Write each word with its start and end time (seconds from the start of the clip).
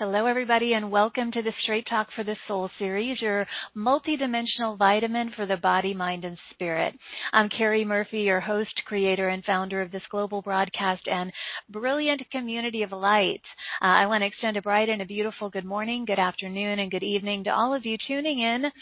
Hello, 0.00 0.24
everybody, 0.24 0.72
and 0.72 0.90
welcome 0.90 1.30
to 1.30 1.42
the 1.42 1.52
Straight 1.62 1.86
Talk 1.86 2.08
for 2.16 2.24
the 2.24 2.34
Soul 2.48 2.70
series, 2.78 3.20
your 3.20 3.46
multidimensional 3.76 4.78
vitamin 4.78 5.30
for 5.36 5.44
the 5.44 5.58
body, 5.58 5.92
mind, 5.92 6.24
and 6.24 6.38
spirit. 6.54 6.94
I'm 7.34 7.50
Carrie 7.50 7.84
Murphy, 7.84 8.20
your 8.20 8.40
host, 8.40 8.72
creator, 8.86 9.28
and 9.28 9.44
founder 9.44 9.82
of 9.82 9.92
this 9.92 10.00
global 10.10 10.40
broadcast 10.40 11.02
and 11.06 11.30
brilliant 11.68 12.22
community 12.30 12.82
of 12.82 12.92
light. 12.92 13.42
Uh, 13.82 13.88
I 13.88 14.06
want 14.06 14.22
to 14.22 14.28
extend 14.28 14.56
a 14.56 14.62
bright 14.62 14.88
and 14.88 15.02
a 15.02 15.04
beautiful 15.04 15.50
good 15.50 15.66
morning, 15.66 16.06
good 16.06 16.18
afternoon, 16.18 16.78
and 16.78 16.90
good 16.90 17.02
evening 17.02 17.44
to 17.44 17.50
all 17.50 17.74
of 17.74 17.84
you 17.84 17.98
tuning 18.08 18.40
in 18.40 18.72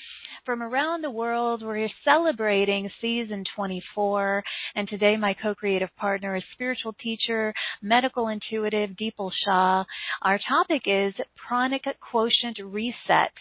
from 0.47 0.63
around 0.63 1.03
the 1.03 1.11
world. 1.11 1.63
We're 1.65 1.89
celebrating 2.05 2.89
season 3.01 3.43
24, 3.57 4.45
and 4.77 4.89
today 4.89 5.17
my 5.17 5.35
co-creative 5.43 5.91
partner 5.97 6.37
is 6.37 6.45
spiritual 6.53 6.95
teacher, 7.03 7.53
medical 7.83 8.29
intuitive, 8.29 8.91
Deepal 8.91 9.33
Shah. 9.45 9.83
Our 10.23 10.39
topic 10.49 10.83
is 10.87 11.08
is 11.09 11.15
pranic 11.49 11.85
quotient 12.01 12.59
reset. 12.63 13.33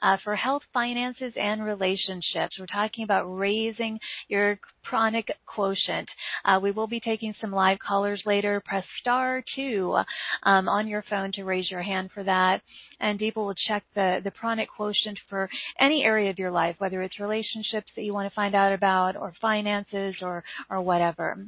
Uh, 0.00 0.16
for 0.22 0.36
health, 0.36 0.62
finances, 0.72 1.32
and 1.34 1.64
relationships. 1.64 2.56
We're 2.56 2.66
talking 2.66 3.02
about 3.02 3.24
raising 3.24 3.98
your 4.28 4.60
pranic 4.84 5.26
quotient. 5.44 6.08
Uh, 6.44 6.60
we 6.62 6.70
will 6.70 6.86
be 6.86 7.00
taking 7.00 7.34
some 7.40 7.50
live 7.50 7.78
callers 7.80 8.22
later. 8.24 8.62
Press 8.64 8.84
star 9.00 9.42
two 9.56 9.98
um, 10.44 10.68
on 10.68 10.86
your 10.86 11.04
phone 11.10 11.32
to 11.32 11.42
raise 11.42 11.68
your 11.68 11.82
hand 11.82 12.10
for 12.14 12.22
that. 12.22 12.62
And 13.00 13.18
Deepa 13.18 13.36
will 13.36 13.56
check 13.66 13.82
the, 13.96 14.20
the 14.22 14.30
pranic 14.30 14.68
quotient 14.76 15.18
for 15.28 15.50
any 15.80 16.04
area 16.04 16.30
of 16.30 16.38
your 16.38 16.52
life, 16.52 16.76
whether 16.78 17.02
it's 17.02 17.18
relationships 17.18 17.88
that 17.96 18.02
you 18.02 18.14
want 18.14 18.30
to 18.30 18.34
find 18.36 18.54
out 18.54 18.72
about 18.72 19.16
or 19.16 19.32
finances 19.40 20.14
or, 20.22 20.44
or 20.70 20.80
whatever. 20.80 21.38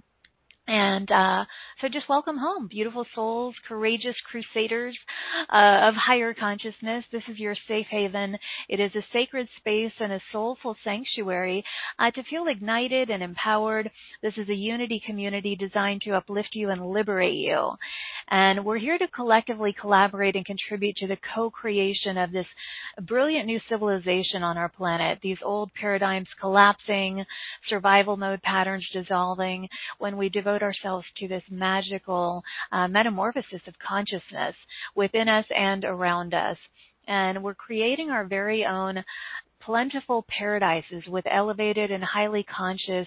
And 0.66 1.10
uh, 1.10 1.44
so 1.80 1.88
just 1.88 2.08
welcome 2.08 2.36
home, 2.36 2.68
beautiful 2.68 3.04
souls, 3.14 3.54
courageous 3.66 4.14
crusaders 4.30 4.96
uh, 5.52 5.88
of 5.88 5.94
higher 5.94 6.32
consciousness. 6.32 7.04
This 7.10 7.24
is 7.28 7.38
your 7.38 7.56
safe 7.66 7.86
haven. 7.90 8.36
It 8.68 8.78
is 8.78 8.92
a 8.94 9.04
sacred 9.12 9.48
space 9.56 9.92
and 9.98 10.12
a 10.12 10.20
soulful 10.32 10.76
sanctuary 10.84 11.64
uh, 11.98 12.12
to 12.12 12.22
feel 12.30 12.44
ignited 12.46 13.10
and 13.10 13.22
empowered. 13.22 13.90
This 14.22 14.34
is 14.36 14.48
a 14.48 14.54
unity 14.54 15.02
community 15.04 15.56
designed 15.56 16.02
to 16.02 16.12
uplift 16.12 16.50
you 16.52 16.70
and 16.70 16.86
liberate 16.86 17.34
you. 17.34 17.70
And 18.30 18.64
we're 18.64 18.78
here 18.78 18.98
to 18.98 19.08
collectively 19.08 19.74
collaborate 19.80 20.36
and 20.36 20.46
contribute 20.46 20.96
to 20.98 21.08
the 21.08 21.18
co-creation 21.34 22.16
of 22.16 22.30
this 22.30 22.46
brilliant 23.02 23.46
new 23.46 23.58
civilization 23.68 24.44
on 24.44 24.56
our 24.56 24.68
planet. 24.68 25.18
These 25.20 25.38
old 25.42 25.72
paradigms 25.74 26.28
collapsing, 26.38 27.24
survival 27.68 28.16
mode 28.16 28.42
patterns 28.42 28.86
dissolving 28.92 29.68
when 29.98 30.16
we 30.16 30.28
devote 30.28 30.49
devote 30.50 30.64
ourselves 30.64 31.06
to 31.18 31.28
this 31.28 31.42
magical 31.50 32.42
uh, 32.72 32.88
metamorphosis 32.88 33.60
of 33.66 33.74
consciousness 33.86 34.54
within 34.96 35.28
us 35.28 35.44
and 35.56 35.84
around 35.84 36.34
us. 36.34 36.56
And 37.06 37.42
we're 37.42 37.54
creating 37.54 38.10
our 38.10 38.24
very 38.24 38.64
own 38.64 39.02
plentiful 39.70 40.26
paradises 40.36 41.04
with 41.06 41.24
elevated 41.30 41.92
and 41.92 42.02
highly 42.02 42.42
conscious 42.42 43.06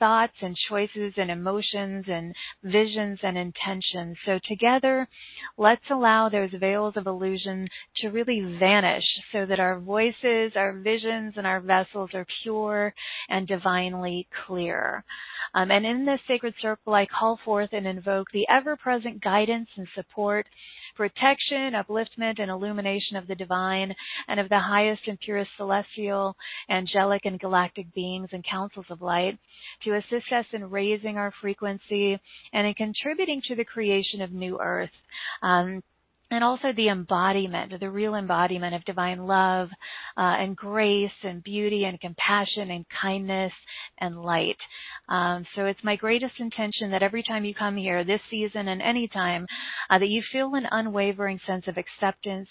thoughts 0.00 0.32
and 0.42 0.56
choices 0.68 1.12
and 1.16 1.30
emotions 1.30 2.04
and 2.08 2.34
visions 2.64 3.20
and 3.22 3.38
intentions. 3.38 4.16
So 4.26 4.40
together, 4.48 5.06
let's 5.56 5.88
allow 5.88 6.28
those 6.28 6.50
veils 6.58 6.94
of 6.96 7.06
illusion 7.06 7.68
to 7.98 8.08
really 8.08 8.40
vanish 8.58 9.04
so 9.30 9.46
that 9.46 9.60
our 9.60 9.78
voices, 9.78 10.50
our 10.56 10.72
visions, 10.72 11.34
and 11.36 11.46
our 11.46 11.60
vessels 11.60 12.10
are 12.12 12.26
pure 12.42 12.92
and 13.28 13.46
divinely 13.46 14.26
clear. 14.48 15.04
Um, 15.54 15.70
and 15.70 15.86
in 15.86 16.06
this 16.06 16.20
sacred 16.26 16.54
circle, 16.60 16.94
I 16.94 17.06
call 17.06 17.38
forth 17.44 17.70
and 17.72 17.86
invoke 17.86 18.26
the 18.32 18.46
ever-present 18.50 19.22
guidance 19.22 19.68
and 19.76 19.86
support 19.94 20.46
protection, 20.96 21.72
upliftment, 21.74 22.40
and 22.40 22.50
illumination 22.50 23.16
of 23.16 23.26
the 23.26 23.34
divine 23.34 23.94
and 24.28 24.40
of 24.40 24.48
the 24.48 24.58
highest 24.58 25.02
and 25.06 25.18
purest 25.20 25.50
celestial, 25.56 26.36
angelic, 26.68 27.22
and 27.24 27.40
galactic 27.40 27.92
beings 27.94 28.28
and 28.32 28.44
councils 28.44 28.86
of 28.90 29.02
light 29.02 29.38
to 29.84 29.96
assist 29.96 30.32
us 30.32 30.46
in 30.52 30.70
raising 30.70 31.16
our 31.16 31.32
frequency 31.40 32.18
and 32.52 32.66
in 32.66 32.74
contributing 32.74 33.42
to 33.48 33.54
the 33.54 33.64
creation 33.64 34.20
of 34.22 34.32
new 34.32 34.58
earth. 34.60 34.90
Um, 35.42 35.82
and 36.30 36.44
also 36.44 36.68
the 36.76 36.88
embodiment, 36.88 37.72
the 37.80 37.90
real 37.90 38.14
embodiment 38.14 38.74
of 38.74 38.84
divine 38.84 39.26
love 39.26 39.68
uh, 40.16 40.20
and 40.38 40.56
grace 40.56 41.10
and 41.24 41.42
beauty 41.42 41.84
and 41.84 42.00
compassion 42.00 42.70
and 42.70 42.84
kindness 43.02 43.52
and 43.98 44.22
light. 44.22 44.56
Um, 45.08 45.44
so 45.56 45.66
it's 45.66 45.82
my 45.82 45.96
greatest 45.96 46.34
intention 46.38 46.92
that 46.92 47.02
every 47.02 47.22
time 47.22 47.44
you 47.44 47.54
come 47.54 47.76
here 47.76 48.04
this 48.04 48.20
season 48.30 48.68
and 48.68 48.80
any 48.80 49.08
time, 49.08 49.46
uh, 49.90 49.98
that 49.98 50.08
you 50.08 50.22
feel 50.32 50.54
an 50.54 50.66
unwavering 50.70 51.40
sense 51.46 51.64
of 51.66 51.76
acceptance, 51.76 52.48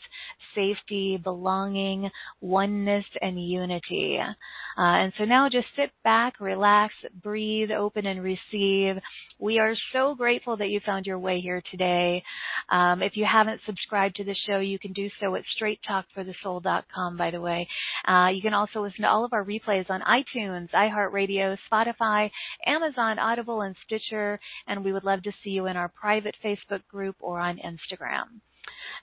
safety, 0.56 1.20
belonging, 1.24 2.10
oneness, 2.42 3.06
and 3.22 3.42
unity. 3.42 4.20
Uh, 4.20 4.32
and 4.78 5.14
so 5.18 5.26
now 5.26 5.48
just 5.50 5.68
sit 5.76 5.92
back, 6.04 6.40
relax, 6.40 6.94
breathe, 7.24 7.72
open, 7.72 8.06
and 8.06 8.22
receive. 8.22 8.96
We 9.40 9.60
are 9.60 9.76
so 9.94 10.16
grateful 10.16 10.58
that 10.58 10.70
you 10.70 10.82
found 10.86 11.06
your 11.06 11.20
way 11.20 11.40
here 11.40 11.62
today. 11.72 12.24
Um, 12.72 13.02
if 13.02 13.18
you 13.18 13.26
haven't 13.26 13.62
subscribed 13.66 14.16
to 14.18 14.24
the 14.24 14.36
show, 14.48 14.60
you 14.60 14.80
can 14.80 14.94
do 14.94 15.10
so 15.20 15.36
at 15.36 15.44
straighttalkforthesoul.com, 15.60 17.18
by 17.18 17.32
the 17.32 17.42
way. 17.42 17.68
Uh, 18.08 18.30
you 18.34 18.42
can 18.42 18.54
also 18.54 18.82
listen 18.82 19.02
to 19.02 19.10
all 19.10 19.26
of 19.26 19.34
our 19.34 19.44
replays 19.44 19.90
on 19.90 20.02
iTunes, 20.02 20.70
iHeartRadio, 20.72 21.58
Spotify, 21.72 22.30
Amazon, 22.66 23.20
Audible, 23.20 23.62
and 23.62 23.76
Stitcher, 23.86 24.40
and 24.68 24.84
we 24.84 24.94
would 24.94 25.04
love 25.04 25.24
to 25.24 25.32
see 25.44 25.52
you 25.52 25.68
in 25.68 25.78
our 25.78 25.90
private 25.90 26.36
Facebook 26.44 26.86
group 26.90 27.16
or 27.20 27.40
on 27.40 27.58
Instagram. 27.58 28.42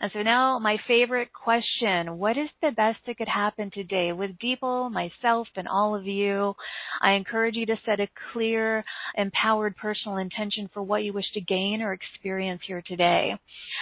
And 0.00 0.10
so 0.12 0.22
now 0.22 0.58
my 0.58 0.76
favorite 0.86 1.30
question, 1.32 2.18
what 2.18 2.36
is 2.36 2.48
the 2.60 2.72
best 2.72 2.98
that 3.06 3.16
could 3.16 3.28
happen 3.28 3.70
today 3.72 4.12
with 4.12 4.38
people, 4.38 4.90
myself, 4.90 5.48
and 5.56 5.66
all 5.66 5.94
of 5.94 6.06
you? 6.06 6.54
I 7.00 7.12
encourage 7.12 7.56
you 7.56 7.66
to 7.66 7.76
set 7.84 8.00
a 8.00 8.08
clear, 8.32 8.84
empowered 9.16 9.76
personal 9.76 10.18
intention 10.18 10.68
for 10.72 10.82
what 10.82 11.02
you 11.02 11.12
wish 11.12 11.30
to 11.32 11.40
gain 11.40 11.80
or 11.82 11.92
experience 11.92 12.60
here 12.66 12.82
today. 12.86 13.34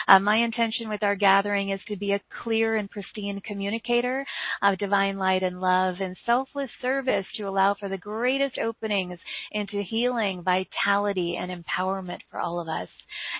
Uh, 0.06 0.18
my 0.20 0.36
intention 0.36 0.88
with 0.88 1.02
our 1.02 1.16
gathering 1.16 1.70
is 1.70 1.80
to 1.88 1.96
be 1.96 2.12
a 2.12 2.20
clear 2.42 2.76
and 2.76 2.90
pristine 2.90 3.40
communicator 3.44 4.24
of 4.62 4.78
divine 4.78 5.18
light 5.18 5.42
and 5.42 5.60
love 5.60 5.96
and 6.00 6.16
selfless 6.26 6.70
service 6.80 7.26
to 7.36 7.44
allow 7.44 7.74
for 7.74 7.88
the 7.88 7.98
greatest 7.98 8.58
openings 8.58 9.18
into 9.52 9.82
healing, 9.82 10.42
vitality, 10.42 11.36
and 11.40 11.50
empowerment 11.50 12.18
for 12.30 12.38
all 12.38 12.60
of 12.60 12.68
us. 12.68 12.88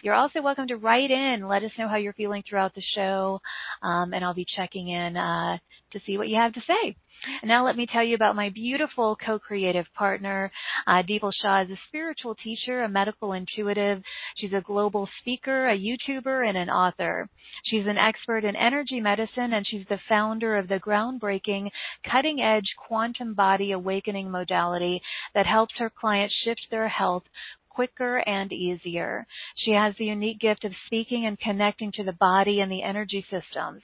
You're 0.03 0.15
also 0.15 0.43
welcome 0.43 0.67
to 0.69 0.77
write 0.77 1.11
in, 1.11 1.47
let 1.47 1.63
us 1.63 1.71
know 1.79 1.89
how 1.89 1.97
you're 1.97 2.13
feeling 2.15 2.43
throughout 2.49 2.64
the 2.75 2.83
show, 2.95 3.41
um, 3.83 4.13
and 4.13 4.25
I'll 4.25 4.35
be 4.35 4.47
checking 4.57 4.89
in 4.89 5.17
uh, 5.17 5.59
to 5.93 6.01
see 6.07 6.17
what 6.17 6.29
you 6.29 6.37
have 6.37 6.53
to 6.55 6.61
say. 6.61 6.97
And 7.43 7.49
now 7.49 7.65
let 7.65 7.77
me 7.77 7.87
tell 7.91 8.05
you 8.05 8.15
about 8.15 8.37
my 8.37 8.51
beautiful 8.51 9.17
co-creative 9.25 9.87
partner. 9.97 10.51
Uh, 10.87 11.03
Deepal 11.03 11.33
Shah 11.33 11.63
is 11.63 11.71
a 11.71 11.81
spiritual 11.89 12.35
teacher, 12.35 12.83
a 12.83 12.89
medical 12.89 13.33
intuitive. 13.33 14.03
She's 14.37 14.53
a 14.53 14.61
global 14.61 15.09
speaker, 15.21 15.69
a 15.69 15.79
YouTuber, 15.79 16.47
and 16.47 16.59
an 16.59 16.69
author. 16.69 17.29
She's 17.65 17.87
an 17.87 17.99
expert 17.99 18.45
in 18.45 18.57
energy 18.57 19.01
medicine, 19.01 19.53
and 19.53 19.67
she's 19.67 19.87
the 19.89 20.01
founder 20.09 20.57
of 20.57 20.69
the 20.69 20.81
groundbreaking, 20.81 21.71
cutting-edge 22.11 22.75
quantum 22.87 23.35
body 23.35 23.73
awakening 23.73 24.31
modality 24.31 25.01
that 25.35 25.47
helps 25.47 25.75
her 25.79 25.91
clients 25.91 26.35
shift 26.45 26.67
their 26.71 26.89
health 26.89 27.25
quicker 27.75 28.19
and 28.19 28.53
easier. 28.53 29.27
She 29.57 29.73
has 29.73 29.95
the 29.97 30.07
unique 30.07 30.41
gift 30.41 30.65
of 30.65 30.73
speaking 30.87 31.27
and 31.27 31.39
connecting 31.39 31.93
to 31.93 32.05
the 32.05 32.13
body 32.13 32.61
and 32.61 32.71
the 32.71 32.83
energy 32.83 33.25
systems. 33.31 33.83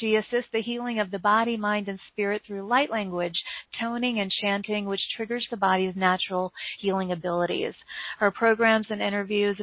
She 0.00 0.16
assists 0.16 0.50
the 0.52 0.62
healing 0.62 1.00
of 1.00 1.10
the 1.10 1.18
body, 1.18 1.56
mind, 1.56 1.88
and 1.88 1.98
spirit 2.08 2.42
through 2.46 2.66
light 2.66 2.90
language, 2.90 3.42
toning, 3.80 4.20
and 4.20 4.30
chanting, 4.30 4.86
which 4.86 5.00
triggers 5.16 5.46
the 5.50 5.56
body's 5.56 5.96
natural 5.96 6.52
healing 6.78 7.12
abilities. 7.12 7.74
Her 8.18 8.30
programs 8.30 8.86
and 8.90 9.02
interviews 9.02 9.60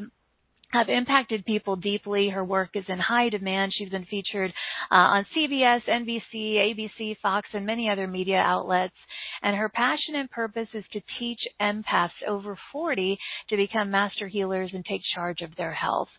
have 0.71 0.87
impacted 0.87 1.45
people 1.45 1.75
deeply. 1.75 2.29
Her 2.29 2.43
work 2.43 2.69
is 2.75 2.85
in 2.87 2.99
high 2.99 3.29
demand. 3.29 3.73
She's 3.75 3.89
been 3.89 4.05
featured 4.05 4.53
uh, 4.91 4.95
on 4.95 5.25
CBS, 5.35 5.81
NBC, 5.87 6.33
ABC, 6.35 7.17
Fox, 7.21 7.47
and 7.53 7.65
many 7.65 7.89
other 7.89 8.07
media 8.07 8.37
outlets. 8.37 8.93
And 9.41 9.55
her 9.55 9.69
passion 9.69 10.15
and 10.15 10.29
purpose 10.29 10.67
is 10.73 10.83
to 10.93 11.01
teach 11.17 11.39
empaths 11.59 12.09
over 12.27 12.57
40 12.71 13.17
to 13.49 13.57
become 13.57 13.89
master 13.89 14.27
healers 14.27 14.69
and 14.73 14.85
take 14.85 15.01
charge 15.15 15.41
of 15.41 15.55
their 15.55 15.73
health. 15.73 16.09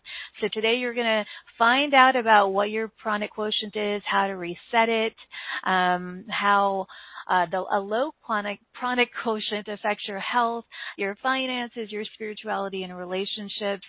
So 0.41 0.49
today 0.51 0.75
you're 0.75 0.93
going 0.93 1.05
to 1.05 1.25
find 1.57 1.93
out 1.93 2.17
about 2.17 2.49
what 2.49 2.69
your 2.69 2.91
pranic 3.01 3.31
quotient 3.31 3.75
is, 3.75 4.01
how 4.05 4.27
to 4.27 4.33
reset 4.33 4.89
it, 4.89 5.13
um, 5.65 6.25
how 6.29 6.87
uh, 7.29 7.45
the, 7.49 7.59
a 7.59 7.79
low 7.79 8.11
pranic, 8.27 8.59
pranic 8.73 9.09
quotient 9.23 9.69
affects 9.69 10.05
your 10.09 10.19
health, 10.19 10.65
your 10.97 11.15
finances, 11.23 11.89
your 11.89 12.03
spirituality, 12.13 12.83
and 12.83 12.97
relationships 12.97 13.85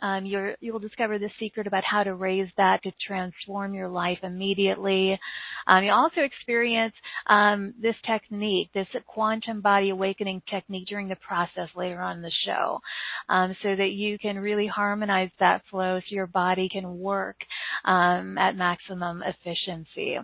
Um, 0.00 0.26
you 0.26 0.72
will 0.72 0.78
discover 0.78 1.18
the 1.18 1.30
secret 1.38 1.66
about 1.66 1.84
how 1.84 2.02
to 2.02 2.14
raise 2.14 2.48
that 2.56 2.82
to 2.82 2.92
transform 3.06 3.74
your 3.74 3.88
life 3.88 4.18
immediately. 4.22 5.18
Um, 5.66 5.84
you 5.84 5.92
also 5.92 6.20
experience 6.20 6.94
um, 7.26 7.74
this 7.80 7.96
technique, 8.06 8.70
this 8.74 8.88
quantum 9.06 9.60
body 9.60 9.90
awakening 9.90 10.42
technique 10.48 10.88
during 10.88 11.08
the 11.08 11.16
process 11.16 11.68
later 11.76 12.00
on 12.00 12.16
in 12.16 12.22
the 12.22 12.32
show, 12.44 12.80
um, 13.28 13.56
so 13.62 13.74
that 13.76 13.90
you 13.90 14.18
can 14.18 14.38
really 14.38 14.66
harmonize 14.66 15.30
that 15.40 15.62
flow 15.70 15.98
so 16.00 16.14
your 16.14 16.26
body 16.26 16.68
can 16.68 16.98
work 16.98 17.36
um, 17.84 18.38
at 18.38 18.56
maximum 18.56 19.22
efficiency. 19.22 20.16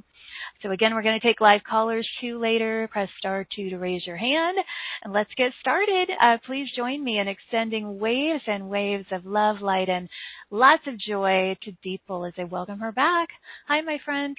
So 0.63 0.71
again, 0.71 0.95
we're 0.95 1.03
going 1.03 1.21
to 1.21 1.27
take 1.27 1.41
live 1.41 1.63
callers 1.69 2.09
two 2.21 2.39
later. 2.39 2.89
Press 2.91 3.09
star 3.19 3.47
two 3.55 3.71
to 3.71 3.79
raise 3.79 4.07
your 4.07 4.17
hand. 4.17 4.59
And 5.03 5.13
let's 5.13 5.31
get 5.37 5.53
started. 5.61 6.11
Uh, 6.21 6.39
please 6.47 6.69
join 6.77 7.03
me 7.03 7.19
in 7.19 7.29
extending 7.29 7.99
waves 7.99 8.43
and 8.47 8.69
waves 8.69 9.07
of 9.13 9.27
love, 9.27 9.61
light, 9.61 9.89
and 9.89 10.09
lots 10.51 10.83
of 10.87 10.99
joy 10.99 11.57
to 11.63 11.73
Deepal 11.85 12.27
as 12.27 12.35
I 12.39 12.45
welcome 12.45 12.79
her 12.81 12.93
back. 12.93 13.29
Hi, 13.69 13.81
my 13.81 13.99
friend. 14.05 14.37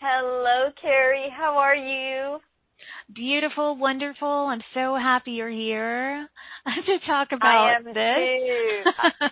Hello, 0.00 0.70
Carrie. 0.80 1.28
How 1.30 1.58
are 1.58 1.76
you? 1.76 2.38
Beautiful, 3.14 3.76
wonderful. 3.76 4.28
I'm 4.28 4.62
so 4.74 4.94
happy 4.94 5.32
you're 5.32 5.50
here 5.50 6.28
to 6.86 6.98
talk 7.06 7.28
about 7.32 7.66
I 7.66 7.76
am 7.76 7.84
this. 7.84 7.94
Too. 7.94 8.82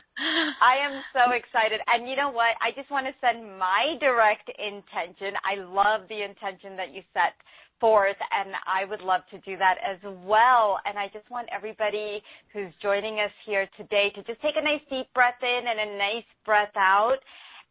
I 0.60 0.82
am 0.82 1.02
so 1.12 1.32
excited. 1.32 1.80
And 1.86 2.08
you 2.08 2.16
know 2.16 2.30
what? 2.30 2.56
I 2.60 2.72
just 2.74 2.90
want 2.90 3.06
to 3.06 3.14
send 3.20 3.58
my 3.58 3.94
direct 4.00 4.50
intention. 4.58 5.34
I 5.44 5.62
love 5.62 6.08
the 6.08 6.22
intention 6.22 6.76
that 6.76 6.92
you 6.92 7.02
set 7.14 7.34
forth 7.80 8.16
and 8.32 8.50
I 8.66 8.84
would 8.84 9.00
love 9.00 9.22
to 9.30 9.38
do 9.38 9.56
that 9.58 9.76
as 9.78 9.98
well. 10.24 10.78
And 10.84 10.98
I 10.98 11.06
just 11.12 11.30
want 11.30 11.48
everybody 11.54 12.22
who's 12.52 12.72
joining 12.82 13.20
us 13.20 13.30
here 13.46 13.68
today 13.76 14.10
to 14.14 14.22
just 14.24 14.40
take 14.42 14.56
a 14.56 14.64
nice 14.64 14.82
deep 14.90 15.06
breath 15.14 15.38
in 15.42 15.62
and 15.68 15.78
a 15.78 15.98
nice 15.98 16.28
breath 16.44 16.74
out 16.76 17.18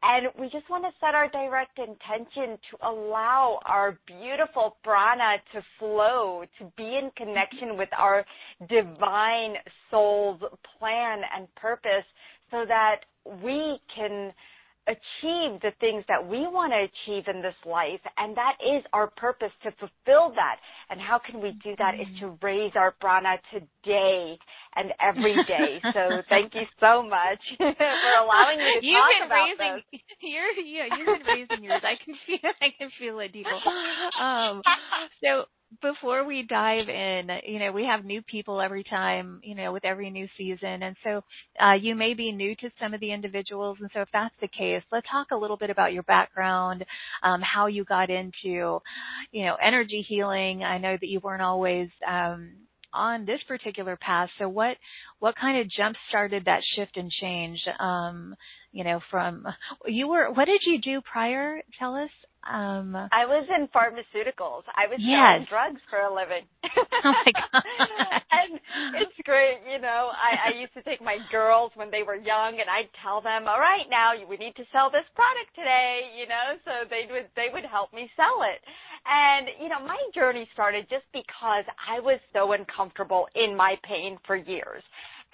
and 0.03 0.27
we 0.39 0.47
just 0.49 0.69
want 0.69 0.83
to 0.83 0.91
set 0.99 1.15
our 1.15 1.27
direct 1.29 1.79
intention 1.79 2.57
to 2.71 2.87
allow 2.87 3.59
our 3.65 3.97
beautiful 4.05 4.77
prana 4.83 5.37
to 5.53 5.61
flow, 5.79 6.43
to 6.59 6.71
be 6.77 6.83
in 6.83 7.09
connection 7.17 7.77
with 7.77 7.89
our 7.97 8.25
divine 8.69 9.55
soul's 9.89 10.41
plan 10.79 11.21
and 11.35 11.47
purpose 11.55 12.05
so 12.51 12.63
that 12.67 13.01
we 13.43 13.79
can 13.95 14.31
achieve 14.87 15.59
the 15.61 15.71
things 15.79 16.03
that 16.07 16.25
we 16.25 16.47
want 16.47 16.71
to 16.71 16.87
achieve 16.87 17.27
in 17.27 17.41
this 17.41 17.55
life. 17.65 17.99
And 18.17 18.35
that 18.37 18.55
is 18.63 18.83
our 18.93 19.11
purpose 19.17 19.51
to 19.63 19.71
fulfill 19.71 20.33
that. 20.35 20.57
And 20.89 20.99
how 20.99 21.19
can 21.19 21.41
we 21.41 21.51
do 21.63 21.75
that 21.77 21.95
is 21.95 22.07
to 22.21 22.37
raise 22.41 22.71
our 22.75 22.95
prana 22.99 23.37
today 23.51 24.37
and 24.75 24.91
every 25.01 25.35
day. 25.45 25.81
So 25.97 26.21
thank 26.29 26.53
you 26.53 26.63
so 26.79 27.01
much 27.01 27.41
for 27.57 28.11
allowing 28.21 28.59
me 28.59 28.79
to 28.79 28.85
you've 28.85 28.97
talk 28.97 29.09
been 29.17 29.25
about 29.27 29.47
raising, 29.57 29.83
this. 29.91 30.01
You're, 30.21 30.51
yeah, 30.61 30.85
you've 30.97 31.19
been 31.19 31.27
raising 31.27 31.63
yours. 31.63 31.81
I 31.83 31.95
can 32.03 32.13
feel, 32.25 32.51
I 32.61 32.69
can 32.77 32.89
feel 32.99 33.19
it, 33.19 33.33
people. 33.33 33.59
Um, 34.19 34.61
so 35.23 35.45
before 35.81 36.25
we 36.25 36.43
dive 36.43 36.87
in, 36.89 37.29
you 37.45 37.59
know, 37.59 37.71
we 37.71 37.85
have 37.85 38.05
new 38.05 38.21
people 38.21 38.61
every 38.61 38.83
time, 38.83 39.41
you 39.43 39.53
know, 39.53 39.73
with 39.73 39.85
every 39.85 40.09
new 40.09 40.27
season. 40.37 40.83
And 40.83 40.95
so 41.03 41.23
uh, 41.61 41.73
you 41.73 41.95
may 41.95 42.13
be 42.13 42.31
new 42.31 42.55
to 42.55 42.69
some 42.81 42.93
of 42.93 42.99
the 42.99 43.11
individuals. 43.11 43.77
And 43.81 43.89
so 43.93 44.01
if 44.01 44.09
that's 44.13 44.33
the 44.41 44.47
case, 44.47 44.81
let's 44.91 45.07
talk 45.11 45.27
a 45.31 45.35
little 45.37 45.57
bit 45.57 45.69
about 45.69 45.93
your 45.93 46.03
background, 46.03 46.85
um, 47.23 47.41
how 47.41 47.67
you 47.67 47.83
got 47.83 48.09
into, 48.09 48.79
you 49.31 49.45
know, 49.45 49.55
energy 49.61 50.05
healing. 50.07 50.63
I 50.63 50.77
know 50.77 50.97
that 50.99 51.07
you 51.07 51.19
weren't 51.19 51.41
always 51.41 51.89
um, 52.07 52.53
on 52.93 53.25
this 53.25 53.41
particular 53.47 53.97
path. 53.97 54.29
So 54.39 54.47
what 54.47 54.77
what 55.19 55.35
kind 55.35 55.59
of 55.59 55.69
jump 55.69 55.95
started 56.09 56.45
that 56.45 56.61
shift 56.75 56.97
and 56.97 57.11
change? 57.11 57.59
Um, 57.79 58.35
you 58.71 58.83
know, 58.83 59.01
from 59.11 59.45
you 59.85 60.07
were 60.07 60.31
what 60.31 60.45
did 60.45 60.61
you 60.65 60.79
do 60.81 61.01
prior? 61.01 61.61
Tell 61.79 61.95
us. 61.95 62.09
Um, 62.47 62.95
I 62.95 63.27
was 63.27 63.43
in 63.51 63.67
pharmaceuticals. 63.75 64.63
I 64.71 64.87
was 64.87 65.03
yes. 65.03 65.19
selling 65.19 65.47
drugs 65.51 65.81
for 65.91 65.99
a 65.99 66.11
living. 66.11 66.47
oh 66.63 67.11
my 67.11 67.31
god! 67.35 67.59
and 68.39 68.55
it's 69.03 69.19
great, 69.27 69.59
you 69.67 69.83
know. 69.83 70.15
I, 70.15 70.55
I 70.55 70.59
used 70.59 70.71
to 70.79 70.83
take 70.87 71.03
my 71.03 71.19
girls 71.29 71.75
when 71.75 71.91
they 71.91 72.07
were 72.07 72.15
young, 72.15 72.55
and 72.63 72.71
I'd 72.71 72.87
tell 73.03 73.19
them, 73.19 73.51
"All 73.51 73.59
right, 73.59 73.83
now 73.91 74.15
we 74.15 74.39
need 74.39 74.55
to 74.55 74.65
sell 74.71 74.87
this 74.87 75.03
product 75.11 75.51
today," 75.59 76.15
you 76.15 76.23
know. 76.23 76.55
So 76.63 76.87
they 76.87 77.11
would 77.11 77.27
they 77.35 77.51
would 77.51 77.67
help 77.67 77.91
me 77.91 78.07
sell 78.15 78.47
it. 78.47 78.63
And 79.03 79.51
you 79.59 79.67
know, 79.67 79.83
my 79.83 79.99
journey 80.15 80.47
started 80.55 80.87
just 80.87 81.05
because 81.11 81.67
I 81.83 81.99
was 81.99 82.19
so 82.31 82.55
uncomfortable 82.55 83.27
in 83.35 83.59
my 83.59 83.75
pain 83.83 84.17
for 84.23 84.39
years. 84.39 84.83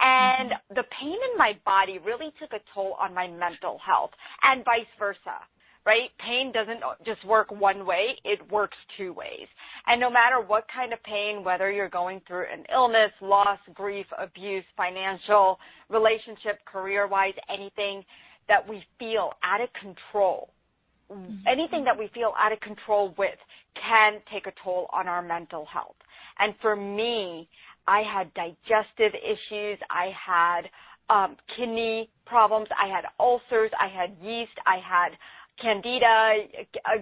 And 0.01 0.49
mm-hmm. 0.49 0.81
the 0.81 0.85
pain 0.97 1.13
in 1.13 1.37
my 1.37 1.53
body 1.61 2.01
really 2.01 2.33
took 2.41 2.57
a 2.57 2.63
toll 2.73 2.97
on 2.99 3.13
my 3.13 3.29
mental 3.29 3.77
health 3.85 4.11
and 4.41 4.65
vice 4.65 4.89
versa 4.97 5.37
right? 5.85 6.09
Pain 6.19 6.51
doesn't 6.53 6.79
just 7.05 7.25
work 7.25 7.51
one 7.51 7.85
way, 7.85 8.17
it 8.23 8.39
works 8.51 8.77
two 8.97 9.13
ways. 9.13 9.47
And 9.87 9.99
no 9.99 10.09
matter 10.09 10.39
what 10.45 10.65
kind 10.73 10.93
of 10.93 11.03
pain, 11.03 11.43
whether 11.43 11.71
you're 11.71 11.89
going 11.89 12.21
through 12.27 12.45
an 12.51 12.63
illness, 12.73 13.11
loss, 13.21 13.59
grief, 13.73 14.05
abuse, 14.17 14.63
financial, 14.77 15.59
relationship, 15.89 16.63
career 16.65 17.07
wise, 17.07 17.33
anything 17.49 18.03
that 18.47 18.67
we 18.67 18.83
feel 18.97 19.33
out 19.43 19.61
of 19.61 19.69
control, 19.73 20.49
mm-hmm. 21.11 21.35
anything 21.47 21.83
that 21.83 21.97
we 21.97 22.09
feel 22.13 22.33
out 22.37 22.51
of 22.51 22.59
control 22.61 23.13
with 23.17 23.37
can 23.75 24.19
take 24.31 24.47
a 24.47 24.53
toll 24.63 24.87
on 24.93 25.07
our 25.07 25.21
mental 25.21 25.65
health. 25.65 25.95
And 26.39 26.53
for 26.61 26.75
me, 26.75 27.47
I 27.87 28.01
had 28.01 28.33
digestive 28.33 29.13
issues. 29.13 29.77
I 29.89 30.11
had 30.25 30.61
um, 31.09 31.35
kidney 31.57 32.09
problems. 32.25 32.67
I 32.81 32.87
had 32.87 33.05
ulcers. 33.19 33.71
I 33.79 33.87
had 33.87 34.15
yeast. 34.21 34.53
I 34.65 34.77
had 34.77 35.17
candida, 35.61 36.47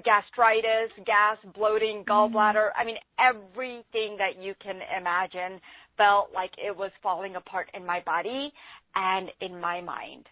gastritis, 0.04 0.92
gas, 1.06 1.38
bloating, 1.56 2.04
gallbladder. 2.08 2.70
I 2.78 2.84
mean, 2.84 2.98
everything 3.20 4.18
that 4.18 4.42
you 4.42 4.54
can 4.62 4.80
imagine 4.98 5.60
felt 5.98 6.30
like 6.34 6.52
it 6.58 6.76
was 6.76 6.92
falling 7.02 7.36
apart 7.36 7.70
in 7.74 7.86
my 7.86 8.02
body 8.06 8.52
and 8.96 9.30
in 9.42 9.60
my 9.60 9.82
mind. 9.82 10.26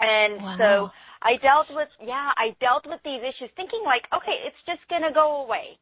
And 0.00 0.42
wow. 0.42 0.56
so 0.58 0.90
I 1.22 1.36
dealt 1.42 1.66
with, 1.70 1.88
yeah, 2.04 2.30
I 2.36 2.54
dealt 2.60 2.86
with 2.86 3.00
these 3.04 3.20
issues 3.20 3.50
thinking 3.56 3.82
like, 3.84 4.02
okay, 4.14 4.42
it's 4.46 4.56
just 4.66 4.86
going 4.88 5.02
to 5.02 5.12
go 5.12 5.44
away. 5.44 5.78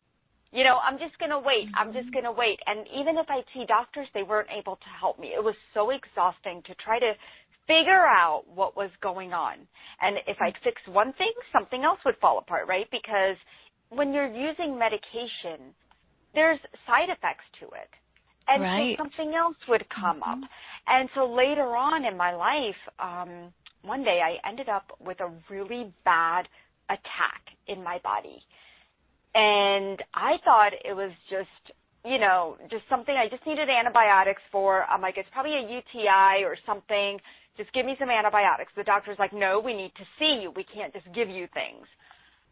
You 0.52 0.64
know, 0.64 0.76
I'm 0.84 0.98
just 0.98 1.19
going 1.19 1.31
to 1.32 1.40
wait. 1.40 1.66
Mm-hmm. 1.72 1.81
I'm 1.81 1.93
just 1.93 2.12
going 2.12 2.25
to 2.25 2.32
wait. 2.32 2.60
And 2.66 2.84
even 2.93 3.16
if 3.16 3.26
I 3.28 3.40
see 3.55 3.64
doctors, 3.66 4.06
they 4.12 4.22
weren't 4.22 4.52
able 4.52 4.76
to 4.76 4.90
help 5.00 5.19
me. 5.19 5.28
It 5.28 5.43
was 5.43 5.56
so 5.72 5.90
exhausting 5.90 6.62
to 6.66 6.75
try 6.76 6.98
to 7.00 7.12
figure 7.66 8.06
out 8.06 8.44
what 8.52 8.76
was 8.76 8.90
going 9.02 9.32
on. 9.32 9.54
And 10.00 10.18
if 10.26 10.36
I'd 10.40 10.54
fix 10.64 10.80
one 10.86 11.12
thing, 11.14 11.32
something 11.52 11.84
else 11.84 11.98
would 12.04 12.16
fall 12.20 12.38
apart, 12.38 12.66
right? 12.68 12.86
Because 12.90 13.36
when 13.90 14.12
you're 14.12 14.32
using 14.32 14.78
medication, 14.78 15.74
there's 16.34 16.58
side 16.86 17.08
effects 17.08 17.44
to 17.60 17.66
it. 17.66 17.90
And 18.48 18.62
right. 18.62 18.96
so 18.98 19.04
something 19.04 19.34
else 19.34 19.56
would 19.68 19.84
come 19.88 20.20
mm-hmm. 20.20 20.42
up. 20.44 20.50
And 20.86 21.08
so 21.14 21.32
later 21.32 21.76
on 21.76 22.04
in 22.04 22.16
my 22.16 22.34
life, 22.34 22.80
um, 22.98 23.52
one 23.82 24.02
day 24.02 24.20
I 24.22 24.48
ended 24.48 24.68
up 24.68 24.96
with 25.00 25.20
a 25.20 25.30
really 25.50 25.92
bad 26.04 26.48
attack 26.88 27.42
in 27.68 27.82
my 27.84 27.98
body. 28.02 28.42
And 29.34 30.02
I 30.14 30.36
thought 30.44 30.72
it 30.84 30.94
was 30.94 31.12
just 31.31 31.76
you 32.04 32.19
know, 32.19 32.56
just 32.69 32.82
something 32.90 33.14
I 33.14 33.28
just 33.28 33.46
needed 33.46 33.69
antibiotics 33.70 34.42
for. 34.50 34.82
I'm 34.84 35.00
like, 35.00 35.14
it's 35.16 35.28
probably 35.32 35.54
a 35.54 35.62
UTI 35.62 36.42
or 36.42 36.56
something 36.66 37.19
just 37.56 37.72
give 37.72 37.84
me 37.84 37.96
some 37.98 38.10
antibiotics. 38.10 38.72
The 38.76 38.84
doctor's 38.84 39.18
like, 39.18 39.32
no, 39.32 39.60
we 39.60 39.74
need 39.74 39.92
to 39.96 40.04
see 40.18 40.40
you. 40.42 40.52
We 40.56 40.64
can't 40.64 40.92
just 40.92 41.06
give 41.14 41.28
you 41.28 41.48
things. 41.52 41.86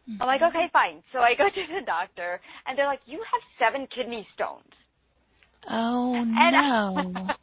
Mm-hmm. 0.08 0.22
I'm 0.22 0.28
like, 0.28 0.42
okay, 0.42 0.66
fine. 0.72 1.02
So 1.12 1.20
I 1.20 1.34
go 1.36 1.44
to 1.54 1.80
the 1.80 1.84
doctor 1.86 2.40
and 2.66 2.76
they're 2.76 2.86
like, 2.86 3.00
you 3.06 3.18
have 3.18 3.42
seven 3.58 3.86
kidney 3.94 4.26
stones. 4.34 4.64
Oh 5.70 6.14
and 6.14 6.32
no. 6.34 7.12
I, 7.14 7.34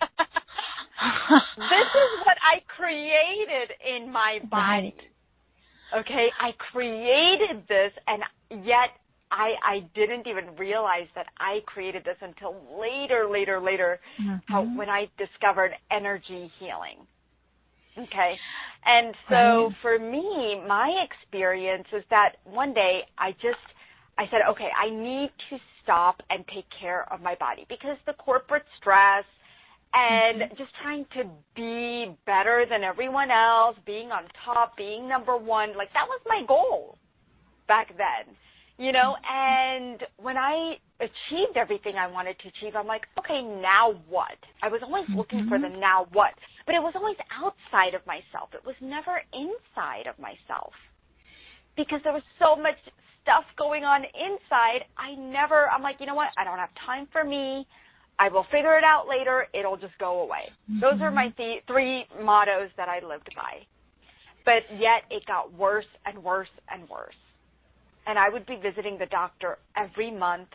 this 1.56 1.90
is 1.94 2.26
what 2.26 2.38
I 2.42 2.62
created 2.76 3.72
in 3.86 4.12
my 4.12 4.40
body. 4.50 4.96
Right. 5.94 6.02
Okay, 6.02 6.28
I 6.42 6.52
created 6.72 7.64
this 7.70 7.92
and 8.08 8.24
yet 8.66 8.90
I 9.32 9.54
I 9.64 9.80
didn't 9.94 10.28
even 10.28 10.56
realize 10.58 11.08
that 11.16 11.28
I 11.40 11.60
created 11.66 12.04
this 12.04 12.18
until 12.22 12.56
later, 12.80 13.28
later, 13.30 13.62
later, 13.62 14.00
mm-hmm. 14.22 14.36
how, 14.52 14.64
when 14.64 14.90
I 14.90 15.08
discovered 15.18 15.72
energy 15.92 16.52
healing. 16.60 17.06
Okay. 17.98 18.36
And 18.86 19.16
so 19.30 19.72
for 19.82 20.00
me, 20.00 20.62
my 20.68 21.04
experience 21.04 21.88
is 21.94 22.04
that 22.10 22.36
one 22.46 22.74
day 22.74 23.02
I 23.18 23.32
just, 23.34 23.58
I 24.18 24.26
said, 24.32 24.42
okay, 24.50 24.70
I 24.80 24.90
need 24.90 25.30
to 25.50 25.58
stop 25.84 26.22
and 26.30 26.46
take 26.54 26.66
care 26.80 27.12
of 27.12 27.22
my 27.22 27.36
body 27.36 27.66
because 27.70 27.98
the 28.06 28.14
corporate 28.14 28.64
stress 28.80 29.26
and 29.94 30.42
mm-hmm. 30.42 30.58
just 30.58 30.72
trying 30.82 31.06
to 31.16 31.24
be 31.56 32.16
better 32.26 32.66
than 32.70 32.84
everyone 32.84 33.32
else, 33.32 33.76
being 33.86 34.12
on 34.12 34.24
top, 34.46 34.78
being 34.78 35.08
number 35.08 35.38
one, 35.38 35.76
like 35.76 35.92
that 35.94 36.08
was 36.08 36.20
my 36.28 36.44
goal 36.48 36.98
back 37.68 37.90
then. 37.98 38.36
You 38.80 38.92
know, 38.92 39.16
and 39.28 40.04
when 40.18 40.38
I 40.38 40.76
achieved 41.00 41.58
everything 41.58 41.96
I 41.96 42.06
wanted 42.06 42.38
to 42.40 42.48
achieve, 42.50 42.76
I'm 42.76 42.86
like, 42.86 43.08
okay, 43.18 43.42
now 43.42 43.96
what? 44.08 44.38
I 44.62 44.68
was 44.68 44.82
always 44.84 45.06
mm-hmm. 45.06 45.18
looking 45.18 45.48
for 45.50 45.58
the 45.58 45.68
now 45.68 46.08
what, 46.14 46.34
but 46.68 46.76
it 46.76 46.84
was 46.84 46.94
always 46.96 47.16
outside 47.32 47.96
of 47.96 48.06
myself. 48.06 48.52
It 48.54 48.66
was 48.68 48.76
never 48.82 49.24
inside 49.32 50.06
of 50.06 50.20
myself 50.20 50.76
because 51.80 52.02
there 52.04 52.14
was 52.14 52.28
so 52.38 52.60
much 52.60 52.76
stuff 53.24 53.48
going 53.58 53.86
on 53.86 54.04
inside. 54.04 54.84
I 55.00 55.16
never, 55.16 55.70
I'm 55.72 55.82
like, 55.82 55.96
you 56.00 56.06
know 56.06 56.14
what? 56.16 56.30
I 56.38 56.44
don't 56.44 56.60
have 56.60 56.76
time 56.86 57.08
for 57.12 57.24
me. 57.24 57.66
I 58.20 58.28
will 58.28 58.46
figure 58.52 58.78
it 58.78 58.84
out 58.84 59.08
later. 59.08 59.48
It'll 59.54 59.78
just 59.78 59.98
go 59.98 60.22
away. 60.22 60.52
Mm-hmm. 60.70 60.82
Those 60.82 61.02
are 61.02 61.12
my 61.12 61.30
th- 61.38 61.64
three 61.68 62.06
mottos 62.22 62.70
that 62.76 62.90
I 62.90 63.00
lived 63.00 63.30
by. 63.36 63.64
But 64.44 64.68
yet 64.78 65.08
it 65.10 65.26
got 65.26 65.54
worse 65.54 65.88
and 66.06 66.22
worse 66.22 66.52
and 66.70 66.90
worse. 66.90 67.16
And 68.08 68.20
I 68.20 68.30
would 68.30 68.46
be 68.46 68.56
visiting 68.62 68.98
the 68.98 69.06
doctor 69.08 69.58
every 69.76 70.12
month 70.12 70.50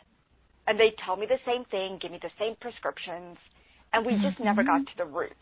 and 0.66 0.78
they'd 0.78 0.94
tell 1.04 1.16
me 1.16 1.26
the 1.26 1.40
same 1.46 1.64
thing, 1.70 1.98
give 2.00 2.12
me 2.12 2.18
the 2.22 2.30
same 2.38 2.54
prescriptions, 2.60 3.36
and 3.92 4.06
we 4.06 4.12
mm-hmm. 4.12 4.28
just 4.28 4.40
never 4.40 4.62
got 4.62 4.80
mm-hmm. 4.82 4.98
to 4.98 5.04
the 5.04 5.04
root. 5.04 5.32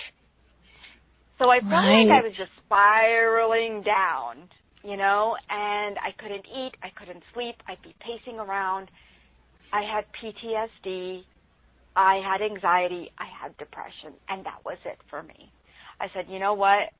So 1.41 1.49
I 1.49 1.61
felt 1.61 1.73
right. 1.73 2.05
like 2.05 2.23
I 2.23 2.27
was 2.27 2.37
just 2.37 2.51
spiraling 2.67 3.83
down, 3.83 4.47
you 4.85 4.99
know, 4.99 5.35
and 5.49 5.97
I 5.97 6.13
couldn't 6.21 6.45
eat, 6.45 6.73
I 6.83 6.91
couldn't 6.99 7.23
sleep, 7.33 7.57
I'd 7.67 7.81
be 7.83 7.95
pacing 7.99 8.39
around. 8.39 8.91
I 9.73 9.81
had 9.81 10.05
PTSD, 10.21 11.23
I 11.97 12.21
had 12.23 12.43
anxiety, 12.43 13.11
I 13.19 13.25
had 13.43 13.57
depression, 13.57 14.13
and 14.29 14.45
that 14.45 14.61
was 14.67 14.77
it 14.85 14.99
for 15.09 15.23
me. 15.23 15.51
I 15.99 16.09
said, 16.15 16.27
you 16.29 16.39
know 16.39 16.53
what? 16.53 16.93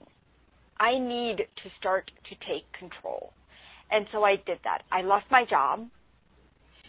I 0.79 0.99
need 0.99 1.37
to 1.37 1.71
start 1.79 2.11
to 2.31 2.35
take 2.49 2.65
control. 2.79 3.35
And 3.91 4.07
so 4.11 4.25
I 4.25 4.37
did 4.37 4.59
that. 4.65 4.85
I 4.91 5.03
left 5.03 5.27
my 5.31 5.45
job. 5.45 5.87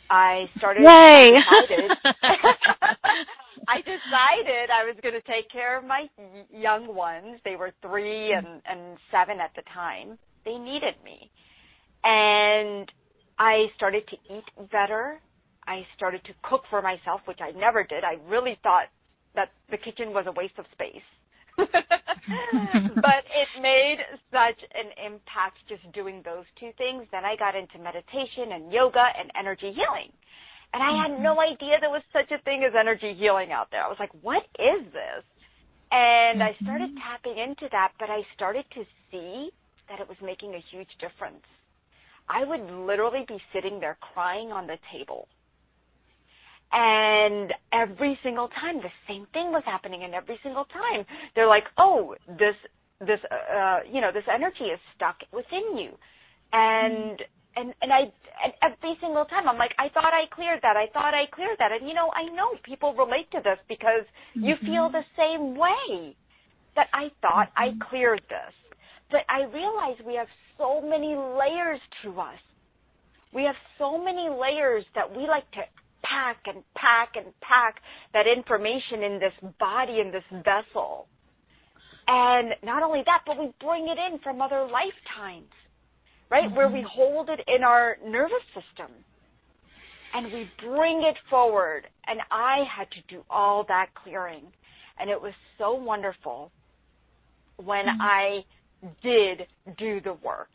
I 0.09 0.45
started. 0.57 0.83
Yay! 0.83 1.27
I 3.67 3.77
decided 3.81 4.69
I 4.69 4.85
was 4.85 4.95
going 5.01 5.15
to 5.15 5.21
take 5.21 5.49
care 5.49 5.77
of 5.77 5.85
my 5.85 6.07
young 6.51 6.93
ones. 6.93 7.39
They 7.45 7.55
were 7.55 7.71
three 7.81 8.33
and, 8.33 8.61
and 8.65 8.97
seven 9.11 9.39
at 9.39 9.51
the 9.55 9.61
time. 9.73 10.17
They 10.45 10.57
needed 10.57 10.95
me. 11.03 11.29
And 12.03 12.91
I 13.37 13.67
started 13.75 14.03
to 14.07 14.15
eat 14.33 14.69
better. 14.71 15.19
I 15.67 15.85
started 15.95 16.23
to 16.25 16.33
cook 16.43 16.63
for 16.69 16.81
myself, 16.81 17.21
which 17.25 17.39
I 17.41 17.51
never 17.51 17.83
did. 17.83 18.03
I 18.03 18.17
really 18.27 18.57
thought 18.63 18.87
that 19.35 19.49
the 19.69 19.77
kitchen 19.77 20.13
was 20.13 20.25
a 20.27 20.31
waste 20.31 20.57
of 20.57 20.65
space. 20.73 21.05
but 21.57 23.23
it 23.27 23.61
made 23.61 23.97
such 24.31 24.59
an 24.73 24.89
impact 25.05 25.57
just 25.69 25.83
doing 25.93 26.21
those 26.25 26.45
two 26.59 26.71
things. 26.77 27.05
Then 27.11 27.25
I 27.25 27.35
got 27.35 27.55
into 27.55 27.77
meditation 27.77 28.53
and 28.53 28.71
yoga 28.71 29.03
and 29.17 29.31
energy 29.37 29.71
healing. 29.73 30.11
And 30.73 30.81
I 30.81 31.03
had 31.03 31.19
no 31.19 31.35
mm-hmm. 31.35 31.53
idea 31.53 31.77
there 31.79 31.89
was 31.89 32.03
such 32.13 32.31
a 32.31 32.41
thing 32.43 32.63
as 32.63 32.73
energy 32.79 33.13
healing 33.17 33.51
out 33.51 33.67
there. 33.71 33.83
I 33.83 33.87
was 33.87 33.99
like, 33.99 34.11
what 34.21 34.43
is 34.57 34.85
this? 34.93 35.23
And 35.91 36.41
I 36.41 36.55
started 36.63 36.91
mm-hmm. 36.91 37.03
tapping 37.03 37.37
into 37.37 37.67
that, 37.71 37.91
but 37.99 38.09
I 38.09 38.21
started 38.33 38.63
to 38.75 38.83
see 39.11 39.51
that 39.89 39.99
it 39.99 40.07
was 40.07 40.17
making 40.23 40.55
a 40.55 40.63
huge 40.71 40.87
difference. 40.99 41.43
I 42.29 42.45
would 42.45 42.63
literally 42.87 43.25
be 43.27 43.37
sitting 43.51 43.81
there 43.81 43.97
crying 44.13 44.53
on 44.53 44.67
the 44.67 44.77
table 44.93 45.27
and 46.71 47.53
every 47.73 48.17
single 48.23 48.47
time 48.47 48.77
the 48.77 48.91
same 49.07 49.27
thing 49.33 49.51
was 49.51 49.63
happening 49.65 50.03
and 50.03 50.13
every 50.13 50.39
single 50.41 50.65
time 50.65 51.05
they're 51.35 51.47
like, 51.47 51.65
"Oh, 51.77 52.15
this 52.27 52.55
this 52.99 53.19
uh, 53.29 53.55
uh 53.55 53.79
you 53.91 54.01
know, 54.01 54.11
this 54.13 54.23
energy 54.33 54.65
is 54.65 54.79
stuck 54.95 55.17
within 55.33 55.77
you." 55.77 55.91
And 56.53 57.19
mm. 57.19 57.25
And 57.55 57.73
and 57.81 57.91
I 57.91 58.11
and 58.43 58.53
every 58.61 58.97
single 59.01 59.25
time 59.25 59.47
I'm 59.47 59.57
like, 59.57 59.73
"I 59.77 59.89
thought 59.89 60.13
I 60.13 60.25
cleared 60.33 60.61
that. 60.61 60.77
I 60.77 60.87
thought 60.93 61.13
I 61.13 61.25
cleared 61.33 61.57
that." 61.59 61.71
And 61.71 61.87
you 61.87 61.93
know, 61.93 62.11
I 62.13 62.23
know 62.33 62.55
people 62.63 62.93
relate 62.93 63.29
to 63.31 63.39
this 63.43 63.59
because 63.67 64.05
mm-hmm. 64.35 64.45
you 64.47 64.55
feel 64.61 64.89
the 64.89 65.03
same 65.17 65.55
way. 65.55 66.15
That 66.75 66.87
I 66.93 67.11
thought 67.21 67.49
mm-hmm. 67.51 67.81
I 67.81 67.89
cleared 67.89 68.21
this. 68.29 68.53
But 69.11 69.21
I 69.27 69.43
realize 69.43 69.97
we 70.07 70.15
have 70.15 70.31
so 70.57 70.79
many 70.79 71.15
layers 71.15 71.81
to 72.03 72.17
us. 72.19 72.39
We 73.33 73.43
have 73.43 73.55
so 73.77 74.01
many 74.01 74.29
layers 74.29 74.85
that 74.95 75.09
we 75.11 75.27
like 75.27 75.49
to 75.51 75.61
pack 76.03 76.37
and 76.45 76.63
pack 76.75 77.15
and 77.15 77.27
pack 77.41 77.81
that 78.13 78.25
information 78.27 79.03
in 79.03 79.19
this 79.19 79.33
body, 79.59 79.99
in 79.99 80.11
this 80.11 80.23
vessel. 80.31 81.07
And 82.07 82.55
not 82.63 82.83
only 82.83 83.03
that, 83.05 83.21
but 83.25 83.37
we 83.37 83.53
bring 83.59 83.87
it 83.87 83.97
in 83.97 84.19
from 84.19 84.41
other 84.41 84.63
lifetimes, 84.63 85.51
right? 86.31 86.45
Mm-hmm. 86.45 86.55
Where 86.55 86.69
we 86.69 86.85
hold 86.89 87.29
it 87.29 87.41
in 87.47 87.63
our 87.63 87.97
nervous 88.03 88.43
system 88.55 88.91
and 90.13 90.31
we 90.31 90.49
bring 90.65 91.03
it 91.03 91.17
forward. 91.29 91.87
And 92.07 92.19
I 92.31 92.63
had 92.75 92.89
to 92.91 93.13
do 93.13 93.23
all 93.29 93.65
that 93.67 93.87
clearing. 94.03 94.45
And 94.99 95.09
it 95.09 95.21
was 95.21 95.33
so 95.57 95.73
wonderful 95.73 96.51
when 97.57 97.85
mm-hmm. 97.85 98.01
I 98.01 98.45
did 99.03 99.47
do 99.77 100.01
the 100.01 100.13
work. 100.13 100.49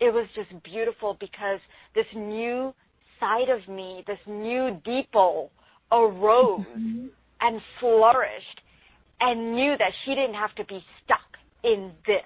It 0.00 0.12
was 0.12 0.26
just 0.34 0.50
beautiful 0.62 1.16
because 1.20 1.60
this 1.94 2.06
new 2.14 2.72
side 3.18 3.48
of 3.48 3.66
me, 3.68 4.04
this 4.06 4.18
new 4.26 4.80
Deepo 4.86 5.48
arose 5.90 6.60
mm-hmm. 6.60 7.06
and 7.40 7.60
flourished 7.80 8.60
and 9.20 9.54
knew 9.54 9.74
that 9.78 9.92
she 10.04 10.14
didn't 10.14 10.34
have 10.34 10.54
to 10.56 10.64
be 10.64 10.84
stuck 11.04 11.20
in 11.64 11.92
this. 12.06 12.22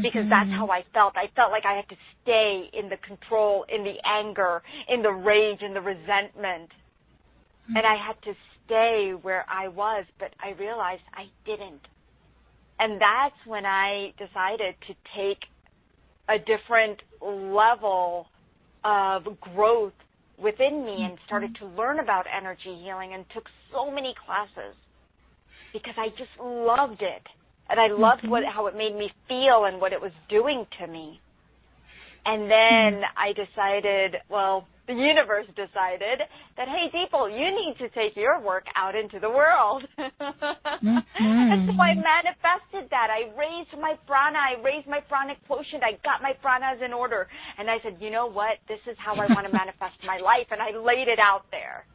Because 0.00 0.24
that's 0.30 0.48
mm-hmm. 0.48 0.58
how 0.58 0.68
I 0.70 0.84
felt. 0.94 1.14
I 1.16 1.28
felt 1.36 1.50
like 1.50 1.64
I 1.66 1.76
had 1.76 1.88
to 1.90 1.96
stay 2.22 2.70
in 2.72 2.88
the 2.88 2.96
control, 3.06 3.66
in 3.68 3.84
the 3.84 3.96
anger, 4.06 4.62
in 4.88 5.02
the 5.02 5.12
rage, 5.12 5.60
in 5.60 5.74
the 5.74 5.82
resentment. 5.82 6.70
Mm-hmm. 7.68 7.76
And 7.76 7.86
I 7.86 7.96
had 7.96 8.16
to 8.24 8.32
stay 8.64 9.12
where 9.20 9.44
I 9.50 9.68
was, 9.68 10.06
but 10.18 10.30
I 10.42 10.58
realized 10.58 11.02
I 11.12 11.26
didn't. 11.44 11.82
And 12.78 13.00
that's 13.00 13.36
when 13.46 13.66
I 13.66 14.12
decided 14.18 14.74
to 14.88 14.94
take 15.14 15.38
a 16.28 16.38
different 16.38 17.00
level 17.20 18.26
of 18.84 19.24
growth 19.40 19.92
within 20.38 20.84
me 20.84 21.04
and 21.04 21.18
started 21.26 21.54
to 21.56 21.66
learn 21.66 22.00
about 22.00 22.24
energy 22.34 22.76
healing 22.82 23.14
and 23.14 23.24
took 23.34 23.44
so 23.72 23.90
many 23.90 24.14
classes 24.26 24.74
because 25.72 25.94
I 25.96 26.08
just 26.10 26.30
loved 26.40 27.02
it. 27.02 27.22
And 27.68 27.80
I 27.80 27.88
loved 27.88 28.28
what 28.28 28.42
how 28.44 28.66
it 28.66 28.76
made 28.76 28.94
me 28.94 29.10
feel 29.28 29.64
and 29.64 29.80
what 29.80 29.92
it 29.92 30.00
was 30.00 30.12
doing 30.28 30.66
to 30.80 30.86
me. 30.86 31.20
And 32.24 32.42
then 32.50 33.02
I 33.16 33.32
decided, 33.32 34.16
well, 34.28 34.68
the 34.86 34.94
universe 34.94 35.46
decided 35.54 36.22
that, 36.56 36.66
hey, 36.68 36.90
people, 36.90 37.30
you 37.30 37.50
need 37.50 37.74
to 37.78 37.88
take 37.90 38.16
your 38.16 38.40
work 38.40 38.64
out 38.76 38.94
into 38.94 39.18
the 39.18 39.30
world. 39.30 39.84
mm-hmm. 39.98 40.98
And 41.52 41.68
so 41.68 41.80
I 41.80 41.94
manifested 41.94 42.90
that. 42.90 43.08
I 43.10 43.30
raised 43.38 43.74
my 43.80 43.94
prana. 44.08 44.38
I 44.38 44.60
raised 44.62 44.88
my 44.88 45.00
pranic 45.00 45.38
quotient. 45.46 45.82
I 45.82 45.92
got 46.02 46.22
my 46.22 46.32
pranas 46.42 46.84
in 46.84 46.92
order. 46.92 47.28
And 47.58 47.70
I 47.70 47.78
said, 47.82 47.98
you 48.00 48.10
know 48.10 48.26
what? 48.26 48.58
This 48.68 48.80
is 48.90 48.96
how 48.98 49.14
I 49.14 49.26
want 49.32 49.46
to 49.46 49.52
manifest 49.52 49.98
my 50.04 50.18
life. 50.18 50.46
And 50.50 50.60
I 50.60 50.76
laid 50.76 51.08
it 51.08 51.18
out 51.18 51.44
there. 51.50 51.86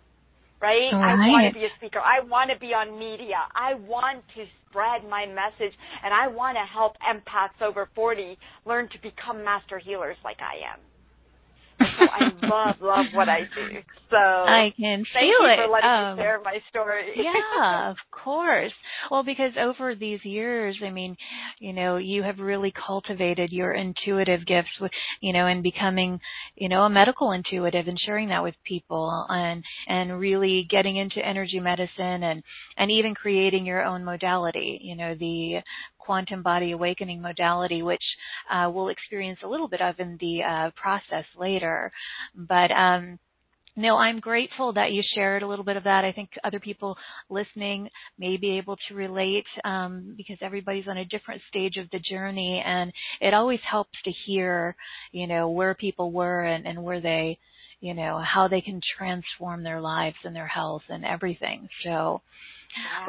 Right? 0.61 0.89
right? 0.91 1.27
I 1.27 1.29
want 1.29 1.53
to 1.53 1.59
be 1.59 1.65
a 1.65 1.69
speaker. 1.77 1.99
I 1.99 2.25
want 2.25 2.49
to 2.51 2.59
be 2.59 2.73
on 2.73 2.97
media. 2.97 3.45
I 3.55 3.75
want 3.75 4.23
to 4.35 4.45
spread 4.69 5.07
my 5.09 5.25
message. 5.25 5.73
And 6.03 6.13
I 6.13 6.27
want 6.27 6.57
to 6.57 6.65
help 6.65 6.93
empaths 7.01 7.61
over 7.61 7.89
40 7.95 8.37
learn 8.65 8.89
to 8.89 8.97
become 9.01 9.43
master 9.43 9.77
healers 9.79 10.17
like 10.23 10.37
I 10.41 10.73
am. 10.73 10.79
So 11.79 11.85
I 11.85 12.31
love, 12.47 12.75
love 12.81 13.05
what 13.13 13.29
I 13.29 13.41
do. 13.41 13.79
So 14.09 14.17
I 14.17 14.73
can 14.77 15.03
thank 15.13 15.25
feel 15.25 15.27
you 15.27 15.51
it. 15.51 15.57
for 15.57 15.71
letting 15.71 15.89
um, 15.89 16.17
me 16.17 16.23
share 16.23 16.41
my 16.43 16.57
story. 16.69 17.03
yeah, 17.15 17.91
of 17.91 17.97
course. 18.11 18.71
Well, 19.11 19.23
because 19.23 19.51
over 19.59 19.95
these 19.95 20.19
years, 20.23 20.77
I 20.83 20.89
mean, 20.89 21.15
you 21.59 21.73
know, 21.73 21.97
you 21.97 22.23
have 22.23 22.39
really 22.39 22.73
cultivated 22.85 23.51
your 23.51 23.73
intuitive 23.73 24.45
gifts, 24.45 24.69
with, 24.79 24.91
you 25.21 25.33
know, 25.33 25.47
and 25.47 25.61
becoming, 25.61 26.19
you 26.55 26.69
know, 26.69 26.83
a 26.83 26.89
medical 26.89 27.31
intuitive 27.31 27.87
and 27.87 27.99
sharing 27.99 28.29
that 28.29 28.43
with 28.43 28.55
people, 28.65 29.25
and 29.29 29.63
and 29.87 30.19
really 30.19 30.67
getting 30.69 30.95
into 30.95 31.25
energy 31.25 31.59
medicine 31.59 32.23
and 32.23 32.43
and 32.77 32.89
even 32.91 33.13
creating 33.13 33.65
your 33.65 33.83
own 33.83 34.03
modality. 34.03 34.79
You 34.81 34.95
know, 34.95 35.15
the 35.15 35.59
quantum 36.07 36.41
body 36.41 36.71
awakening 36.71 37.21
modality, 37.21 37.83
which 37.83 38.03
uh, 38.51 38.69
we'll 38.73 38.89
experience 38.89 39.39
a 39.43 39.47
little 39.47 39.67
bit 39.67 39.81
of 39.81 39.99
in 39.99 40.17
the 40.19 40.41
uh, 40.41 40.71
process 40.81 41.25
later. 41.37 41.91
But 42.33 42.71
um, 42.71 43.19
no, 43.75 43.95
I'm 43.95 44.19
grateful 44.19 44.73
that 44.73 44.91
you 44.91 45.03
shared 45.13 45.43
a 45.43 45.47
little 45.47 45.65
bit 45.65 45.77
of 45.77 45.83
that. 45.83 46.03
I 46.03 46.11
think 46.11 46.29
other 46.43 46.59
people 46.59 46.97
listening 47.29 47.89
may 48.17 48.37
be 48.37 48.57
able 48.57 48.77
to 48.87 48.95
relate 48.95 49.45
um, 49.63 50.15
because 50.17 50.37
everybody's 50.41 50.87
on 50.87 50.97
a 50.97 51.05
different 51.05 51.41
stage 51.49 51.77
of 51.77 51.87
the 51.91 51.99
journey, 51.99 52.63
and 52.65 52.91
it 53.21 53.35
always 53.35 53.59
helps 53.69 54.01
to 54.05 54.11
hear, 54.25 54.75
you 55.11 55.27
know, 55.27 55.49
where 55.49 55.75
people 55.75 56.11
were 56.11 56.43
and, 56.43 56.65
and 56.65 56.83
where 56.83 57.01
they, 57.01 57.37
you 57.79 57.93
know, 57.93 58.19
how 58.19 58.47
they 58.47 58.61
can 58.61 58.81
transform 58.97 59.61
their 59.61 59.79
lives 59.79 60.17
and 60.23 60.35
their 60.35 60.47
health 60.47 60.83
and 60.89 61.05
everything. 61.05 61.69
So, 61.83 62.21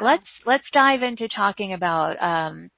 let's 0.03 0.23
let's 0.45 0.63
dive 0.71 1.01
into 1.01 1.27
talking 1.35 1.73
about 1.73 2.21
um, 2.21 2.69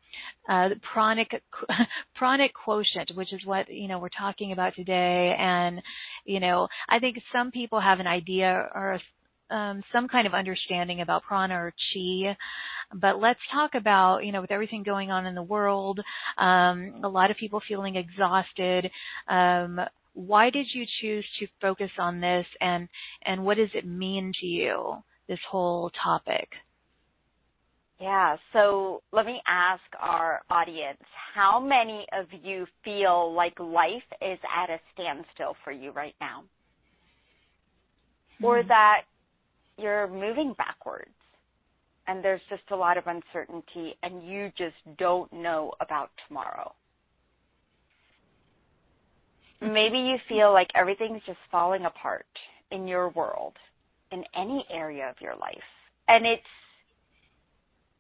uh, 0.50 0.70
pranic 0.94 1.42
pranic 2.16 2.52
quotient, 2.54 3.12
which 3.16 3.34
is 3.34 3.46
what 3.46 3.72
you 3.72 3.88
know 3.88 4.00
we're 4.00 4.10
talking 4.10 4.52
about 4.52 4.76
today. 4.76 5.36
And 5.38 5.82
you 6.26 6.40
know, 6.40 6.68
I 6.90 7.00
think 7.00 7.18
some 7.32 7.52
people 7.52 7.80
have 7.80 8.00
an 8.00 8.08
idea 8.08 8.70
or 8.74 9.00
um, 9.52 9.84
some 9.92 10.08
kind 10.08 10.26
of 10.26 10.34
understanding 10.34 11.02
about 11.02 11.24
prana 11.24 11.56
or 11.56 11.74
chi. 11.94 12.36
But 12.94 13.20
let's 13.20 13.40
talk 13.54 13.76
about, 13.76 14.26
you 14.26 14.32
know, 14.32 14.42
with 14.42 14.52
everything 14.52 14.84
going 14.84 15.12
on 15.12 15.26
in 15.26 15.36
the 15.36 15.44
world, 15.44 16.00
um, 16.38 17.02
a 17.04 17.10
lot 17.10 17.32
of 17.32 17.38
people 17.38 17.62
feeling 17.68 17.96
exhausted. 17.96 18.90
Um, 19.28 19.80
why 20.14 20.50
did 20.50 20.68
you 20.74 20.86
choose 21.02 21.26
to 21.40 21.48
focus 21.62 21.92
on 21.98 22.20
this, 22.20 22.46
and 22.60 22.90
and 23.26 23.46
what 23.46 23.58
does 23.58 23.70
it 23.74 23.86
mean 23.86 24.34
to 24.42 24.46
you? 24.46 24.96
This 25.28 25.40
whole 25.50 25.92
topic. 26.04 26.50
Yeah, 28.02 28.36
so 28.52 29.04
let 29.14 29.28
me 29.28 29.40
ask 29.48 29.84
our 30.00 30.42
audience 30.50 30.98
how 31.36 31.60
many 31.60 32.08
of 32.20 32.26
you 32.44 32.66
feel 32.84 33.32
like 33.32 33.54
life 33.60 34.02
is 34.20 34.40
at 34.58 34.72
a 34.72 34.80
standstill 34.92 35.56
for 35.64 35.72
you 35.72 35.92
right 35.92 36.16
now? 36.20 36.44
Mm-hmm. 38.36 38.46
Or 38.46 38.64
hmm. 38.64 38.68
that 38.70 39.02
you're 39.78 40.08
moving 40.08 40.56
backwards 40.58 41.12
and 42.08 42.26
there's 42.26 42.42
just 42.50 42.64
a 42.72 42.76
lot 42.76 42.98
of 42.98 43.04
uncertainty 43.06 43.94
and 44.02 44.28
you 44.28 44.52
just 44.58 44.98
don't 44.98 45.32
know 45.32 45.72
about 45.80 46.10
tomorrow? 46.28 46.74
Maybe 49.62 50.00
you 50.00 50.18
feel 50.28 50.52
like 50.52 50.70
everything's 50.74 51.22
just 51.28 51.38
falling 51.52 51.86
apart 51.86 52.26
in 52.72 52.88
your 52.88 53.10
world, 53.10 53.54
in 54.12 54.24
any 54.36 54.66
area 54.72 55.08
of 55.08 55.22
your 55.22 55.36
life. 55.36 55.54
And 56.08 56.26
it's 56.26 56.42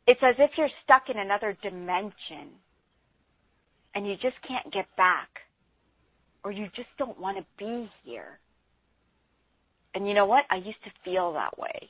it's 0.08 0.22
as 0.24 0.36
if 0.40 0.52
you're 0.58 0.70
stuck 0.84 1.04
in 1.10 1.18
another 1.20 1.58
dimension 1.62 2.50
and 3.94 4.08
you 4.08 4.16
just 4.16 4.36
can't 4.48 4.74
get 4.74 4.86
back 4.98 5.30
or 6.44 6.52
you 6.52 6.68
just 6.76 6.90
don't 6.98 7.20
want 7.20 7.38
to 7.38 7.46
be 7.58 7.90
here. 8.04 8.40
And 9.94 10.08
you 10.08 10.14
know 10.14 10.26
what? 10.26 10.46
I 10.50 10.56
used 10.56 10.84
to 10.86 10.92
feel 11.04 11.34
that 11.34 11.58
way. 11.58 11.90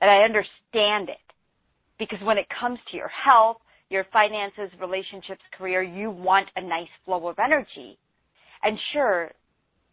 And 0.00 0.10
I 0.10 0.18
understand 0.18 1.08
it 1.08 1.16
because 1.98 2.20
when 2.22 2.38
it 2.38 2.46
comes 2.60 2.78
to 2.90 2.96
your 2.96 3.08
health, 3.08 3.58
your 3.90 4.06
finances, 4.12 4.70
relationships, 4.80 5.40
career, 5.56 5.82
you 5.82 6.10
want 6.10 6.48
a 6.56 6.60
nice 6.60 6.88
flow 7.04 7.26
of 7.28 7.38
energy. 7.38 7.98
And 8.62 8.78
sure, 8.92 9.30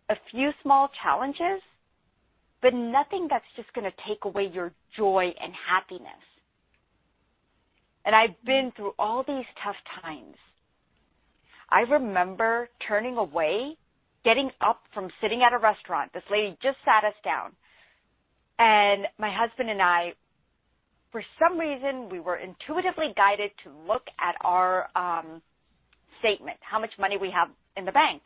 a 0.10 0.16
few 0.32 0.52
small 0.62 0.90
challenges, 1.02 1.62
but 2.62 2.74
nothing 2.74 3.28
that's 3.30 3.46
just 3.56 3.72
going 3.74 3.90
to 3.90 3.98
take 4.08 4.26
away 4.26 4.52
your 4.54 4.72
joy 4.98 5.34
and 5.42 5.54
happiness. 5.68 6.12
And 8.06 8.16
I've 8.16 8.36
been 8.46 8.72
through 8.76 8.94
all 9.00 9.24
these 9.28 9.46
tough 9.64 9.76
times. 10.04 10.36
I 11.70 11.82
remember 11.82 12.70
turning 12.88 13.18
away, 13.18 13.76
getting 14.24 14.52
up 14.62 14.82
from 14.94 15.10
sitting 15.22 15.42
at 15.42 15.54
a 15.54 15.58
restaurant. 15.58 16.14
This 16.14 16.24
lady 16.30 16.56
just 16.62 16.78
sat 16.86 17.04
us 17.04 17.16
down. 17.24 17.52
And 18.60 19.08
my 19.18 19.34
husband 19.36 19.70
and 19.70 19.82
I, 19.82 20.14
for 21.12 21.24
some 21.40 21.60
reason, 21.60 22.10
we 22.10 22.20
were 22.20 22.38
intuitively 22.38 23.14
guided 23.16 23.52
to 23.64 23.72
look 23.88 24.04
at 24.20 24.36
our 24.42 24.88
um, 24.96 25.42
statement, 26.20 26.58
how 26.62 26.80
much 26.80 26.92
money 27.00 27.18
we 27.20 27.32
have 27.32 27.50
in 27.76 27.86
the 27.86 27.92
bank, 27.92 28.24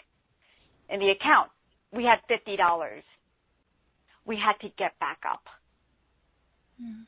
in 0.90 1.00
the 1.00 1.10
account. 1.10 1.50
We 1.94 2.04
had 2.04 2.20
$50. 2.30 2.58
We 4.26 4.36
had 4.36 4.60
to 4.62 4.74
get 4.78 5.00
back 5.00 5.20
up. 5.30 5.44
Mm. 6.82 7.06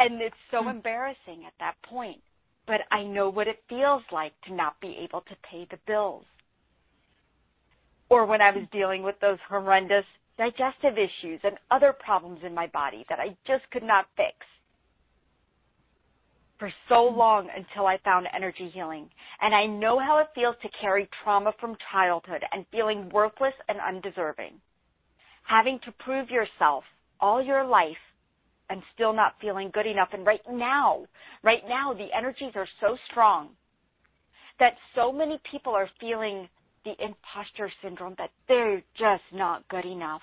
And 0.00 0.20
it's 0.22 0.34
so 0.50 0.62
mm. 0.62 0.70
embarrassing 0.70 1.44
at 1.46 1.52
that 1.60 1.74
point. 1.82 2.20
But 2.66 2.80
I 2.90 3.02
know 3.02 3.28
what 3.28 3.48
it 3.48 3.62
feels 3.68 4.02
like 4.10 4.32
to 4.46 4.54
not 4.54 4.80
be 4.80 4.96
able 5.04 5.20
to 5.22 5.36
pay 5.48 5.66
the 5.70 5.78
bills. 5.86 6.24
Or 8.08 8.26
when 8.26 8.40
I 8.40 8.50
was 8.50 8.64
dealing 8.72 9.02
with 9.02 9.16
those 9.20 9.38
horrendous 9.48 10.04
digestive 10.38 10.94
issues 10.96 11.40
and 11.44 11.58
other 11.70 11.92
problems 11.92 12.40
in 12.44 12.54
my 12.54 12.66
body 12.68 13.04
that 13.10 13.20
I 13.20 13.36
just 13.46 13.70
could 13.70 13.82
not 13.82 14.06
fix 14.16 14.34
for 16.58 16.72
so 16.88 17.04
long 17.04 17.48
until 17.54 17.86
I 17.86 17.98
found 18.04 18.26
energy 18.34 18.70
healing. 18.72 19.08
And 19.40 19.54
I 19.54 19.66
know 19.66 19.98
how 19.98 20.18
it 20.18 20.28
feels 20.34 20.56
to 20.62 20.68
carry 20.80 21.08
trauma 21.22 21.52
from 21.60 21.76
childhood 21.92 22.42
and 22.52 22.64
feeling 22.72 23.10
worthless 23.10 23.54
and 23.68 23.78
undeserving. 23.80 24.54
Having 25.42 25.80
to 25.84 25.92
prove 25.92 26.30
yourself 26.30 26.84
all 27.20 27.42
your 27.42 27.64
life 27.64 27.96
and 28.70 28.82
still 28.94 29.12
not 29.12 29.34
feeling 29.40 29.70
good 29.74 29.86
enough. 29.86 30.08
And 30.12 30.24
right 30.24 30.40
now, 30.48 31.04
right 31.42 31.62
now, 31.68 31.92
the 31.92 32.08
energies 32.16 32.52
are 32.54 32.68
so 32.80 32.96
strong 33.10 33.50
that 34.60 34.74
so 34.94 35.12
many 35.12 35.40
people 35.50 35.74
are 35.74 35.88
feeling 36.00 36.48
the 36.84 36.92
imposter 37.02 37.70
syndrome 37.82 38.14
that 38.18 38.30
they're 38.48 38.82
just 38.96 39.24
not 39.32 39.68
good 39.68 39.84
enough. 39.84 40.22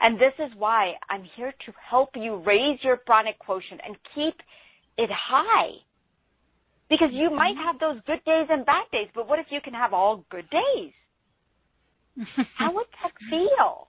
And 0.00 0.16
this 0.16 0.32
is 0.38 0.50
why 0.56 0.94
I'm 1.08 1.24
here 1.36 1.52
to 1.66 1.72
help 1.88 2.10
you 2.14 2.42
raise 2.46 2.78
your 2.82 2.96
pranic 2.96 3.38
quotient 3.38 3.80
and 3.86 3.96
keep 4.14 4.34
it 4.98 5.10
high. 5.10 5.72
Because 6.88 7.10
you 7.12 7.30
might 7.30 7.54
mm-hmm. 7.54 7.64
have 7.64 7.78
those 7.78 8.02
good 8.06 8.24
days 8.24 8.46
and 8.50 8.66
bad 8.66 8.84
days, 8.92 9.08
but 9.14 9.28
what 9.28 9.38
if 9.38 9.46
you 9.50 9.60
can 9.62 9.74
have 9.74 9.92
all 9.92 10.24
good 10.30 10.46
days? 10.50 10.92
How 12.58 12.74
would 12.74 12.86
that 13.02 13.12
feel? 13.30 13.88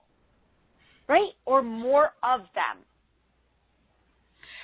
Right? 1.08 1.32
Or 1.44 1.62
more 1.62 2.10
of 2.22 2.40
them. 2.54 2.84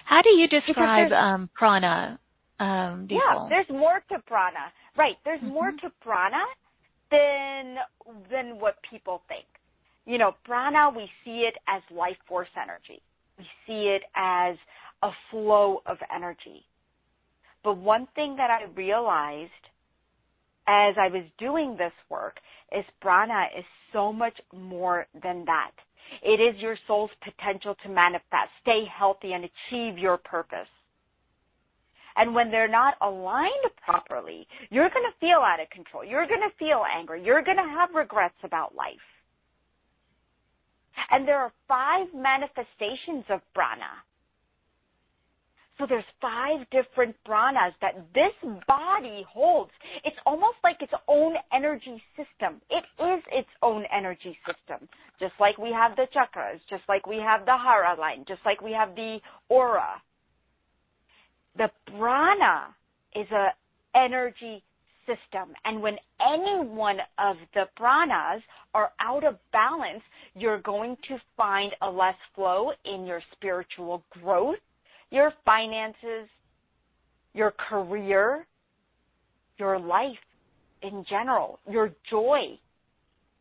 How 0.08 0.22
do 0.22 0.30
you 0.30 0.48
describe 0.48 1.12
um, 1.12 1.50
prana? 1.54 2.18
Um, 2.58 3.08
yeah, 3.10 3.46
there's 3.50 3.68
more 3.68 4.02
to 4.10 4.18
prana. 4.26 4.72
Right, 4.96 5.16
there's 5.24 5.40
mm-hmm. 5.40 5.52
more 5.52 5.70
to 5.70 5.92
prana 6.00 6.44
than 7.10 7.76
than 8.30 8.58
what 8.58 8.76
people 8.90 9.20
think. 9.28 9.44
You 10.06 10.16
know, 10.16 10.34
prana 10.46 10.88
we 10.96 11.10
see 11.26 11.40
it 11.40 11.56
as 11.68 11.82
life 11.94 12.16
force 12.26 12.48
energy. 12.56 13.02
We 13.38 13.44
see 13.66 13.94
it 13.94 14.02
as 14.16 14.56
a 15.02 15.10
flow 15.30 15.82
of 15.84 15.98
energy. 16.14 16.64
But 17.62 17.76
one 17.76 18.08
thing 18.14 18.36
that 18.36 18.48
I 18.50 18.64
realized 18.74 19.50
as 20.66 20.94
I 20.98 21.08
was 21.08 21.24
doing 21.38 21.76
this 21.76 21.92
work 22.08 22.38
is 22.72 22.84
prana 23.02 23.48
is 23.58 23.64
so 23.92 24.10
much 24.10 24.40
more 24.54 25.06
than 25.22 25.44
that. 25.44 25.72
It 26.22 26.40
is 26.40 26.60
your 26.60 26.76
soul's 26.86 27.10
potential 27.22 27.76
to 27.82 27.88
manifest, 27.88 28.50
stay 28.62 28.84
healthy, 28.86 29.32
and 29.32 29.44
achieve 29.44 29.98
your 29.98 30.16
purpose. 30.16 30.68
And 32.16 32.34
when 32.34 32.50
they're 32.50 32.68
not 32.68 32.94
aligned 33.00 33.52
properly, 33.84 34.46
you're 34.70 34.90
going 34.90 35.06
to 35.06 35.18
feel 35.20 35.38
out 35.38 35.60
of 35.60 35.70
control. 35.70 36.04
You're 36.04 36.26
going 36.26 36.40
to 36.40 36.56
feel 36.58 36.82
angry. 36.96 37.24
You're 37.24 37.44
going 37.44 37.58
to 37.58 37.62
have 37.62 37.94
regrets 37.94 38.34
about 38.42 38.74
life. 38.74 38.96
And 41.10 41.28
there 41.28 41.38
are 41.38 41.52
five 41.68 42.08
manifestations 42.12 43.24
of 43.30 43.40
prana. 43.54 44.02
So 45.78 45.86
there's 45.88 46.04
five 46.20 46.66
different 46.70 47.14
pranas 47.26 47.72
that 47.80 47.94
this 48.12 48.32
body 48.66 49.24
holds. 49.32 49.70
It's 50.04 50.16
almost 50.26 50.56
like 50.64 50.82
its 50.82 50.92
own 51.06 51.34
energy 51.52 52.02
system. 52.16 52.60
It 52.68 52.84
is 53.00 53.22
its 53.30 53.48
own 53.62 53.84
energy 53.96 54.36
system. 54.44 54.88
Just 55.20 55.34
like 55.38 55.56
we 55.56 55.70
have 55.72 55.94
the 55.94 56.08
chakras, 56.14 56.58
just 56.68 56.82
like 56.88 57.06
we 57.06 57.16
have 57.16 57.46
the 57.46 57.56
hara 57.56 57.98
line, 57.98 58.24
just 58.26 58.40
like 58.44 58.60
we 58.60 58.72
have 58.72 58.96
the 58.96 59.18
aura. 59.48 60.02
The 61.56 61.70
prana 61.96 62.74
is 63.14 63.30
a 63.30 63.48
energy 63.96 64.62
system. 65.06 65.54
And 65.64 65.80
when 65.80 65.96
any 66.20 66.68
one 66.68 66.98
of 67.18 67.36
the 67.54 67.64
pranas 67.80 68.42
are 68.74 68.90
out 69.00 69.24
of 69.24 69.38
balance, 69.52 70.02
you're 70.34 70.60
going 70.60 70.96
to 71.08 71.18
find 71.36 71.72
a 71.82 71.90
less 71.90 72.14
flow 72.34 72.72
in 72.84 73.06
your 73.06 73.22
spiritual 73.32 74.02
growth 74.10 74.58
your 75.10 75.32
finances, 75.44 76.28
your 77.34 77.52
career, 77.68 78.46
your 79.58 79.78
life 79.78 80.18
in 80.82 81.04
general, 81.08 81.58
your 81.70 81.92
joy. 82.10 82.58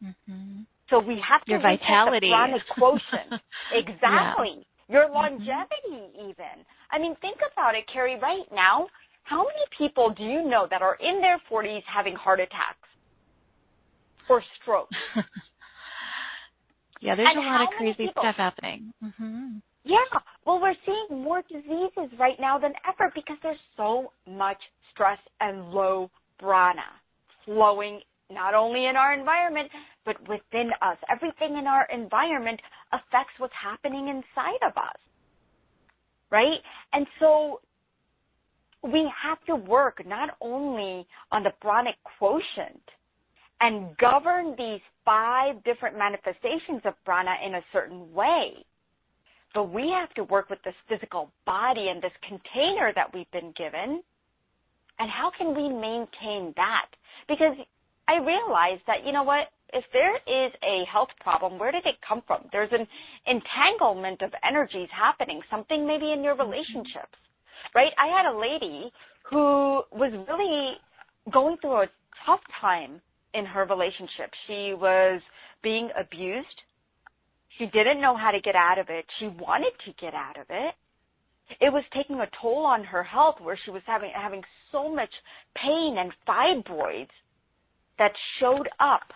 Mm-hmm. 0.04 0.62
So 0.90 1.00
we 1.00 1.22
have 1.28 1.44
to 1.46 1.52
your 1.52 1.62
vitality, 1.62 2.30
the 2.30 2.60
quotient. 2.78 3.42
exactly. 3.74 4.66
Yeah. 4.90 4.96
Your 4.96 5.06
mm-hmm. 5.06 5.16
longevity, 5.16 5.92
mm-hmm. 5.92 6.30
even. 6.30 6.66
I 6.92 7.00
mean, 7.00 7.16
think 7.22 7.38
about 7.52 7.76
it, 7.76 7.84
Carrie. 7.92 8.18
Right 8.20 8.46
now, 8.54 8.88
how 9.24 9.44
many 9.44 9.66
people 9.78 10.14
do 10.18 10.24
you 10.24 10.48
know 10.48 10.68
that 10.70 10.82
are 10.82 10.96
in 10.96 11.20
their 11.22 11.42
40s 11.52 11.84
having 11.94 12.16
heart 12.16 12.40
attacks 12.40 12.88
or 14.30 14.42
strokes? 14.62 14.96
yeah, 17.02 17.16
there's 17.16 17.28
and 17.36 17.46
a 17.46 17.50
lot 17.50 17.62
of 17.64 17.70
crazy 17.78 18.08
people, 18.08 18.24
stuff 18.24 18.36
happening. 18.38 18.94
Mm-hmm. 19.04 19.58
Yeah. 19.88 20.20
Well, 20.46 20.60
we're 20.62 20.76
seeing 20.86 21.24
more 21.24 21.42
diseases 21.44 22.12
right 22.20 22.40
now 22.40 22.58
than 22.60 22.74
ever 22.88 23.12
because 23.16 23.38
there's 23.42 23.58
so 23.78 24.12
much 24.30 24.58
stress 24.92 25.20
and 25.40 25.72
low 25.72 26.12
prana 26.40 26.82
flowing 27.46 28.02
not 28.30 28.54
only 28.54 28.88
in 28.88 28.98
our 28.98 29.14
environment, 29.14 29.72
but 30.06 30.20
within 30.28 30.72
us. 30.82 30.98
Everything 31.10 31.58
in 31.58 31.68
our 31.68 31.88
environment 31.94 32.60
affects 32.92 33.34
what's 33.38 33.54
happening 33.62 34.10
inside 34.10 34.60
of 34.68 34.76
us. 34.76 35.00
Right? 36.30 36.60
And 36.92 37.08
so 37.22 37.62
we 38.84 39.10
have 39.24 39.38
to 39.46 39.56
work 39.56 40.06
not 40.06 40.32
only 40.42 41.08
on 41.32 41.44
the 41.44 41.52
pranic 41.62 41.96
quotient 42.20 42.84
and 43.62 43.96
govern 43.98 44.56
these 44.58 44.82
five 45.06 45.64
different 45.64 45.98
manifestations 45.98 46.82
of 46.84 46.94
prana 47.06 47.36
in 47.46 47.56
a 47.56 47.62
certain 47.72 48.14
way, 48.14 48.66
but 49.58 49.74
we 49.74 49.90
have 49.90 50.14
to 50.14 50.24
work 50.26 50.52
with 50.52 50.60
this 50.64 50.76
physical 50.88 51.32
body 51.48 51.88
and 51.90 52.00
this 52.00 52.12
container 52.22 52.92
that 52.94 53.12
we've 53.12 53.32
been 53.32 53.52
given. 53.58 54.04
And 55.00 55.10
how 55.10 55.32
can 55.36 55.58
we 55.58 55.68
maintain 55.68 56.54
that? 56.58 56.86
Because 57.28 57.58
I 58.08 58.18
realize 58.18 58.78
that, 58.86 59.04
you 59.04 59.12
know 59.12 59.24
what? 59.24 59.48
If 59.74 59.84
there 59.94 60.16
is 60.18 60.54
a 60.62 60.86
health 60.94 61.10
problem, 61.22 61.58
where 61.58 61.72
did 61.72 61.88
it 61.88 61.96
come 62.08 62.22
from? 62.28 62.44
There's 62.52 62.70
an 62.72 62.86
entanglement 63.26 64.22
of 64.22 64.30
energies 64.48 64.90
happening, 64.96 65.42
something 65.50 65.88
maybe 65.88 66.12
in 66.12 66.24
your 66.24 66.36
mm-hmm. 66.36 66.52
relationships, 66.52 67.18
right? 67.74 67.94
I 67.98 68.16
had 68.16 68.32
a 68.32 68.38
lady 68.38 68.92
who 69.28 69.82
was 69.92 70.14
really 70.30 70.78
going 71.34 71.58
through 71.62 71.82
a 71.82 71.88
tough 72.28 72.42
time 72.62 73.02
in 73.34 73.44
her 73.44 73.66
relationship. 73.66 74.30
She 74.46 74.76
was 74.78 75.20
being 75.64 75.90
abused. 76.00 76.46
She 77.58 77.66
didn't 77.66 78.02
know 78.02 78.16
how 78.16 78.32
to 78.32 78.42
get 78.42 78.56
out 78.56 78.78
of 78.78 78.88
it. 78.90 79.06
She 79.20 79.28
wanted 79.28 79.74
to 79.86 79.94
get 80.00 80.14
out 80.14 80.38
of 80.40 80.46
it. 80.50 80.76
It 81.62 81.72
was 81.72 81.84
taking 81.94 82.20
a 82.20 82.30
toll 82.42 82.66
on 82.66 82.84
her 82.84 83.04
health 83.04 83.36
where 83.42 83.58
she 83.64 83.72
was 83.72 83.82
having 83.86 84.12
having 84.14 84.44
so 84.72 84.94
much 84.94 85.10
pain 85.56 85.98
and 85.98 86.12
fibroids 86.28 87.08
that 87.98 88.12
showed 88.40 88.68
up. 88.80 89.14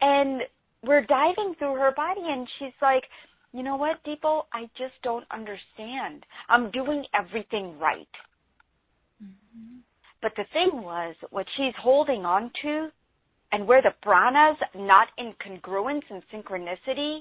And 0.00 0.42
we're 0.82 1.04
diving 1.04 1.54
through 1.58 1.74
her 1.74 1.92
body 1.94 2.22
and 2.24 2.48
she's 2.58 2.72
like, 2.80 3.04
you 3.52 3.62
know 3.62 3.76
what, 3.76 4.02
Deepo, 4.04 4.44
I 4.52 4.62
just 4.78 4.94
don't 5.02 5.26
understand. 5.30 6.24
I'm 6.48 6.70
doing 6.70 7.04
everything 7.14 7.78
right. 7.78 8.08
Mm-hmm. 9.22 9.78
But 10.22 10.32
the 10.36 10.44
thing 10.52 10.82
was, 10.82 11.16
what 11.30 11.46
she's 11.56 11.74
holding 11.80 12.24
on 12.24 12.50
to 12.62 12.88
and 13.52 13.66
where 13.66 13.82
the 13.82 13.94
prana's 14.02 14.58
not 14.74 15.08
in 15.18 15.34
congruence 15.44 16.02
and 16.10 16.22
synchronicity, 16.32 17.20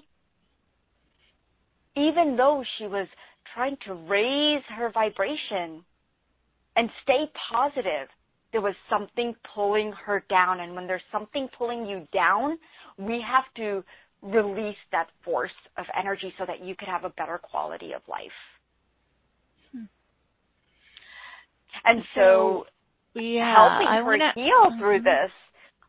even 1.96 2.36
though 2.38 2.64
she 2.78 2.86
was 2.86 3.08
trying 3.54 3.78
to 3.86 3.94
raise 3.94 4.64
her 4.78 4.92
vibration 4.92 5.84
and 6.76 6.90
stay 7.04 7.30
positive, 7.52 8.08
there 8.52 8.62
was 8.62 8.76
something 8.90 9.34
pulling 9.54 9.92
her 10.06 10.24
down. 10.30 10.60
And 10.60 10.76
when 10.76 10.88
there's 10.88 11.02
something 11.12 11.48
pulling 11.58 11.86
you 11.86 12.08
down, 12.14 12.58
we 12.98 13.24
have 13.28 13.46
to 13.58 13.84
release 14.22 14.78
that 14.92 15.08
force 15.24 15.52
of 15.78 15.86
energy 15.98 16.34
so 16.38 16.46
that 16.46 16.64
you 16.64 16.76
could 16.76 16.88
have 16.88 17.06
a 17.06 17.10
better 17.10 17.40
quality 17.40 17.94
of 17.94 18.02
life. 18.08 18.28
Hmm. 19.72 19.84
And 21.86 22.04
so, 22.16 22.66
yeah, 23.16 23.56
helping 23.56 23.88
I 23.88 23.98
her 23.98 24.04
wanna, 24.04 24.32
heal 24.36 24.46
mm-hmm. 24.46 24.80
through 24.80 25.02
this 25.02 25.32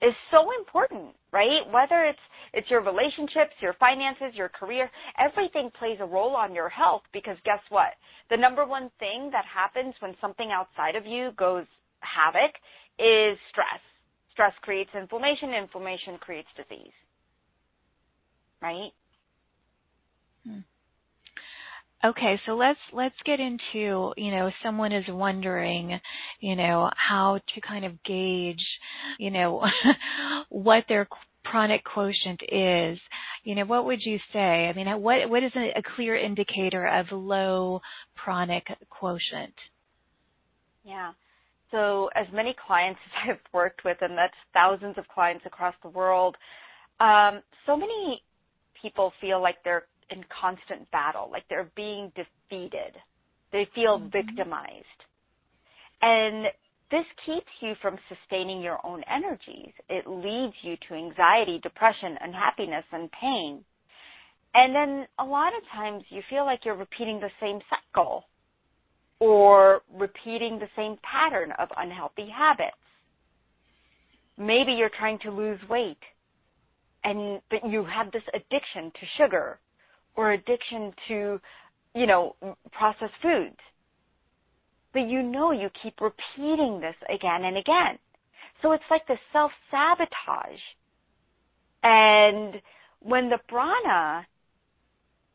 is 0.02 0.14
so 0.30 0.48
important, 0.58 1.14
right? 1.32 1.60
Whether 1.70 2.04
it's 2.04 2.18
it's 2.52 2.70
your 2.70 2.82
relationships, 2.82 3.54
your 3.60 3.74
finances, 3.74 4.34
your 4.34 4.48
career, 4.48 4.90
everything 5.18 5.70
plays 5.78 5.98
a 6.00 6.06
role 6.06 6.34
on 6.34 6.54
your 6.54 6.68
health 6.68 7.02
because 7.12 7.36
guess 7.44 7.60
what? 7.68 7.92
The 8.30 8.36
number 8.36 8.66
one 8.66 8.90
thing 8.98 9.30
that 9.32 9.44
happens 9.44 9.94
when 10.00 10.16
something 10.20 10.50
outside 10.50 10.96
of 10.96 11.06
you 11.06 11.30
goes 11.36 11.66
havoc 12.00 12.52
is 12.98 13.38
stress. 13.50 13.80
Stress 14.32 14.52
creates 14.62 14.90
inflammation, 14.94 15.52
inflammation 15.54 16.18
creates 16.18 16.48
disease. 16.56 16.92
Right? 18.60 18.90
Hmm. 20.46 20.60
Okay, 22.02 22.40
so 22.46 22.52
let's 22.52 22.78
let's 22.94 23.14
get 23.26 23.40
into, 23.40 24.12
you 24.16 24.30
know, 24.30 24.50
someone 24.62 24.90
is 24.90 25.04
wondering, 25.08 26.00
you 26.40 26.56
know, 26.56 26.90
how 26.96 27.38
to 27.54 27.60
kind 27.60 27.84
of 27.84 28.02
gauge, 28.04 28.64
you 29.18 29.30
know, 29.30 29.66
what 30.48 30.84
their 30.88 31.06
pranic 31.44 31.84
quotient 31.84 32.40
is. 32.50 32.98
You 33.44 33.54
know, 33.54 33.66
what 33.66 33.84
would 33.84 34.00
you 34.02 34.18
say? 34.32 34.66
I 34.66 34.72
mean, 34.72 34.86
what 35.02 35.28
what 35.28 35.42
is 35.42 35.52
a, 35.54 35.78
a 35.78 35.82
clear 35.94 36.16
indicator 36.16 36.86
of 36.86 37.06
low 37.12 37.82
pranic 38.16 38.66
quotient? 38.88 39.54
Yeah. 40.84 41.12
So, 41.70 42.08
as 42.16 42.26
many 42.32 42.54
clients 42.66 43.00
as 43.24 43.30
I've 43.30 43.52
worked 43.52 43.84
with, 43.84 43.98
and 44.00 44.16
that's 44.16 44.34
thousands 44.54 44.96
of 44.96 45.06
clients 45.08 45.44
across 45.44 45.74
the 45.82 45.90
world, 45.90 46.36
um, 46.98 47.42
so 47.66 47.76
many 47.76 48.22
people 48.80 49.12
feel 49.20 49.42
like 49.42 49.56
they're 49.64 49.84
in 50.10 50.24
constant 50.40 50.90
battle, 50.90 51.28
like 51.30 51.44
they're 51.48 51.70
being 51.76 52.12
defeated. 52.14 52.96
They 53.52 53.66
feel 53.74 53.98
mm-hmm. 53.98 54.10
victimized. 54.10 54.86
And 56.02 56.46
this 56.90 57.04
keeps 57.26 57.50
you 57.60 57.74
from 57.80 57.96
sustaining 58.08 58.62
your 58.62 58.84
own 58.84 59.02
energies. 59.08 59.72
It 59.88 60.06
leads 60.08 60.54
you 60.62 60.76
to 60.88 60.94
anxiety, 60.94 61.60
depression, 61.62 62.16
unhappiness, 62.20 62.84
and 62.92 63.10
pain. 63.12 63.64
And 64.54 64.74
then 64.74 65.06
a 65.18 65.24
lot 65.24 65.52
of 65.56 65.62
times 65.72 66.04
you 66.08 66.22
feel 66.28 66.44
like 66.44 66.60
you're 66.64 66.76
repeating 66.76 67.20
the 67.20 67.30
same 67.40 67.60
cycle 67.70 68.24
or 69.20 69.82
repeating 69.92 70.58
the 70.58 70.68
same 70.74 70.96
pattern 71.02 71.52
of 71.58 71.68
unhealthy 71.76 72.28
habits. 72.36 72.76
Maybe 74.36 74.72
you're 74.72 74.90
trying 74.98 75.18
to 75.20 75.30
lose 75.30 75.60
weight 75.68 75.98
and 77.04 77.40
but 77.50 77.60
you 77.68 77.84
have 77.84 78.12
this 78.12 78.22
addiction 78.34 78.90
to 78.92 79.06
sugar 79.18 79.58
or 80.20 80.32
addiction 80.32 80.92
to, 81.08 81.40
you 81.94 82.06
know, 82.06 82.36
processed 82.72 83.14
foods. 83.22 83.56
But 84.92 85.08
you 85.08 85.22
know 85.22 85.50
you 85.50 85.70
keep 85.82 85.94
repeating 86.00 86.80
this 86.80 86.96
again 87.08 87.44
and 87.44 87.56
again. 87.56 87.98
So 88.60 88.72
it's 88.72 88.84
like 88.90 89.06
the 89.06 89.16
self-sabotage. 89.32 90.60
And 91.82 92.60
when 93.00 93.30
the 93.30 93.38
prana, 93.48 94.26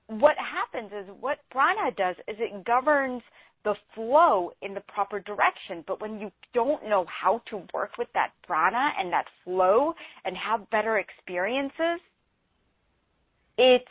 what 0.07 0.35
happens 0.37 0.91
is 0.91 1.09
what 1.19 1.39
prana 1.49 1.89
does 1.97 2.15
is 2.27 2.35
it 2.39 2.63
governs 2.63 3.23
the 3.63 3.73
flow 3.95 4.51
in 4.61 4.75
the 4.75 4.81
proper 4.81 5.19
direction. 5.19 5.83
But 5.87 5.99
when 5.99 6.19
you 6.19 6.31
don't 6.53 6.87
know 6.87 7.05
how 7.07 7.41
to 7.49 7.63
work 7.73 7.97
with 7.97 8.09
that 8.13 8.33
prana 8.45 8.91
and 8.99 9.11
that 9.11 9.25
flow 9.43 9.95
and 10.25 10.37
have 10.37 10.69
better 10.69 10.99
experiences, 10.99 11.99
it's 13.57 13.85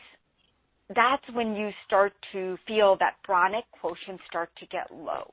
that's 0.88 1.25
when 1.33 1.55
you 1.55 1.70
start 1.87 2.12
to 2.33 2.59
feel 2.66 2.97
that 3.01 3.16
pranic 3.23 3.64
quotient 3.81 4.20
start 4.29 4.51
to 4.59 4.66
get 4.66 4.92
low. 4.92 5.33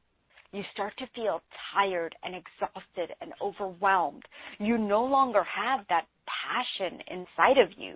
You 0.54 0.64
start 0.74 0.94
to 0.98 1.08
feel 1.16 1.42
tired 1.74 2.16
and 2.24 2.36
exhausted 2.36 3.16
and 3.22 3.32
overwhelmed. 3.42 4.24
You 4.60 4.78
no 4.78 5.04
longer 5.04 5.44
have 5.44 5.86
that 5.90 6.08
passion 6.28 7.00
inside 7.08 7.58
of 7.58 7.70
you. 7.78 7.96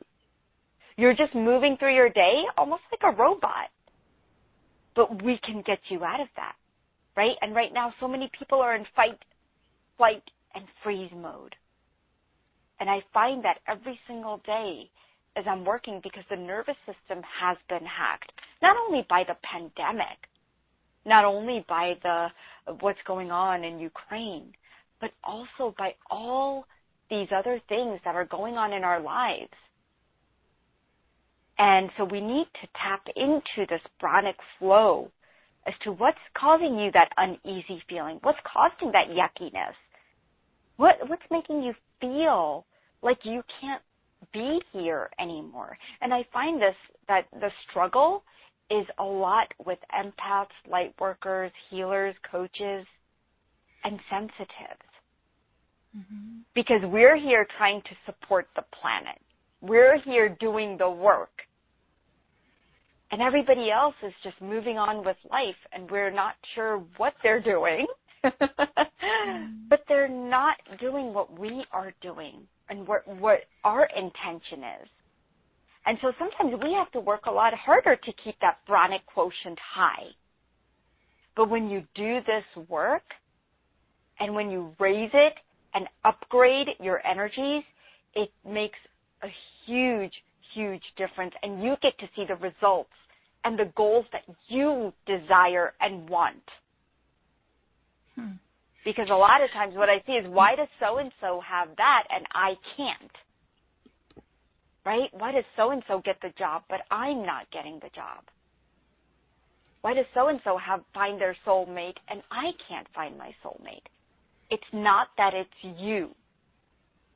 You're 0.97 1.15
just 1.15 1.35
moving 1.35 1.75
through 1.77 1.95
your 1.95 2.09
day 2.09 2.43
almost 2.57 2.83
like 2.91 3.13
a 3.13 3.17
robot. 3.17 3.69
But 4.95 5.21
we 5.23 5.37
can 5.43 5.61
get 5.65 5.79
you 5.89 6.05
out 6.05 6.21
of 6.21 6.27
that, 6.37 6.55
right? 7.17 7.35
And 7.41 7.53
right 7.53 7.73
now, 7.73 7.93
so 7.99 8.07
many 8.07 8.29
people 8.37 8.61
are 8.61 8.75
in 8.75 8.85
fight, 8.95 9.19
flight, 9.97 10.23
and 10.53 10.63
freeze 10.81 11.11
mode. 11.13 11.55
And 12.79 12.89
I 12.89 12.99
find 13.13 13.43
that 13.43 13.59
every 13.67 13.99
single 14.07 14.41
day 14.45 14.89
as 15.35 15.45
I'm 15.47 15.65
working 15.65 15.99
because 16.03 16.23
the 16.29 16.35
nervous 16.35 16.75
system 16.85 17.23
has 17.41 17.57
been 17.69 17.85
hacked, 17.85 18.31
not 18.61 18.75
only 18.87 19.05
by 19.09 19.23
the 19.27 19.35
pandemic, 19.43 20.17
not 21.05 21.25
only 21.25 21.65
by 21.67 21.93
the 22.03 22.27
what's 22.79 22.99
going 23.05 23.31
on 23.31 23.63
in 23.63 23.79
Ukraine, 23.79 24.53
but 24.99 25.11
also 25.23 25.75
by 25.77 25.93
all 26.09 26.65
these 27.09 27.27
other 27.35 27.61
things 27.69 27.99
that 28.05 28.15
are 28.15 28.25
going 28.25 28.55
on 28.55 28.73
in 28.73 28.83
our 28.83 28.99
lives. 28.99 29.53
And 31.57 31.89
so 31.97 32.03
we 32.03 32.19
need 32.19 32.47
to 32.61 32.67
tap 32.81 33.05
into 33.15 33.67
this 33.69 33.81
pranic 33.99 34.35
flow 34.59 35.11
as 35.67 35.73
to 35.83 35.91
what's 35.91 36.17
causing 36.37 36.77
you 36.77 36.91
that 36.91 37.09
uneasy 37.17 37.81
feeling, 37.89 38.19
what's 38.21 38.39
causing 38.51 38.91
that 38.91 39.09
yuckiness, 39.09 39.73
what 40.77 40.95
what's 41.07 41.23
making 41.31 41.63
you 41.63 41.73
feel 42.01 42.65
like 43.01 43.19
you 43.23 43.41
can't 43.61 43.81
be 44.33 44.61
here 44.71 45.09
anymore. 45.19 45.77
And 46.01 46.13
I 46.13 46.25
find 46.33 46.61
this 46.61 46.75
that 47.07 47.25
the 47.33 47.49
struggle 47.69 48.23
is 48.69 48.85
a 48.99 49.03
lot 49.03 49.47
with 49.65 49.79
empaths, 49.93 50.47
light 50.69 50.93
workers, 50.99 51.51
healers, 51.69 52.15
coaches, 52.31 52.85
and 53.83 53.99
sensitives. 54.09 54.89
Mm-hmm. 55.95 56.39
Because 56.53 56.81
we're 56.83 57.17
here 57.17 57.47
trying 57.57 57.81
to 57.81 57.95
support 58.05 58.47
the 58.55 58.63
planet. 58.81 59.19
We're 59.61 59.99
here 60.01 60.35
doing 60.39 60.77
the 60.77 60.89
work. 60.89 61.29
And 63.11 63.21
everybody 63.21 63.69
else 63.71 63.95
is 64.05 64.13
just 64.23 64.41
moving 64.41 64.77
on 64.77 65.05
with 65.05 65.15
life 65.31 65.55
and 65.71 65.89
we're 65.89 66.11
not 66.11 66.33
sure 66.55 66.83
what 66.97 67.13
they're 67.23 67.41
doing. 67.41 67.85
mm-hmm. 68.25 69.45
But 69.69 69.83
they're 69.87 70.09
not 70.09 70.57
doing 70.79 71.13
what 71.13 71.39
we 71.39 71.63
are 71.71 71.93
doing 72.01 72.47
and 72.69 72.87
what, 72.87 73.07
what 73.07 73.39
our 73.63 73.87
intention 73.95 74.59
is. 74.81 74.89
And 75.85 75.97
so 76.01 76.11
sometimes 76.17 76.61
we 76.63 76.73
have 76.73 76.91
to 76.93 76.99
work 76.99 77.27
a 77.27 77.31
lot 77.31 77.53
harder 77.53 77.95
to 77.95 78.13
keep 78.23 78.35
that 78.41 78.57
pranic 78.65 79.05
quotient 79.05 79.59
high. 79.75 80.07
But 81.35 81.49
when 81.49 81.69
you 81.69 81.83
do 81.95 82.19
this 82.25 82.67
work 82.69 83.03
and 84.19 84.33
when 84.33 84.49
you 84.49 84.73
raise 84.79 85.11
it 85.13 85.33
and 85.73 85.87
upgrade 86.03 86.67
your 86.79 87.05
energies, 87.05 87.63
it 88.15 88.29
makes 88.47 88.79
a 89.21 89.27
huge, 89.65 90.13
huge 90.53 90.83
difference 90.97 91.33
and 91.43 91.61
you 91.61 91.75
get 91.81 91.97
to 91.99 92.07
see 92.15 92.25
the 92.27 92.35
results 92.35 92.89
and 93.43 93.59
the 93.59 93.71
goals 93.75 94.05
that 94.11 94.23
you 94.47 94.91
desire 95.05 95.73
and 95.79 96.09
want. 96.09 96.43
Hmm. 98.15 98.31
Because 98.85 99.07
a 99.11 99.15
lot 99.15 99.43
of 99.43 99.49
times 99.51 99.75
what 99.75 99.89
I 99.89 100.01
see 100.05 100.13
is 100.13 100.27
why 100.29 100.55
does 100.55 100.67
so 100.79 100.99
and 100.99 101.11
so 101.19 101.41
have 101.41 101.69
that 101.77 102.03
and 102.15 102.25
I 102.33 102.53
can't? 102.77 103.11
Right? 104.85 105.09
Why 105.11 105.31
does 105.31 105.43
so 105.57 105.71
and 105.71 105.81
so 105.87 106.01
get 106.05 106.17
the 106.21 106.31
job 106.37 106.61
but 106.69 106.81
I'm 106.91 107.25
not 107.25 107.51
getting 107.51 107.79
the 107.81 107.89
job? 107.93 108.23
Why 109.81 109.95
does 109.95 110.05
so 110.13 110.27
and 110.27 110.39
so 110.43 110.57
have 110.57 110.81
find 110.93 111.19
their 111.19 111.35
soulmate 111.45 111.97
and 112.09 112.21
I 112.31 112.51
can't 112.69 112.87
find 112.93 113.17
my 113.17 113.31
soulmate? 113.43 113.85
It's 114.51 114.63
not 114.71 115.07
that 115.17 115.33
it's 115.33 115.79
you. 115.79 116.09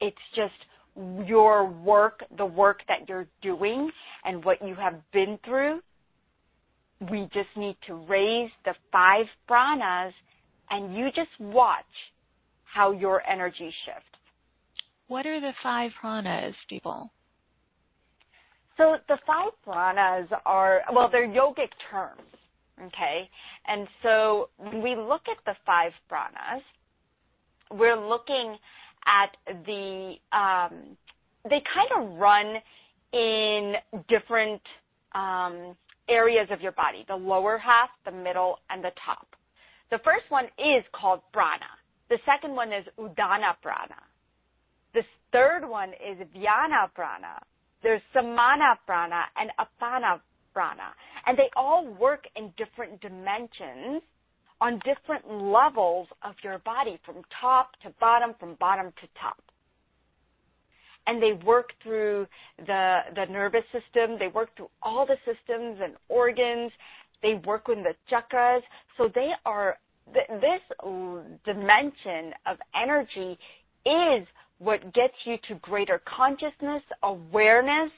It's 0.01 0.17
just 0.35 0.53
your 1.27 1.65
work, 1.67 2.23
the 2.35 2.45
work 2.45 2.79
that 2.87 3.07
you're 3.07 3.27
doing 3.43 3.91
and 4.25 4.43
what 4.43 4.57
you 4.67 4.73
have 4.75 4.95
been 5.13 5.37
through. 5.45 5.81
We 7.11 7.29
just 7.33 7.49
need 7.55 7.77
to 7.87 7.93
raise 7.93 8.49
the 8.65 8.73
five 8.91 9.25
pranas 9.49 10.11
and 10.69 10.95
you 10.95 11.07
just 11.15 11.29
watch 11.39 11.83
how 12.63 12.91
your 12.91 13.27
energy 13.27 13.73
shifts. 13.85 14.05
What 15.07 15.25
are 15.25 15.41
the 15.41 15.53
five 15.63 15.91
pranas, 16.01 16.53
people? 16.69 17.11
So 18.77 18.95
the 19.07 19.17
five 19.27 19.51
pranas 19.67 20.27
are, 20.45 20.81
well, 20.93 21.09
they're 21.11 21.27
yogic 21.27 21.69
terms, 21.91 22.21
okay? 22.81 23.29
And 23.67 23.87
so 24.03 24.49
when 24.57 24.81
we 24.81 24.95
look 24.95 25.23
at 25.29 25.43
the 25.45 25.53
five 25.65 25.91
pranas, 26.09 26.61
we're 27.71 27.99
looking 27.99 28.55
at 29.05 29.35
the, 29.65 30.13
um, 30.31 30.95
they 31.43 31.61
kind 31.73 31.89
of 31.97 32.17
run 32.17 32.55
in 33.11 33.73
different 34.07 34.61
um, 35.13 35.75
areas 36.07 36.47
of 36.51 36.61
your 36.61 36.71
body, 36.73 37.03
the 37.07 37.15
lower 37.15 37.57
half, 37.57 37.89
the 38.05 38.11
middle, 38.11 38.59
and 38.69 38.83
the 38.83 38.91
top. 39.05 39.27
The 39.91 39.99
first 40.03 40.29
one 40.29 40.45
is 40.57 40.83
called 40.93 41.21
prana. 41.33 41.71
The 42.09 42.19
second 42.25 42.55
one 42.55 42.69
is 42.69 42.85
udana 42.97 43.53
prana. 43.61 44.01
The 44.93 45.03
third 45.31 45.67
one 45.67 45.89
is 45.89 46.17
vyana 46.35 46.91
prana. 46.93 47.39
There's 47.81 48.01
samana 48.13 48.77
prana 48.85 49.23
and 49.37 49.51
apana 49.59 50.19
prana. 50.53 50.93
And 51.25 51.37
they 51.37 51.49
all 51.55 51.85
work 51.87 52.25
in 52.35 52.51
different 52.57 53.01
dimensions 53.01 54.01
on 54.61 54.79
different 54.79 55.25
levels 55.29 56.07
of 56.23 56.35
your 56.43 56.59
body 56.59 56.99
from 57.05 57.21
top 57.39 57.71
to 57.83 57.93
bottom, 57.99 58.35
from 58.39 58.55
bottom 58.59 58.87
to 58.87 59.07
top. 59.21 59.41
And 61.07 61.23
they 61.23 61.33
work 61.45 61.69
through 61.81 62.27
the, 62.57 62.99
the 63.15 63.25
nervous 63.31 63.63
system. 63.71 64.17
They 64.19 64.27
work 64.27 64.49
through 64.57 64.69
all 64.81 65.07
the 65.07 65.15
systems 65.25 65.79
and 65.81 65.93
organs. 66.09 66.71
They 67.21 67.35
work 67.45 67.67
with 67.67 67.79
the 67.79 67.95
chakras. 68.11 68.61
So 68.97 69.09
they 69.13 69.31
are, 69.45 69.77
this 70.13 70.61
dimension 71.45 72.33
of 72.47 72.57
energy 72.75 73.37
is 73.85 74.27
what 74.59 74.93
gets 74.93 75.13
you 75.25 75.37
to 75.47 75.55
greater 75.55 76.01
consciousness, 76.17 76.83
awareness, 77.03 77.91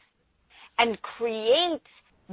and 0.77 0.97
creates 1.01 1.85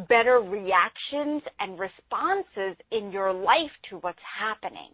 better 0.09 0.41
reactions 0.41 1.43
and 1.61 1.79
responses 1.79 2.77
in 2.93 3.11
your 3.11 3.33
life 3.33 3.71
to 3.91 3.97
what's 3.97 4.19
happening. 4.39 4.91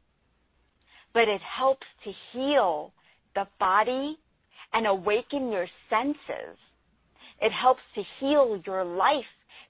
But 1.12 1.28
it 1.28 1.40
helps 1.42 1.86
to 2.04 2.12
heal 2.32 2.92
the 3.34 3.46
body 3.60 4.18
and 4.72 4.86
awaken 4.86 5.52
your 5.52 5.68
senses. 5.90 6.56
It 7.40 7.52
helps 7.52 7.82
to 7.96 8.02
heal 8.18 8.60
your 8.66 8.84
life 8.84 9.24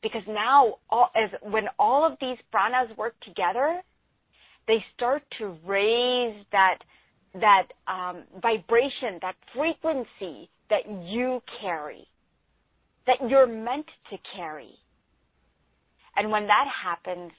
because 0.04 0.22
now 0.28 0.74
all, 0.90 1.08
as, 1.16 1.30
when 1.42 1.64
all 1.78 2.04
of 2.04 2.18
these 2.20 2.36
pranas 2.54 2.94
work 2.96 3.14
together, 3.24 3.80
they 4.68 4.84
start 4.94 5.22
to 5.38 5.56
raise 5.66 6.44
that 6.52 6.78
that 7.40 7.66
um, 7.88 8.22
vibration, 8.40 9.18
that 9.22 9.34
frequency 9.56 10.48
that 10.70 10.82
you 11.02 11.42
carry, 11.60 12.06
that 13.08 13.16
you're 13.28 13.46
meant 13.46 13.86
to 14.10 14.16
carry. 14.36 14.70
And 16.16 16.30
when 16.30 16.46
that 16.46 16.66
happens, 16.84 17.32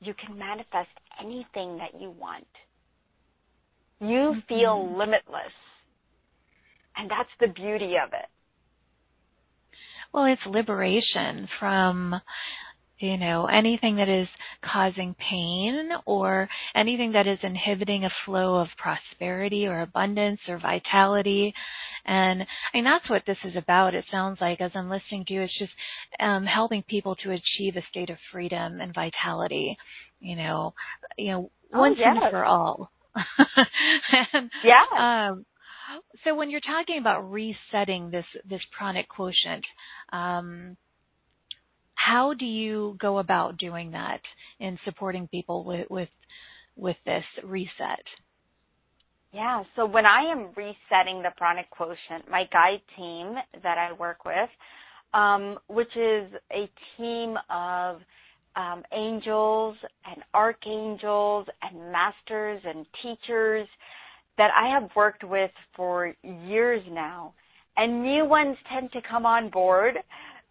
you 0.00 0.12
can 0.14 0.36
manifest 0.36 0.90
anything 1.18 1.78
that 1.78 1.98
you 1.98 2.10
want. 2.10 2.46
You 4.00 4.34
mm-hmm. 4.34 4.40
feel 4.48 4.98
limitless. 4.98 5.54
And 6.96 7.10
that's 7.10 7.30
the 7.40 7.48
beauty 7.48 7.94
of 8.04 8.12
it. 8.12 8.28
Well, 10.12 10.26
it's 10.26 10.42
liberation 10.46 11.48
from 11.58 12.20
you 13.02 13.16
know, 13.16 13.46
anything 13.46 13.96
that 13.96 14.08
is 14.08 14.28
causing 14.64 15.16
pain 15.28 15.90
or 16.06 16.48
anything 16.74 17.12
that 17.12 17.26
is 17.26 17.38
inhibiting 17.42 18.04
a 18.04 18.10
flow 18.24 18.60
of 18.60 18.68
prosperity 18.78 19.66
or 19.66 19.80
abundance 19.80 20.38
or 20.46 20.56
vitality. 20.56 21.52
And 22.06 22.42
I 22.42 22.46
mean, 22.72 22.84
that's 22.84 23.10
what 23.10 23.24
this 23.26 23.38
is 23.44 23.56
about. 23.56 23.96
It 23.96 24.04
sounds 24.08 24.38
like 24.40 24.60
as 24.60 24.70
I'm 24.76 24.88
listening 24.88 25.24
to 25.26 25.34
you, 25.34 25.42
it's 25.42 25.58
just 25.58 25.72
um, 26.20 26.44
helping 26.46 26.84
people 26.84 27.16
to 27.16 27.32
achieve 27.32 27.76
a 27.76 27.82
state 27.90 28.08
of 28.08 28.18
freedom 28.30 28.80
and 28.80 28.94
vitality. 28.94 29.76
You 30.20 30.36
know, 30.36 30.74
you 31.18 31.32
know, 31.32 31.50
oh, 31.74 31.80
once 31.80 31.96
yes. 31.98 32.06
and 32.14 32.30
for 32.30 32.44
all. 32.44 32.92
and, 34.32 34.48
yeah. 34.64 35.28
Um, 35.30 35.44
so 36.24 36.34
when 36.34 36.50
you're 36.50 36.60
talking 36.60 36.98
about 36.98 37.30
resetting 37.30 38.10
this 38.10 38.24
this 38.48 38.60
pranic 38.76 39.08
quotient, 39.08 39.64
um, 40.12 40.76
how 41.94 42.34
do 42.34 42.44
you 42.44 42.96
go 43.00 43.18
about 43.18 43.58
doing 43.58 43.92
that 43.92 44.20
in 44.58 44.78
supporting 44.84 45.28
people 45.28 45.64
with 45.64 45.86
with, 45.90 46.08
with 46.76 46.96
this 47.04 47.24
reset? 47.44 48.04
Yeah, 49.32 49.62
so 49.76 49.86
when 49.86 50.04
I 50.04 50.30
am 50.30 50.48
resetting 50.54 51.22
the 51.22 51.32
pranic 51.36 51.70
quotient, 51.70 52.30
my 52.30 52.44
guide 52.52 52.82
team 52.96 53.34
that 53.62 53.78
I 53.78 53.92
work 53.94 54.26
with, 54.26 54.50
um, 55.14 55.58
which 55.68 55.96
is 55.96 56.30
a 56.52 56.70
team 56.98 57.36
of 57.48 58.00
um, 58.56 58.82
angels 58.92 59.76
and 60.04 60.22
archangels 60.34 61.46
and 61.62 61.90
masters 61.90 62.60
and 62.66 62.84
teachers 63.02 63.66
that 64.38 64.50
I 64.56 64.68
have 64.68 64.90
worked 64.96 65.24
with 65.24 65.50
for 65.76 66.14
years 66.22 66.82
now. 66.90 67.34
And 67.76 68.02
new 68.02 68.24
ones 68.24 68.56
tend 68.72 68.92
to 68.92 69.00
come 69.08 69.24
on 69.24 69.50
board 69.50 69.96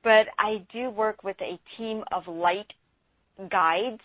but 0.04 0.28
I 0.40 0.66
do 0.74 0.90
work 0.90 1.24
with 1.24 1.38
a 1.42 1.60
team 1.78 2.04
of 2.12 2.28
light 2.28 2.72
guides 3.50 4.02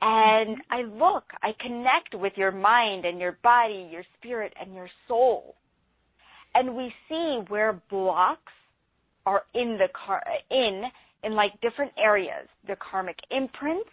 and 0.00 0.56
mm-hmm. 0.58 0.72
I 0.72 0.82
look, 0.82 1.24
I 1.42 1.50
connect 1.60 2.14
with 2.14 2.34
your 2.36 2.52
mind 2.52 3.04
and 3.04 3.18
your 3.18 3.38
body, 3.42 3.88
your 3.90 4.04
spirit 4.18 4.52
and 4.60 4.74
your 4.74 4.88
soul. 5.08 5.54
And 6.54 6.76
we 6.76 6.92
see 7.08 7.40
where 7.48 7.80
blocks 7.90 8.52
are 9.26 9.42
in 9.54 9.78
the 9.78 9.88
car, 10.06 10.22
in, 10.50 10.82
in 11.24 11.34
like 11.34 11.52
different 11.62 11.92
areas. 11.98 12.46
The 12.66 12.76
karmic 12.76 13.16
imprints, 13.30 13.88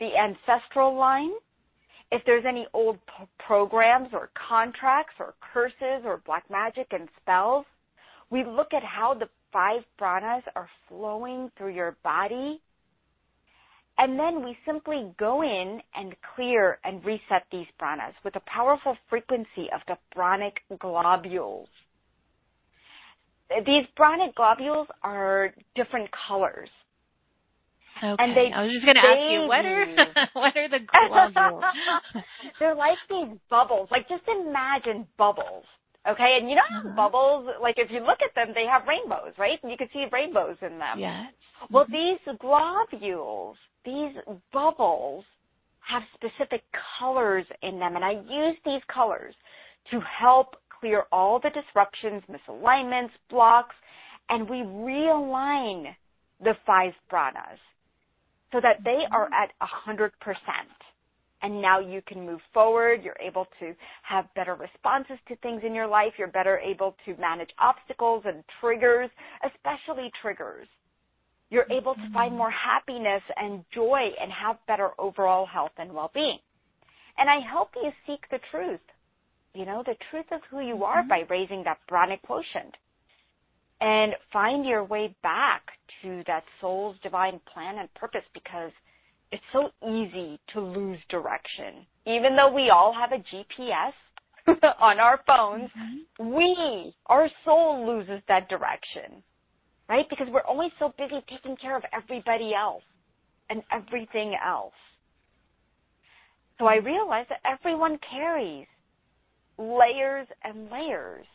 the 0.00 0.10
ancestral 0.18 0.98
line, 0.98 1.30
if 2.14 2.22
there's 2.26 2.44
any 2.48 2.66
old 2.72 2.98
p- 3.06 3.24
programs 3.44 4.08
or 4.12 4.30
contracts 4.48 5.14
or 5.18 5.34
curses 5.52 6.04
or 6.04 6.22
black 6.24 6.44
magic 6.48 6.86
and 6.92 7.08
spells, 7.20 7.66
we 8.30 8.44
look 8.44 8.68
at 8.72 8.84
how 8.84 9.14
the 9.14 9.26
five 9.52 9.82
pranas 10.00 10.42
are 10.54 10.68
flowing 10.88 11.50
through 11.58 11.74
your 11.74 11.96
body. 12.04 12.60
And 13.98 14.18
then 14.18 14.44
we 14.44 14.56
simply 14.64 15.12
go 15.18 15.42
in 15.42 15.80
and 15.96 16.14
clear 16.34 16.78
and 16.84 17.04
reset 17.04 17.44
these 17.50 17.66
pranas 17.80 18.14
with 18.24 18.36
a 18.36 18.42
powerful 18.46 18.96
frequency 19.10 19.66
of 19.74 19.80
the 19.88 19.96
pranic 20.14 20.54
globules. 20.80 21.68
These 23.66 23.86
pranic 23.96 24.36
globules 24.36 24.86
are 25.02 25.52
different 25.74 26.08
colors. 26.28 26.70
Okay. 28.02 28.16
And 28.18 28.36
they 28.36 28.50
I 28.54 28.62
was 28.62 28.72
just 28.72 28.84
going 28.84 28.96
to 28.96 29.06
ask 29.06 29.24
you 29.30 29.46
what 29.46 29.64
are 29.64 29.86
what 30.34 30.56
are 30.56 30.68
the 30.68 30.80
globules? 30.90 31.64
They're 32.58 32.74
like 32.74 32.98
these 33.08 33.38
bubbles. 33.50 33.88
Like 33.90 34.08
just 34.08 34.24
imagine 34.28 35.06
bubbles 35.16 35.64
Okay, 36.06 36.36
and 36.38 36.50
you 36.50 36.56
know 36.56 36.62
mm-hmm. 36.70 36.96
bubbles, 36.96 37.48
like 37.62 37.76
if 37.78 37.90
you 37.90 38.00
look 38.00 38.18
at 38.20 38.34
them, 38.34 38.52
they 38.54 38.66
have 38.70 38.82
rainbows, 38.86 39.32
right? 39.38 39.58
And 39.62 39.72
you 39.72 39.78
can 39.78 39.88
see 39.92 40.04
rainbows 40.12 40.56
in 40.60 40.78
them. 40.78 40.98
Yes. 40.98 41.32
Well, 41.70 41.84
mm-hmm. 41.84 41.92
these 42.28 42.38
globules, 42.40 43.56
these 43.86 44.12
bubbles 44.52 45.24
have 45.80 46.02
specific 46.14 46.62
colors 46.98 47.46
in 47.62 47.78
them, 47.78 47.96
and 47.96 48.04
I 48.04 48.12
use 48.12 48.56
these 48.66 48.82
colors 48.92 49.34
to 49.92 50.00
help 50.00 50.56
clear 50.78 51.04
all 51.10 51.40
the 51.40 51.50
disruptions, 51.50 52.22
misalignments, 52.28 53.10
blocks, 53.30 53.74
and 54.28 54.48
we 54.48 54.58
realign 54.58 55.86
the 56.40 56.52
five 56.66 56.92
pranas 57.10 57.60
so 58.54 58.60
that 58.62 58.84
they 58.84 59.02
are 59.12 59.26
mm-hmm. 59.26 59.34
at 59.42 59.50
a 59.60 59.66
hundred 59.66 60.12
percent. 60.20 60.70
and 61.42 61.60
now 61.60 61.78
you 61.80 62.00
can 62.08 62.24
move 62.24 62.40
forward. 62.54 63.02
You're 63.04 63.20
able 63.20 63.46
to 63.60 63.74
have 64.02 64.32
better 64.34 64.54
responses 64.54 65.18
to 65.28 65.36
things 65.36 65.62
in 65.66 65.74
your 65.74 65.86
life. 65.86 66.12
You're 66.18 66.28
better 66.28 66.58
able 66.58 66.96
to 67.04 67.16
manage 67.20 67.50
obstacles 67.58 68.22
and 68.26 68.42
triggers, 68.60 69.10
especially 69.44 70.10
triggers. 70.22 70.68
You're 71.50 71.70
able 71.70 71.94
to 71.94 72.12
find 72.14 72.34
more 72.34 72.50
happiness 72.50 73.22
and 73.36 73.64
joy 73.74 74.08
and 74.20 74.32
have 74.32 74.56
better 74.66 74.90
overall 74.98 75.46
health 75.46 75.72
and 75.76 75.92
well-being. 75.92 76.38
And 77.18 77.28
I 77.28 77.40
help 77.48 77.70
you 77.76 77.90
seek 78.06 78.20
the 78.30 78.40
truth. 78.50 78.80
You 79.54 79.66
know, 79.66 79.82
the 79.84 79.96
truth 80.10 80.26
of 80.32 80.40
who 80.50 80.60
you 80.60 80.82
are 80.84 81.04
by 81.08 81.24
raising 81.28 81.62
that 81.64 81.78
pranic 81.86 82.22
quotient 82.22 82.74
and 83.84 84.14
find 84.32 84.64
your 84.64 84.82
way 84.82 85.14
back 85.22 85.60
to 86.02 86.22
that 86.26 86.42
soul's 86.58 86.96
divine 87.02 87.38
plan 87.52 87.76
and 87.78 87.92
purpose 87.92 88.24
because 88.32 88.70
it's 89.30 89.42
so 89.52 89.68
easy 89.86 90.40
to 90.54 90.60
lose 90.60 90.98
direction. 91.10 91.84
Even 92.06 92.34
though 92.34 92.50
we 92.50 92.70
all 92.70 92.94
have 92.98 93.12
a 93.12 93.22
GPS 93.22 93.92
on 94.80 94.98
our 94.98 95.20
phones, 95.26 95.70
mm-hmm. 95.76 96.34
we, 96.34 96.94
our 97.06 97.28
soul 97.44 97.86
loses 97.86 98.22
that 98.26 98.48
direction, 98.48 99.22
right? 99.90 100.06
Because 100.08 100.28
we're 100.30 100.40
always 100.40 100.70
so 100.78 100.94
busy 100.96 101.22
taking 101.28 101.54
care 101.56 101.76
of 101.76 101.82
everybody 101.92 102.52
else 102.58 102.84
and 103.50 103.62
everything 103.70 104.34
else. 104.42 104.72
So 106.58 106.64
I 106.64 106.76
realized 106.76 107.28
that 107.28 107.40
everyone 107.44 107.98
carries 108.10 108.66
layers 109.58 110.26
and 110.42 110.70
layers 110.70 111.26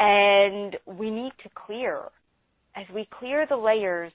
and 0.00 0.76
we 0.86 1.10
need 1.10 1.32
to 1.42 1.50
clear. 1.54 2.00
As 2.74 2.86
we 2.92 3.06
clear 3.18 3.46
the 3.46 3.56
layers, 3.56 4.12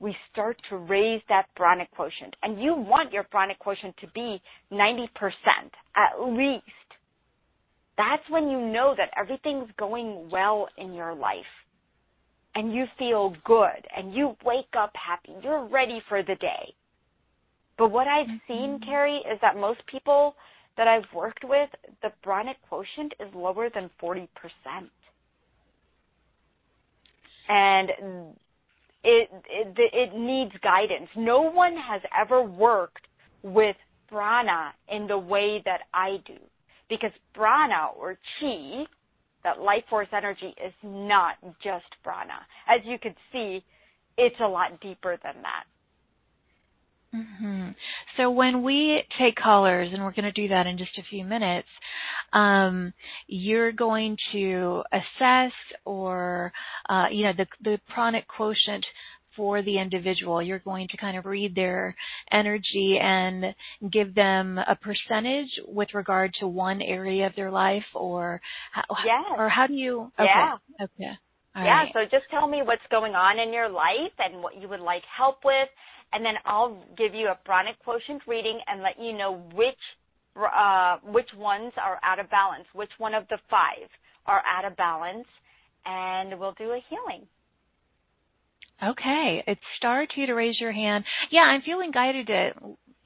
we 0.00 0.16
start 0.32 0.56
to 0.70 0.76
raise 0.76 1.20
that 1.28 1.46
pranic 1.54 1.90
quotient. 1.92 2.34
And 2.42 2.60
you 2.60 2.74
want 2.74 3.12
your 3.12 3.24
pranic 3.24 3.58
quotient 3.58 3.94
to 3.98 4.08
be 4.14 4.40
90% 4.72 5.08
at 5.94 6.20
least. 6.20 6.64
That's 7.98 8.22
when 8.28 8.48
you 8.48 8.60
know 8.60 8.94
that 8.96 9.10
everything's 9.16 9.70
going 9.78 10.28
well 10.30 10.68
in 10.78 10.94
your 10.94 11.14
life. 11.14 11.44
And 12.54 12.72
you 12.72 12.86
feel 12.98 13.34
good 13.44 13.86
and 13.94 14.14
you 14.14 14.34
wake 14.44 14.72
up 14.78 14.92
happy. 14.94 15.38
You're 15.42 15.66
ready 15.66 16.00
for 16.08 16.22
the 16.22 16.36
day. 16.36 16.74
But 17.76 17.90
what 17.90 18.06
I've 18.08 18.26
mm-hmm. 18.26 18.52
seen, 18.52 18.80
Carrie, 18.84 19.20
is 19.30 19.38
that 19.42 19.56
most 19.56 19.80
people 19.86 20.34
that 20.78 20.88
I've 20.88 21.04
worked 21.14 21.44
with, 21.44 21.68
the 22.02 22.10
pranic 22.22 22.56
quotient 22.68 23.12
is 23.20 23.28
lower 23.34 23.68
than 23.74 23.90
40%. 24.02 24.26
And 27.48 27.90
it, 29.04 29.30
it 29.48 29.76
it 29.92 30.18
needs 30.18 30.52
guidance. 30.62 31.08
No 31.16 31.42
one 31.42 31.76
has 31.76 32.00
ever 32.18 32.42
worked 32.42 33.06
with 33.42 33.76
prana 34.08 34.72
in 34.88 35.06
the 35.06 35.18
way 35.18 35.62
that 35.64 35.80
I 35.94 36.18
do 36.26 36.38
because 36.88 37.12
prana 37.34 37.88
or 37.98 38.18
chi, 38.40 38.84
that 39.44 39.60
life 39.60 39.84
force 39.88 40.08
energy, 40.12 40.54
is 40.64 40.72
not 40.82 41.34
just 41.62 41.84
prana. 42.02 42.46
As 42.68 42.80
you 42.84 42.98
can 42.98 43.14
see, 43.32 43.64
it's 44.16 44.36
a 44.40 44.48
lot 44.48 44.80
deeper 44.80 45.18
than 45.22 45.34
that. 45.42 45.64
Mm-hmm. 47.14 47.68
So 48.16 48.30
when 48.30 48.62
we 48.62 49.02
take 49.18 49.36
callers, 49.36 49.90
and 49.92 50.02
we're 50.02 50.12
going 50.12 50.24
to 50.24 50.32
do 50.32 50.48
that 50.48 50.66
in 50.66 50.76
just 50.76 50.98
a 50.98 51.02
few 51.08 51.24
minutes, 51.24 51.68
um, 52.32 52.92
you're 53.26 53.72
going 53.72 54.16
to 54.32 54.82
assess 54.92 55.52
or, 55.84 56.52
uh, 56.88 57.06
you 57.10 57.24
know, 57.24 57.32
the, 57.36 57.46
the 57.62 57.78
pranic 57.88 58.26
quotient 58.28 58.84
for 59.36 59.62
the 59.62 59.78
individual. 59.78 60.42
You're 60.42 60.58
going 60.58 60.88
to 60.88 60.96
kind 60.96 61.16
of 61.16 61.26
read 61.26 61.54
their 61.54 61.94
energy 62.32 62.98
and 63.00 63.54
give 63.90 64.14
them 64.14 64.58
a 64.58 64.74
percentage 64.74 65.50
with 65.68 65.88
regard 65.94 66.32
to 66.40 66.48
one 66.48 66.80
area 66.80 67.26
of 67.26 67.36
their 67.36 67.50
life, 67.50 67.84
or 67.94 68.40
how, 68.72 68.82
yes. 69.04 69.24
or 69.36 69.48
how 69.48 69.66
do 69.66 69.74
you? 69.74 70.10
Okay. 70.18 70.24
Yeah. 70.24 70.54
Okay. 70.82 71.12
All 71.54 71.64
yeah. 71.64 71.70
Right. 71.70 71.90
So 71.92 72.00
just 72.04 72.24
tell 72.30 72.48
me 72.48 72.62
what's 72.64 72.82
going 72.90 73.14
on 73.14 73.38
in 73.38 73.52
your 73.52 73.68
life 73.68 74.12
and 74.18 74.42
what 74.42 74.60
you 74.60 74.68
would 74.68 74.80
like 74.80 75.02
help 75.16 75.44
with, 75.44 75.68
and 76.12 76.24
then 76.24 76.34
I'll 76.44 76.82
give 76.96 77.14
you 77.14 77.28
a 77.28 77.38
pranic 77.44 77.78
quotient 77.84 78.22
reading 78.26 78.58
and 78.66 78.82
let 78.82 79.00
you 79.00 79.16
know 79.16 79.42
which 79.54 79.76
which 81.04 81.28
ones 81.36 81.72
are 81.82 81.98
out 82.02 82.18
of 82.18 82.30
balance, 82.30 82.64
which 82.74 82.90
one 82.98 83.14
of 83.14 83.26
the 83.28 83.38
five 83.50 83.88
are 84.26 84.42
out 84.46 84.64
of 84.64 84.76
balance, 84.76 85.26
and 85.84 86.38
we'll 86.38 86.54
do 86.58 86.72
a 86.72 86.80
healing. 86.88 87.26
Okay, 88.82 89.42
it's 89.46 89.60
star 89.78 90.06
two 90.14 90.26
to 90.26 90.34
raise 90.34 90.60
your 90.60 90.72
hand. 90.72 91.04
Yeah, 91.30 91.42
I'm 91.42 91.62
feeling 91.62 91.90
guided 91.92 92.26
to, 92.26 92.50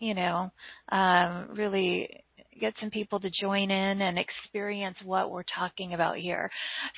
you 0.01 0.15
know, 0.15 0.51
um, 0.91 1.49
really 1.55 2.09
get 2.61 2.75
some 2.81 2.91
people 2.91 3.21
to 3.21 3.31
join 3.41 3.71
in 3.71 4.03
and 4.03 4.19
experience 4.19 4.97
what 5.05 5.31
we're 5.31 5.45
talking 5.57 5.95
about 5.95 6.17
here. 6.17 6.51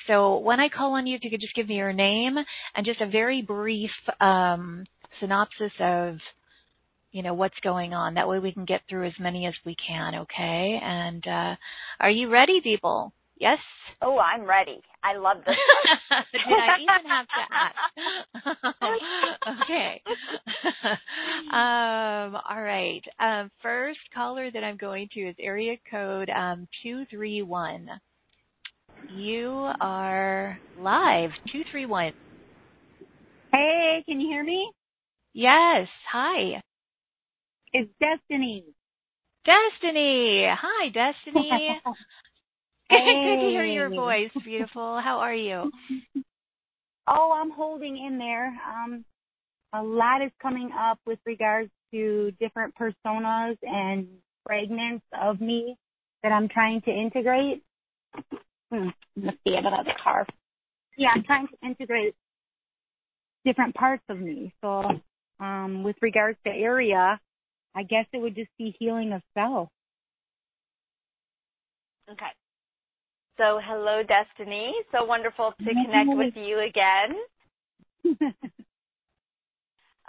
So 0.07 0.39
when 0.39 0.59
I 0.59 0.69
call 0.69 0.93
on 0.93 1.07
you, 1.07 1.15
if 1.15 1.23
you 1.23 1.29
could 1.29 1.39
just 1.41 1.55
give 1.55 1.69
me 1.69 1.75
your 1.75 1.93
name 1.93 2.35
and 2.75 2.85
just 2.85 2.99
a 2.99 3.07
very 3.07 3.41
brief 3.41 3.91
um, 4.19 4.85
synopsis 5.19 5.71
of 5.79 6.17
you 7.13 7.21
know 7.21 7.33
what's 7.33 7.59
going 7.63 7.93
on. 7.93 8.15
That 8.15 8.27
way 8.27 8.39
we 8.39 8.51
can 8.51 8.65
get 8.65 8.81
through 8.89 9.07
as 9.07 9.13
many 9.19 9.45
as 9.45 9.53
we 9.65 9.75
can. 9.75 10.15
Okay. 10.15 10.79
And 10.83 11.25
uh, 11.25 11.55
are 11.99 12.09
you 12.09 12.29
ready, 12.29 12.59
people? 12.61 13.13
Yes. 13.37 13.59
Oh, 14.01 14.17
I'm 14.19 14.43
ready. 14.45 14.81
I 15.03 15.15
love 15.17 15.37
this. 15.45 15.55
Did 16.31 16.41
I 16.47 16.79
even 16.81 17.05
have 17.09 17.27
to 17.27 17.41
ask? 17.53 17.75
okay. 19.63 20.01
um, 21.51 22.35
all 22.49 22.61
right. 22.61 23.03
Um, 23.19 23.51
first 23.61 23.99
caller 24.13 24.49
that 24.51 24.63
I'm 24.63 24.77
going 24.77 25.09
to 25.13 25.19
is 25.21 25.35
area 25.39 25.77
code 25.89 26.29
um, 26.29 26.67
two 26.81 27.05
three 27.11 27.41
one. 27.43 27.89
You 29.15 29.71
are 29.79 30.59
live. 30.79 31.31
Two 31.51 31.61
three 31.71 31.85
one. 31.85 32.13
Hey, 33.51 34.03
can 34.07 34.19
you 34.19 34.27
hear 34.29 34.43
me? 34.43 34.71
Yes. 35.33 35.87
Hi. 36.11 36.61
It's 37.73 37.89
Destiny. 37.99 38.65
Destiny. 39.45 40.45
Hi, 40.47 40.89
Destiny. 40.89 41.49
Hey. 41.51 41.79
Good 42.89 43.39
to 43.41 43.47
hear 43.49 43.65
your 43.65 43.89
voice, 43.89 44.29
beautiful. 44.43 45.01
How 45.03 45.19
are 45.19 45.33
you? 45.33 45.71
Oh, 47.05 47.33
I'm 47.33 47.51
holding 47.51 47.97
in 47.97 48.17
there. 48.17 48.47
Um, 48.65 49.03
a 49.73 49.83
lot 49.83 50.21
is 50.21 50.31
coming 50.41 50.69
up 50.71 50.99
with 51.05 51.19
regards 51.25 51.69
to 51.91 52.31
different 52.39 52.73
personas 52.77 53.57
and 53.61 54.07
fragments 54.45 55.03
of 55.21 55.41
me 55.41 55.75
that 56.23 56.31
I'm 56.31 56.47
trying 56.47 56.79
to 56.83 56.91
integrate. 56.91 57.61
Hmm, 58.71 58.87
let's 59.17 59.35
see, 59.45 59.53
I 59.53 59.61
got 59.63 59.83
the 59.83 59.91
car. 60.01 60.25
Yeah, 60.97 61.09
I'm 61.13 61.23
trying 61.23 61.49
to 61.49 61.67
integrate 61.67 62.15
different 63.43 63.75
parts 63.75 64.03
of 64.07 64.17
me. 64.17 64.53
So, 64.61 64.83
um, 65.41 65.83
with 65.83 65.97
regards 66.01 66.37
to 66.45 66.51
area, 66.51 67.19
I 67.75 67.83
guess 67.83 68.05
it 68.13 68.21
would 68.21 68.35
just 68.35 68.51
be 68.57 68.75
healing 68.79 69.13
of 69.13 69.21
self. 69.33 69.69
Okay. 72.11 72.31
So, 73.37 73.59
hello, 73.63 74.03
Destiny. 74.03 74.73
So 74.91 75.05
wonderful 75.05 75.53
to 75.57 75.65
connect 75.65 76.09
with 76.09 76.35
you 76.35 76.59
again. 76.59 77.15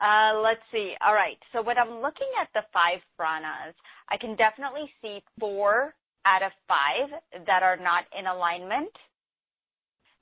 uh, 0.02 0.38
let's 0.42 0.60
see. 0.70 0.94
All 1.04 1.14
right. 1.14 1.38
So, 1.52 1.62
when 1.62 1.78
I'm 1.78 2.02
looking 2.02 2.28
at 2.40 2.48
the 2.52 2.60
five 2.72 3.00
pranas, 3.18 3.72
I 4.10 4.18
can 4.18 4.36
definitely 4.36 4.90
see 5.00 5.22
four 5.40 5.94
out 6.26 6.42
of 6.42 6.52
five 6.68 7.08
that 7.46 7.62
are 7.62 7.76
not 7.76 8.04
in 8.18 8.26
alignment. 8.26 8.92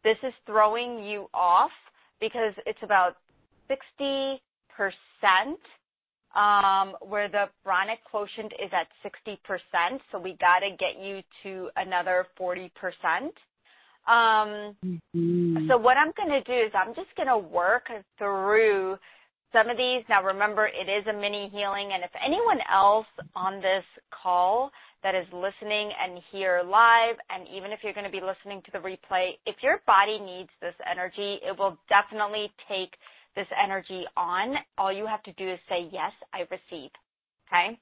This 0.05 0.17
is 0.23 0.33
throwing 0.47 1.03
you 1.03 1.29
off 1.35 1.71
because 2.21 2.55
it's 2.67 2.83
about 2.83 3.17
60% 3.71 4.39
um, 5.25 5.57
where 7.01 7.29
the 7.29 7.47
pranic 7.65 7.99
quotient 8.11 8.53
is 8.63 8.71
at 8.73 8.89
60%. 9.05 9.99
So 10.11 10.19
we 10.19 10.37
got 10.41 10.61
to 10.61 10.71
get 10.71 11.03
you 11.03 11.23
to 11.43 11.71
another 11.77 12.27
40%. 12.41 12.71
Um, 14.05 14.75
mm-hmm. 14.85 15.69
So 15.69 15.77
what 15.77 15.97
I'm 15.97 16.13
going 16.17 16.43
to 16.43 16.43
do 16.43 16.67
is 16.67 16.73
I'm 16.75 16.95
just 16.95 17.15
going 17.17 17.29
to 17.29 17.39
work 17.39 17.85
through 18.19 18.97
some 19.53 19.69
of 19.69 19.77
these. 19.77 20.03
Now 20.09 20.25
remember, 20.25 20.67
it 20.67 20.91
is 20.91 21.07
a 21.07 21.13
mini 21.13 21.49
healing, 21.53 21.91
and 21.93 22.03
if 22.03 22.11
anyone 22.25 22.59
else 22.73 23.07
on 23.37 23.61
this 23.61 23.85
call 24.11 24.71
that 25.05 25.15
is 25.15 25.27
listening 25.33 25.91
and 26.03 26.21
here 26.33 26.63
live, 26.65 27.17
and 27.31 27.47
even 27.55 27.71
if 27.71 27.81
you're 27.83 27.93
going 27.93 28.07
to 28.07 28.11
be 28.11 28.25
listening 28.25 28.63
to 28.65 28.73
the 28.73 28.79
replay, 28.79 29.33
if 29.47 29.57
your 29.63 29.81
body 29.87 30.19
needs 30.19 30.51
this 30.61 30.75
energy, 30.91 31.39
it 31.47 31.57
will 31.57 31.79
definitely 31.89 32.51
take 32.69 32.95
this 33.37 33.47
energy 33.63 34.05
on, 34.17 34.57
all 34.79 34.93
you 34.93 35.07
have 35.07 35.23
to 35.25 35.33
do 35.35 35.51
is 35.53 35.59
say, 35.69 35.89
Yes, 35.93 36.13
I 36.35 36.41
receive. 36.51 36.91
Okay? 37.49 37.79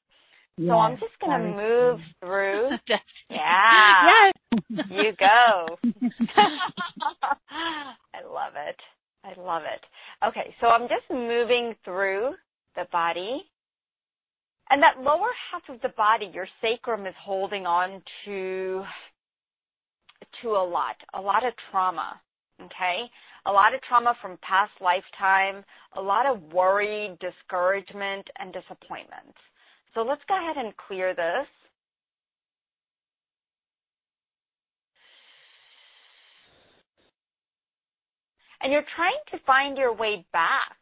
Yes, 0.57 0.69
so 0.69 0.79
I'm 0.79 0.97
just 0.99 1.19
going 1.21 1.41
to 1.41 1.47
move 1.57 2.01
through. 2.21 2.71
yeah. 3.31 4.07
Yes. 4.07 4.87
You 4.91 5.13
go. 5.19 5.79
I 6.39 8.23
love 8.25 8.55
it. 8.57 8.77
I 9.25 9.41
love 9.41 9.63
it. 9.65 10.27
Okay, 10.29 10.55
so 10.61 10.69
I'm 10.69 10.89
just 10.89 11.11
moving 11.11 11.75
through 11.85 12.33
the 12.77 12.87
body 12.93 13.43
And 14.71 14.83
that 14.83 15.01
lower 15.03 15.29
half 15.53 15.63
of 15.75 15.81
the 15.83 15.91
body, 15.97 16.31
your 16.33 16.49
sacrum 16.63 17.07
is 17.07 17.15
holding 17.23 17.67
on 17.67 18.03
to 18.27 18.85
to 20.43 20.49
a 20.51 20.65
lot, 20.65 20.97
a 21.15 21.21
lot 21.21 21.47
of 21.47 21.53
trauma, 21.71 22.21
okay? 22.63 23.05
A 23.47 23.53
lot 23.53 23.75
of 23.75 23.81
trauma 23.83 24.15
from 24.21 24.39
past 24.43 24.73
lifetime, 24.81 25.65
a 25.97 26.01
lot 26.01 26.27
of 26.27 26.43
worry, 26.53 27.17
discouragement, 27.21 28.29
and 28.39 28.53
disappointment. 28.53 29.35
So 29.95 30.03
let's 30.03 30.23
go 30.29 30.37
ahead 30.37 30.63
and 30.63 30.75
clear 30.77 31.15
this. 31.15 31.47
And 38.63 38.73
you're 38.73 38.85
trying 38.95 39.23
to 39.33 39.39
find 39.47 39.79
your 39.79 39.95
way 39.95 40.27
back 40.33 40.81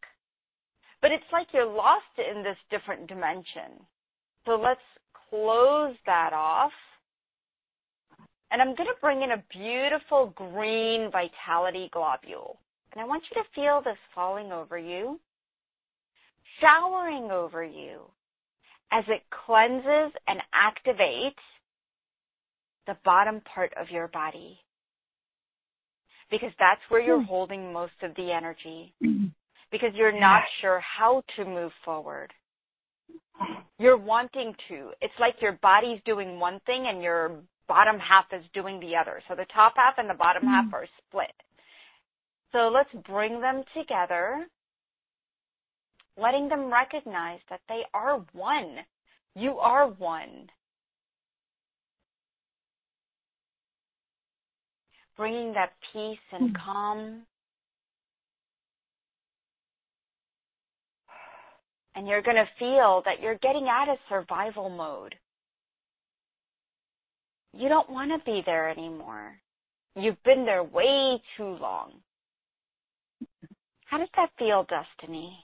but 1.00 1.12
it's 1.12 1.24
like 1.32 1.48
you're 1.52 1.66
lost 1.66 2.04
in 2.18 2.42
this 2.42 2.56
different 2.70 3.06
dimension. 3.06 3.86
So 4.46 4.52
let's 4.52 4.80
close 5.30 5.94
that 6.06 6.32
off. 6.32 6.72
And 8.50 8.62
I'm 8.62 8.74
going 8.74 8.88
to 8.88 9.00
bring 9.00 9.22
in 9.22 9.32
a 9.32 9.44
beautiful 9.52 10.32
green 10.34 11.10
vitality 11.10 11.90
globule. 11.92 12.58
And 12.92 13.02
I 13.02 13.04
want 13.04 13.22
you 13.30 13.42
to 13.42 13.48
feel 13.54 13.82
this 13.84 13.98
falling 14.14 14.52
over 14.52 14.78
you, 14.78 15.20
showering 16.60 17.30
over 17.30 17.62
you 17.62 18.00
as 18.90 19.04
it 19.08 19.22
cleanses 19.44 20.12
and 20.26 20.40
activates 20.54 21.44
the 22.86 22.96
bottom 23.04 23.42
part 23.54 23.72
of 23.78 23.90
your 23.90 24.08
body. 24.08 24.58
Because 26.30 26.52
that's 26.58 26.80
where 26.88 27.02
you're 27.02 27.20
hmm. 27.20 27.26
holding 27.26 27.72
most 27.72 27.92
of 28.02 28.14
the 28.16 28.32
energy. 28.32 28.94
because 29.70 29.90
you're 29.94 30.18
not 30.18 30.42
sure 30.60 30.80
how 30.80 31.22
to 31.36 31.44
move 31.44 31.72
forward. 31.84 32.32
You're 33.78 33.98
wanting 33.98 34.54
to. 34.68 34.90
It's 35.00 35.14
like 35.20 35.34
your 35.40 35.58
body's 35.62 36.00
doing 36.04 36.40
one 36.40 36.60
thing 36.66 36.86
and 36.88 37.02
your 37.02 37.36
bottom 37.68 37.98
half 37.98 38.24
is 38.32 38.44
doing 38.54 38.80
the 38.80 38.96
other. 38.96 39.22
So 39.28 39.34
the 39.34 39.46
top 39.54 39.74
half 39.76 39.94
and 39.98 40.08
the 40.08 40.14
bottom 40.14 40.42
mm. 40.42 40.48
half 40.48 40.72
are 40.72 40.86
split. 41.06 41.32
So 42.52 42.70
let's 42.72 42.90
bring 43.06 43.40
them 43.40 43.62
together, 43.76 44.46
letting 46.16 46.48
them 46.48 46.72
recognize 46.72 47.40
that 47.50 47.60
they 47.68 47.82
are 47.92 48.24
one. 48.32 48.76
You 49.36 49.58
are 49.58 49.88
one. 49.88 50.48
Bringing 55.16 55.52
that 55.54 55.72
peace 55.92 56.18
and 56.32 56.54
mm. 56.54 56.64
calm 56.64 57.22
and 61.98 62.06
you're 62.06 62.22
going 62.22 62.36
to 62.36 62.48
feel 62.60 63.02
that 63.04 63.20
you're 63.20 63.38
getting 63.38 63.66
out 63.68 63.88
of 63.88 63.98
survival 64.08 64.70
mode. 64.70 65.16
You 67.58 67.68
don't 67.68 67.90
want 67.90 68.10
to 68.12 68.24
be 68.24 68.42
there 68.46 68.70
anymore. 68.70 69.36
You've 69.96 70.22
been 70.22 70.44
there 70.44 70.62
way 70.62 71.20
too 71.36 71.56
long. 71.60 71.94
How 73.86 73.98
does 73.98 74.08
that 74.16 74.30
feel, 74.38 74.64
Destiny? 74.68 75.36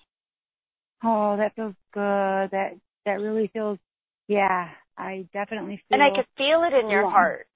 Oh, 1.03 1.37
that 1.37 1.55
feels 1.57 1.75
good. 1.93 2.51
That 2.51 2.73
that 3.05 3.21
really 3.21 3.51
feels 3.53 3.79
yeah, 4.29 4.69
I 4.97 5.27
definitely 5.33 5.83
feel 5.89 6.01
And 6.01 6.03
I 6.03 6.15
can 6.15 6.25
feel 6.37 6.63
it 6.63 6.73
in 6.73 6.89
your 6.89 7.03
long. 7.03 7.13
heart. 7.13 7.47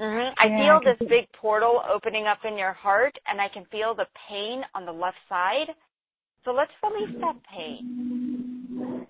Mm-hmm. 0.00 0.34
I 0.38 0.46
yeah, 0.48 0.80
feel 0.80 0.90
I 0.90 0.94
this 0.96 1.08
big 1.08 1.26
portal 1.40 1.82
opening 1.92 2.26
up 2.26 2.38
in 2.44 2.56
your 2.56 2.72
heart 2.72 3.16
and 3.26 3.40
I 3.40 3.48
can 3.48 3.64
feel 3.70 3.94
the 3.94 4.06
pain 4.28 4.62
on 4.74 4.86
the 4.86 4.92
left 4.92 5.16
side 5.28 5.74
so 6.44 6.52
let's 6.52 6.70
release 6.82 7.14
that 7.20 7.36
pain. 7.54 9.06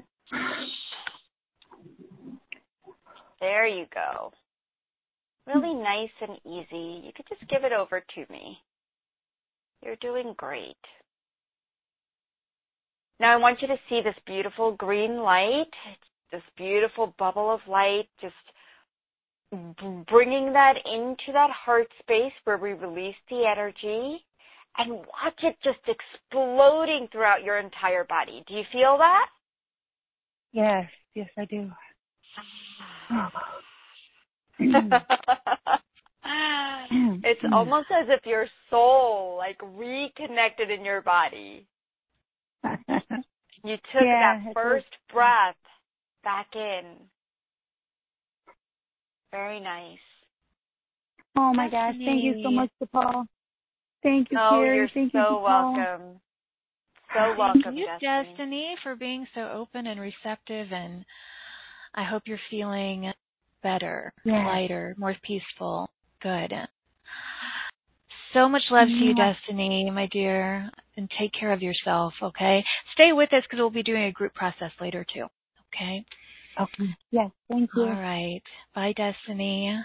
There 3.41 3.67
you 3.67 3.87
go. 3.95 4.33
Really 5.49 5.75
nice 5.75 6.11
and 6.21 6.37
easy. 6.45 7.07
You 7.07 7.11
could 7.17 7.27
just 7.27 7.49
give 7.51 7.65
it 7.65 7.73
over 7.73 8.01
to 8.01 8.33
me. 8.33 8.59
You're 9.83 9.97
doing 9.97 10.35
great. 10.37 10.77
Now 13.19 13.33
I 13.33 13.37
want 13.37 13.63
you 13.63 13.69
to 13.69 13.77
see 13.89 14.03
this 14.05 14.15
beautiful 14.27 14.73
green 14.73 15.17
light, 15.17 15.71
this 16.31 16.43
beautiful 16.59 17.15
bubble 17.19 17.53
of 17.53 17.61
light, 17.67 18.09
just 18.21 18.35
bringing 19.51 20.53
that 20.53 20.75
into 20.85 21.33
that 21.33 21.51
heart 21.51 21.89
space 22.01 22.33
where 22.45 22.59
we 22.59 22.73
release 22.75 23.17
the 23.31 23.45
energy 23.51 24.23
and 24.77 24.93
watch 24.93 25.39
it 25.43 25.57
just 25.65 25.79
exploding 25.89 27.09
throughout 27.11 27.43
your 27.43 27.59
entire 27.59 28.05
body. 28.05 28.45
Do 28.47 28.55
you 28.55 28.65
feel 28.71 28.99
that? 28.99 29.27
Yes, 30.53 30.91
yes, 31.15 31.29
I 31.39 31.47
do. 31.47 31.71
Oh. 33.11 33.29
it's 37.25 37.43
mm. 37.43 37.53
almost 37.53 37.87
as 37.91 38.07
if 38.09 38.27
your 38.27 38.47
soul 38.71 39.37
like 39.39 39.59
reconnected 39.63 40.71
in 40.71 40.85
your 40.85 41.03
body. 41.03 41.67
You 43.65 43.77
took 43.93 44.03
yeah, 44.03 44.41
that 44.45 44.55
first 44.55 44.87
breath 45.13 45.57
back 46.23 46.49
in. 46.55 46.85
Very 49.33 49.61
nice. 49.61 49.99
Oh 51.37 51.53
my 51.53 51.69
gosh, 51.69 51.95
thank 52.05 52.25
you 52.25 52.41
so 52.43 52.51
much, 52.51 52.71
Paul. 52.93 53.27
Thank 54.03 54.31
you, 54.31 54.39
oh, 54.39 54.51
Carrie. 54.51 54.77
You're 54.77 54.89
Thank 54.95 55.13
so 55.13 55.19
you, 55.19 55.41
welcome. 55.43 56.21
So 57.15 57.35
welcome, 57.39 57.63
Thank 57.63 57.77
you, 57.77 57.87
Destiny. 58.01 58.31
Destiny, 58.31 58.75
for 58.83 58.97
being 58.97 59.27
so 59.35 59.51
open 59.53 59.87
and 59.87 60.01
receptive, 60.01 60.73
and 60.73 61.05
I 61.95 62.05
hope 62.05 62.23
you're 62.27 62.39
feeling 62.51 63.13
better, 63.63 64.13
lighter, 64.25 64.95
more 64.99 65.15
peaceful. 65.23 65.91
Good. 66.23 66.53
So 68.35 68.49
much 68.49 68.63
love 68.71 68.89
yeah. 68.89 68.99
to 68.99 69.05
you, 69.07 69.15
Destiny, 69.15 69.91
my 69.91 70.07
dear, 70.07 70.71
and 70.97 71.11
take 71.19 71.33
care 71.33 71.53
of 71.53 71.63
yourself, 71.63 72.13
okay? 72.23 72.63
Stay 72.93 73.13
with 73.13 73.33
us 73.33 73.43
because 73.45 73.59
we'll 73.59 73.71
be 73.71 73.83
doing 73.83 74.05
a 74.05 74.13
group 74.13 74.35
process 74.35 74.73
later, 74.81 75.05
too, 75.13 75.27
okay? 75.75 76.05
Okay. 76.61 76.95
Yes, 77.11 77.31
thank 77.49 77.71
you. 77.75 77.83
All 77.83 77.89
right. 77.89 78.43
Bye, 78.75 78.93
Destiny. 78.97 79.79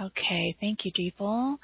Okay, 0.00 0.56
thank 0.60 0.84
you, 0.84 0.92
Deepal. 0.92 1.58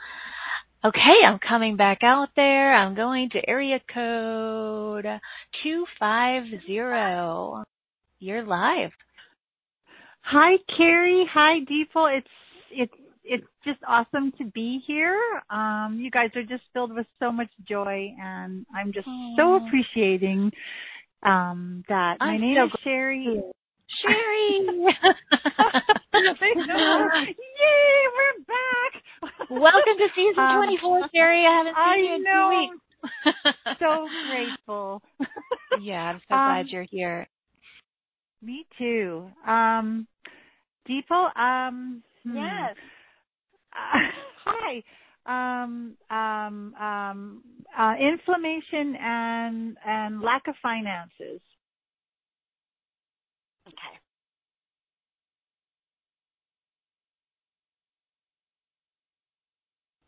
Okay, 0.85 1.25
I'm 1.27 1.39
coming 1.39 1.77
back 1.77 2.01
out 2.03 2.29
there. 2.37 2.75
I'm 2.75 2.95
going 2.95 3.31
to 3.31 3.49
area 3.49 3.81
code 3.93 5.07
250. 5.63 6.73
You're 8.19 8.45
live. 8.45 8.91
Hi, 10.27 10.57
Carrie. 10.75 11.29
Hi, 11.33 11.61
Deepal. 11.61 12.17
It's 12.17 12.27
it's 12.71 12.93
it's 13.25 13.47
just 13.65 13.79
awesome 13.87 14.33
to 14.39 14.45
be 14.47 14.81
here. 14.87 15.21
Um, 15.51 15.99
you 16.01 16.11
guys 16.11 16.31
are 16.35 16.43
just 16.43 16.63
filled 16.73 16.95
with 16.95 17.07
so 17.19 17.31
much 17.31 17.51
joy, 17.69 18.11
and 18.21 18.65
I'm 18.75 18.93
just 18.93 19.07
Aww. 19.07 19.37
so 19.37 19.67
appreciating 19.67 20.51
um, 21.23 21.85
that. 21.91 22.17
I'm 22.21 22.29
My 22.33 22.37
name 22.39 22.57
so 22.57 22.65
is 22.65 22.73
Sherry. 22.83 23.43
Sherry! 24.03 24.67
Yay, 24.67 25.05
we're 28.17 28.39
back! 28.49 28.93
Welcome 29.51 29.99
to 29.99 30.09
season 30.17 30.43
um, 30.43 30.57
24, 30.57 31.09
Sherry. 31.15 31.45
I 31.47 31.59
haven't 31.59 31.75
seen 31.75 31.85
I 31.85 31.97
you 31.97 32.15
in 32.15 32.23
know. 32.25 32.51
two 32.51 32.71
weeks. 32.73 33.79
so 33.79 34.09
grateful. 34.31 35.03
yeah, 35.83 36.03
I'm 36.03 36.21
so 36.31 36.35
um, 36.35 36.45
glad 36.49 36.67
you're 36.69 36.87
here. 36.91 37.29
Me 38.43 38.67
too. 38.79 39.29
Um, 39.47 40.07
Deepal, 40.89 41.37
um, 41.37 42.03
hmm. 42.25 42.37
yes. 42.37 42.77
Uh, 43.73 43.99
hi. 44.45 44.83
Um, 45.27 45.97
um, 46.11 46.75
um, 46.75 47.43
uh, 47.79 47.95
inflammation 47.99 48.95
and 48.97 49.77
and 49.87 50.21
lack 50.21 50.47
of 50.49 50.55
finances. 50.63 51.41
Okay. 53.67 53.95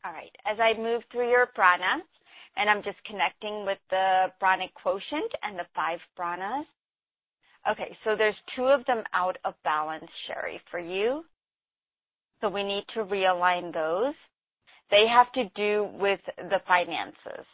All 0.05 0.13
right. 0.13 0.31
As 0.47 0.59
I 0.61 0.79
move 0.79 1.03
through 1.11 1.31
your 1.31 1.47
prana, 1.47 2.03
and 2.57 2.69
I'm 2.69 2.83
just 2.83 3.03
connecting 3.05 3.65
with 3.65 3.79
the 3.91 4.27
pranic 4.41 4.73
quotient 4.75 5.33
and 5.43 5.59
the 5.59 5.67
five 5.75 5.99
pranas. 6.19 6.65
Okay, 7.71 7.97
so 8.05 8.15
there's 8.17 8.37
two 8.55 8.67
of 8.67 8.85
them 8.87 9.03
out 9.13 9.37
of 9.45 9.55
balance, 9.65 10.07
Sherry, 10.27 10.61
for 10.71 10.79
you. 10.79 11.25
So 12.41 12.49
we 12.49 12.63
need 12.63 12.85
to 12.95 13.05
realign 13.05 13.73
those. 13.73 14.15
They 14.91 15.07
have 15.09 15.33
to 15.33 15.51
do 15.57 15.89
with 15.99 16.21
the 16.37 16.61
finances. 16.69 17.47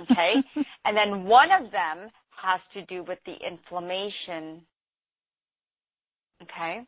Okay? 0.00 0.34
and 0.84 0.96
then 0.96 1.24
one 1.24 1.50
of 1.52 1.70
them 1.70 2.10
has 2.42 2.60
to 2.74 2.84
do 2.86 3.04
with 3.04 3.18
the 3.26 3.34
inflammation 3.46 4.62
Okay. 6.42 6.80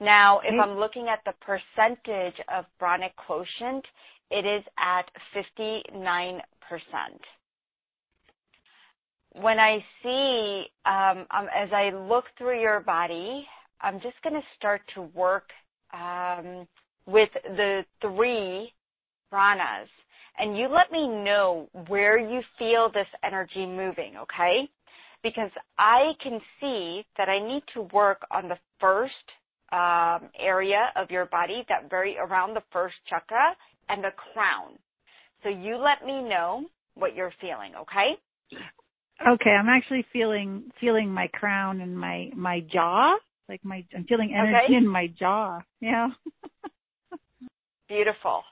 Now, 0.00 0.40
if 0.40 0.52
mm-hmm. 0.52 0.60
I'm 0.60 0.78
looking 0.78 1.08
at 1.08 1.20
the 1.24 1.32
percentage 1.40 2.38
of 2.54 2.64
pranic 2.78 3.14
quotient, 3.16 3.84
it 4.30 4.44
is 4.44 4.62
at 4.78 5.04
59%. 5.34 6.40
When 9.40 9.58
I 9.58 9.84
see, 10.02 10.64
um, 10.86 11.26
um, 11.30 11.46
as 11.54 11.68
I 11.72 11.90
look 11.90 12.24
through 12.38 12.60
your 12.60 12.80
body, 12.80 13.46
I'm 13.80 14.00
just 14.00 14.16
going 14.22 14.34
to 14.34 14.46
start 14.56 14.80
to 14.94 15.02
work 15.02 15.50
um, 15.92 16.66
with 17.06 17.28
the 17.44 17.82
three 18.00 18.72
pranas. 19.32 19.88
And 20.38 20.56
you 20.56 20.68
let 20.68 20.92
me 20.92 21.06
know 21.08 21.68
where 21.88 22.18
you 22.18 22.40
feel 22.58 22.90
this 22.92 23.06
energy 23.24 23.66
moving, 23.66 24.14
okay? 24.22 24.68
Because 25.22 25.50
I 25.78 26.12
can 26.22 26.40
see 26.60 27.04
that 27.16 27.28
I 27.28 27.38
need 27.38 27.62
to 27.74 27.82
work 27.92 28.22
on 28.30 28.48
the 28.48 28.58
first 28.80 29.12
um, 29.72 30.30
area 30.38 30.90
of 30.94 31.10
your 31.10 31.26
body, 31.26 31.64
that 31.68 31.90
very 31.90 32.16
around 32.18 32.54
the 32.54 32.62
first 32.72 32.94
chakra 33.08 33.56
and 33.88 34.04
the 34.04 34.10
crown. 34.32 34.78
So 35.42 35.48
you 35.48 35.76
let 35.76 36.06
me 36.06 36.22
know 36.22 36.66
what 36.94 37.14
you're 37.14 37.32
feeling, 37.40 37.72
okay? 37.80 38.16
Okay, 39.20 39.50
I'm 39.50 39.68
actually 39.68 40.04
feeling 40.12 40.70
feeling 40.80 41.10
my 41.10 41.28
crown 41.28 41.80
and 41.80 41.96
my 41.96 42.30
my 42.34 42.60
jaw, 42.60 43.16
like 43.48 43.64
my 43.64 43.84
I'm 43.94 44.04
feeling 44.04 44.34
energy 44.34 44.66
okay. 44.66 44.74
in 44.74 44.86
my 44.86 45.06
jaw. 45.18 45.60
Yeah. 45.80 46.08
Beautiful. 47.88 48.42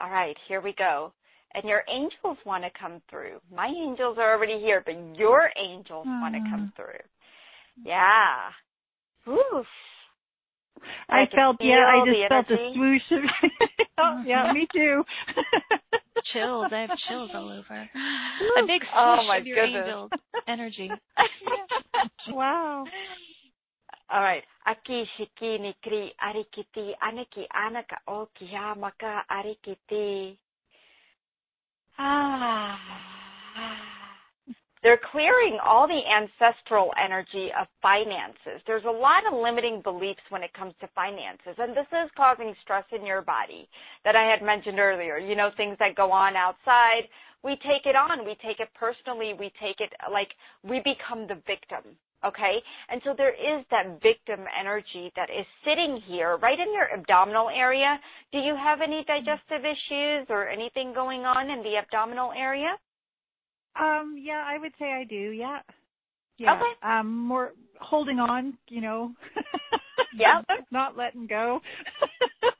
All 0.00 0.10
right, 0.10 0.36
here 0.48 0.60
we 0.60 0.74
go. 0.76 1.12
And 1.54 1.64
your 1.64 1.82
angels 1.88 2.38
want 2.44 2.64
to 2.64 2.70
come 2.78 3.00
through. 3.08 3.38
My 3.52 3.66
angels 3.66 4.18
are 4.18 4.34
already 4.34 4.58
here, 4.58 4.82
but 4.84 4.94
your 5.16 5.50
angels 5.56 6.06
mm. 6.06 6.20
want 6.20 6.34
to 6.34 6.40
come 6.50 6.72
through. 6.76 7.00
Yeah. 7.84 8.50
Oof. 9.28 9.66
I, 11.08 11.22
I 11.22 11.26
felt 11.34 11.56
yeah, 11.60 11.86
I 11.86 12.04
just 12.04 12.28
felt 12.28 12.60
a 12.60 12.74
swoosh 12.74 13.02
of 13.12 13.24
oh, 13.98 14.22
yeah, 14.26 14.52
me 14.52 14.66
too. 14.72 15.02
chills. 16.32 16.66
I 16.72 16.80
have 16.80 16.90
chills 17.08 17.30
all 17.34 17.50
over. 17.50 17.88
A 18.58 18.66
big 18.66 18.82
oh, 18.94 19.16
swoosh 19.16 19.28
oh, 19.30 19.38
of 19.38 19.46
your 19.46 19.66
goodness. 19.66 19.84
angels 19.86 20.10
energy. 20.48 20.90
wow. 22.28 22.84
All 24.10 24.20
right. 24.20 24.42
Aki 24.66 25.08
shiki 25.16 25.58
nikri 25.58 26.12
arikiti 26.20 26.94
anaki 27.02 27.46
anaka 27.54 27.98
o 28.08 28.28
kiyamaka 28.36 29.24
arikiti. 29.30 30.36
Ah. 31.98 33.93
They're 34.84 35.00
clearing 35.10 35.56
all 35.64 35.88
the 35.88 36.02
ancestral 36.04 36.92
energy 37.02 37.48
of 37.58 37.66
finances. 37.80 38.60
There's 38.66 38.84
a 38.84 38.90
lot 38.90 39.24
of 39.26 39.32
limiting 39.32 39.80
beliefs 39.80 40.20
when 40.28 40.42
it 40.42 40.52
comes 40.52 40.74
to 40.82 40.88
finances, 40.94 41.56
and 41.56 41.74
this 41.74 41.88
is 41.88 42.10
causing 42.14 42.54
stress 42.62 42.84
in 42.92 43.06
your 43.06 43.22
body 43.22 43.66
that 44.04 44.14
I 44.14 44.28
had 44.28 44.44
mentioned 44.44 44.78
earlier. 44.78 45.16
You 45.16 45.36
know, 45.36 45.50
things 45.56 45.78
that 45.80 45.96
go 45.96 46.12
on 46.12 46.36
outside, 46.36 47.08
we 47.42 47.56
take 47.64 47.86
it 47.86 47.96
on, 47.96 48.26
we 48.26 48.36
take 48.44 48.60
it 48.60 48.68
personally, 48.78 49.32
we 49.32 49.50
take 49.58 49.80
it 49.80 49.88
like 50.12 50.28
we 50.62 50.80
become 50.84 51.26
the 51.26 51.40
victim. 51.46 51.96
Okay? 52.22 52.60
And 52.90 53.00
so 53.04 53.14
there 53.16 53.32
is 53.32 53.64
that 53.70 54.02
victim 54.02 54.44
energy 54.52 55.12
that 55.16 55.30
is 55.30 55.46
sitting 55.64 56.00
here 56.06 56.36
right 56.36 56.60
in 56.60 56.74
your 56.74 56.92
abdominal 56.92 57.48
area. 57.48 57.98
Do 58.32 58.38
you 58.38 58.54
have 58.54 58.82
any 58.82 59.02
digestive 59.08 59.64
issues 59.64 60.26
or 60.28 60.46
anything 60.46 60.92
going 60.92 61.24
on 61.24 61.48
in 61.48 61.62
the 61.62 61.76
abdominal 61.80 62.32
area? 62.36 62.76
Um, 63.78 64.16
yeah, 64.20 64.44
I 64.46 64.58
would 64.58 64.72
say 64.78 64.92
I 64.92 65.04
do. 65.04 65.30
Yeah. 65.30 65.60
Yeah. 66.38 66.54
Okay. 66.54 66.72
Um, 66.82 67.26
more 67.26 67.52
holding 67.80 68.18
on, 68.18 68.56
you 68.68 68.80
know. 68.80 69.12
yeah. 70.16 70.42
Not 70.70 70.96
letting 70.96 71.26
go. 71.26 71.60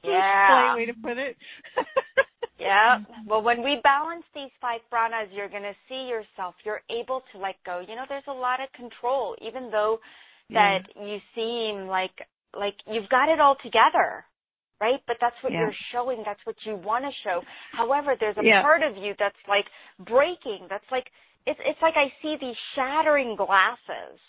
Yeah. 0.05 0.49
Polite 0.49 0.77
way 0.77 0.87
to 0.87 0.93
put 1.03 1.19
it. 1.19 1.37
yeah. 2.59 2.99
Well, 3.27 3.43
when 3.43 3.63
we 3.63 3.81
balance 3.83 4.25
these 4.35 4.51
five 4.61 4.81
pranas, 4.93 5.29
you're 5.33 5.49
going 5.49 5.63
to 5.63 5.75
see 5.89 6.09
yourself. 6.09 6.55
You're 6.65 6.83
able 6.91 7.23
to 7.33 7.39
let 7.39 7.57
go. 7.65 7.81
You 7.81 7.97
know, 7.97 8.05
there's 8.09 8.29
a 8.29 8.33
lot 8.33 8.61
of 8.61 8.71
control, 8.73 9.35
even 9.41 9.71
though 9.71 9.99
that 10.51 10.81
yeah. 10.95 11.07
you 11.07 11.19
seem 11.35 11.87
like 11.87 12.13
like 12.57 12.75
you've 12.87 13.09
got 13.09 13.29
it 13.31 13.41
all 13.41 13.57
together 13.63 14.25
right? 14.85 15.01
But 15.07 15.17
that's 15.21 15.37
what 15.41 15.53
yeah. 15.53 15.61
you're 15.61 15.79
showing. 15.93 16.23
That's 16.27 16.45
what 16.45 16.57
you 16.65 16.77
want 16.77 17.05
to 17.09 17.13
show. 17.25 17.41
However, 17.73 18.17
there's 18.21 18.37
a 18.37 18.45
yeah. 18.45 18.61
part 18.61 18.83
of 18.83 18.97
you 19.03 19.15
that's 19.19 19.43
like 19.49 19.65
breaking. 20.05 20.69
That's 20.69 20.85
like 20.93 21.09
it's 21.47 21.61
it's 21.65 21.81
like 21.81 21.95
I 21.97 22.13
see 22.21 22.37
these 22.41 22.59
shattering 22.75 23.37
glasses. 23.37 24.21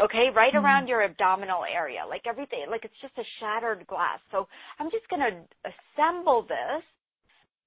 Okay, 0.00 0.32
right 0.34 0.54
mm-hmm. 0.54 0.64
around 0.64 0.88
your 0.88 1.04
abdominal 1.04 1.62
area, 1.68 2.00
like 2.08 2.22
everything, 2.26 2.64
like 2.70 2.84
it's 2.88 3.00
just 3.02 3.12
a 3.18 3.26
shattered 3.38 3.86
glass. 3.86 4.18
So 4.32 4.48
I'm 4.78 4.90
just 4.90 5.06
going 5.12 5.20
to 5.20 5.32
assemble 5.68 6.40
this. 6.48 6.82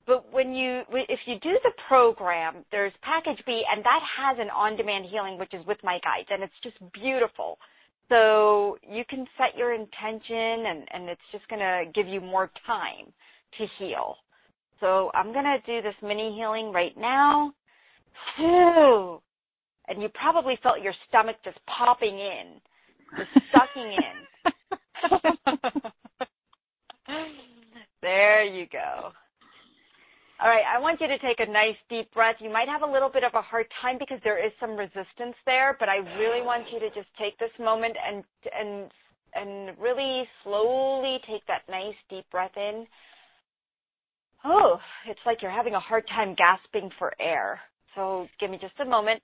But 0.05 0.33
when 0.33 0.51
you, 0.51 0.81
if 0.91 1.21
you 1.27 1.35
do 1.39 1.55
the 1.63 1.71
program, 1.87 2.65
there's 2.71 2.91
package 3.03 3.41
B, 3.45 3.61
and 3.71 3.85
that 3.85 4.01
has 4.19 4.35
an 4.39 4.49
on-demand 4.49 5.05
healing, 5.09 5.37
which 5.37 5.53
is 5.53 5.63
with 5.65 5.77
my 5.83 5.99
guides, 6.03 6.27
and 6.29 6.43
it's 6.43 6.59
just 6.63 6.75
beautiful. 6.91 7.57
So 8.09 8.77
you 8.87 9.03
can 9.09 9.25
set 9.37 9.57
your 9.57 9.73
intention 9.73 10.65
and, 10.67 10.87
and 10.91 11.09
it's 11.09 11.21
just 11.31 11.47
going 11.47 11.61
to 11.61 11.85
give 11.93 12.07
you 12.07 12.21
more 12.21 12.51
time 12.65 13.11
to 13.57 13.65
heal. 13.79 14.17
So 14.79 15.11
I'm 15.13 15.31
going 15.31 15.45
to 15.45 15.59
do 15.65 15.81
this 15.81 15.95
mini 16.01 16.35
healing 16.35 16.71
right 16.71 16.97
now. 16.97 17.53
And 19.87 20.01
you 20.01 20.09
probably 20.09 20.57
felt 20.63 20.81
your 20.81 20.93
stomach 21.07 21.37
just 21.43 21.59
popping 21.65 22.19
in, 22.19 22.59
just 23.17 23.29
sucking 23.53 23.91
in. 23.91 23.99
there 28.01 28.43
you 28.43 28.65
go. 28.71 29.11
All 30.43 30.49
right, 30.49 30.65
I 30.67 30.77
want 30.77 30.99
you 30.99 31.07
to 31.07 31.17
take 31.19 31.39
a 31.39 31.49
nice 31.49 31.77
deep 31.89 32.13
breath. 32.13 32.35
You 32.39 32.51
might 32.51 32.67
have 32.67 32.81
a 32.81 32.91
little 32.91 33.07
bit 33.07 33.23
of 33.23 33.31
a 33.33 33.41
hard 33.41 33.65
time 33.81 33.95
because 33.97 34.19
there 34.25 34.45
is 34.45 34.51
some 34.59 34.75
resistance 34.75 35.39
there, 35.45 35.77
but 35.79 35.87
I 35.87 36.03
really 36.19 36.43
want 36.43 36.65
you 36.69 36.81
to 36.81 36.89
just 36.89 37.07
take 37.17 37.39
this 37.39 37.49
moment 37.57 37.95
and 37.95 38.25
and 38.51 38.91
and 39.35 39.77
really 39.79 40.27
slowly 40.43 41.19
take 41.25 41.47
that 41.47 41.61
nice 41.69 41.95
deep 42.09 42.25
breath 42.29 42.51
in. 42.57 42.85
Oh, 44.43 44.79
it's 45.07 45.21
like 45.25 45.41
you're 45.41 45.49
having 45.49 45.75
a 45.75 45.79
hard 45.79 46.03
time 46.09 46.35
gasping 46.35 46.89
for 46.99 47.13
air. 47.21 47.61
So 47.95 48.27
give 48.41 48.51
me 48.51 48.57
just 48.59 48.77
a 48.81 48.85
moment. 48.85 49.21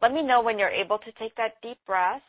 Let 0.00 0.12
me 0.12 0.22
know 0.22 0.42
when 0.42 0.60
you're 0.60 0.68
able 0.68 0.98
to 0.98 1.12
take 1.18 1.34
that 1.38 1.54
deep 1.60 1.78
breath. 1.86 2.22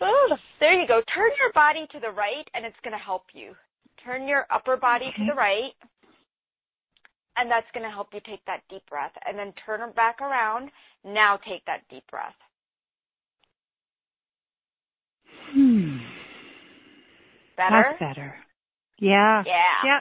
Oh, 0.00 0.36
there 0.60 0.80
you 0.80 0.86
go. 0.86 1.02
Turn 1.14 1.30
your 1.38 1.52
body 1.52 1.86
to 1.92 2.00
the 2.00 2.10
right 2.10 2.46
and 2.54 2.64
it's 2.64 2.76
going 2.82 2.96
to 2.96 3.04
help 3.04 3.24
you. 3.34 3.52
Turn 4.04 4.26
your 4.26 4.46
upper 4.50 4.76
body 4.76 5.06
okay. 5.12 5.24
to 5.24 5.32
the 5.32 5.36
right 5.36 5.72
and 7.36 7.50
that's 7.50 7.66
going 7.72 7.84
to 7.84 7.90
help 7.90 8.08
you 8.12 8.20
take 8.26 8.44
that 8.46 8.60
deep 8.68 8.82
breath. 8.88 9.12
And 9.26 9.38
then 9.38 9.52
turn 9.64 9.86
it 9.86 9.94
back 9.94 10.20
around. 10.20 10.70
Now 11.04 11.38
take 11.48 11.64
that 11.66 11.80
deep 11.90 12.04
breath. 12.10 12.34
Hmm. 15.52 15.98
Better? 17.56 17.96
That's 17.98 18.14
better. 18.14 18.34
Yeah. 18.98 19.42
Yeah. 19.46 19.52
Yeah. 19.84 20.00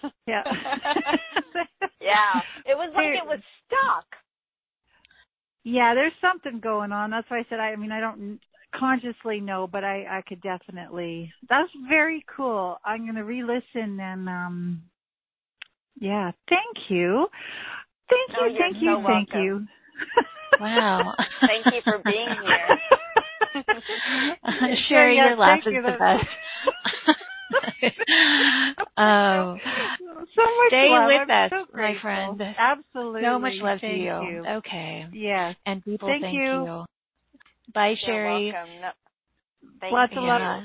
Yeah. 0.28 0.44
yeah. 2.00 2.40
It 2.64 2.76
was 2.76 2.92
like 2.94 3.18
it 3.20 3.26
was 3.26 3.40
stuck. 3.66 4.06
Yeah, 5.64 5.94
there's 5.94 6.12
something 6.20 6.60
going 6.60 6.92
on. 6.92 7.10
That's 7.10 7.28
why 7.28 7.38
I 7.38 7.46
said 7.50 7.58
I, 7.58 7.72
I 7.72 7.76
mean 7.76 7.90
I 7.90 7.98
don't 7.98 8.38
consciously 8.78 9.40
no, 9.40 9.66
but 9.66 9.84
I 9.84 10.18
I 10.18 10.22
could 10.26 10.40
definitely. 10.40 11.32
That's 11.48 11.70
very 11.88 12.24
cool. 12.36 12.78
I'm 12.84 13.02
going 13.04 13.16
to 13.16 13.24
re-listen 13.24 13.98
and 14.00 14.28
um 14.28 14.82
yeah, 16.00 16.30
thank 16.48 16.90
you. 16.90 17.26
Thank 18.08 18.30
you, 18.30 18.36
oh, 18.40 18.56
thank 18.58 18.76
so 18.76 18.80
you, 18.80 18.98
welcome. 18.98 19.06
thank 19.06 19.28
you. 19.34 19.66
Wow. 20.60 21.14
thank 21.40 21.66
you 21.74 21.80
for 21.84 21.98
being 22.04 22.28
here. 22.42 23.64
Sherry, 24.88 25.16
yeah, 25.16 25.28
your 25.28 25.36
laugh 25.36 25.60
is 25.66 25.72
you. 25.72 25.82
the 25.82 25.96
best. 25.98 26.26
oh, 28.96 29.56
so 30.36 30.42
much 30.42 30.68
stay 30.68 30.88
love. 30.90 31.06
with 31.06 31.30
I'm 31.30 31.44
us, 31.44 31.50
so 31.50 31.76
my 31.76 31.96
friend. 32.00 32.42
Absolutely. 32.58 33.22
So 33.22 33.38
much 33.38 33.52
love 33.60 33.80
thank 33.80 33.92
to 33.92 33.98
you. 33.98 34.30
you. 34.30 34.44
Okay. 34.58 35.06
Yes. 35.12 35.56
And 35.66 35.84
people, 35.84 36.08
thank, 36.08 36.22
thank 36.22 36.34
you. 36.34 36.40
you. 36.40 36.84
Bye, 37.74 37.94
Sherry. 38.04 38.46
You're 38.46 38.52
welcome. 38.54 38.80
No, 38.80 38.90
thank 39.80 39.92
Lots 39.92 40.12
you. 40.12 40.18
of 40.20 40.24
love. 40.24 40.62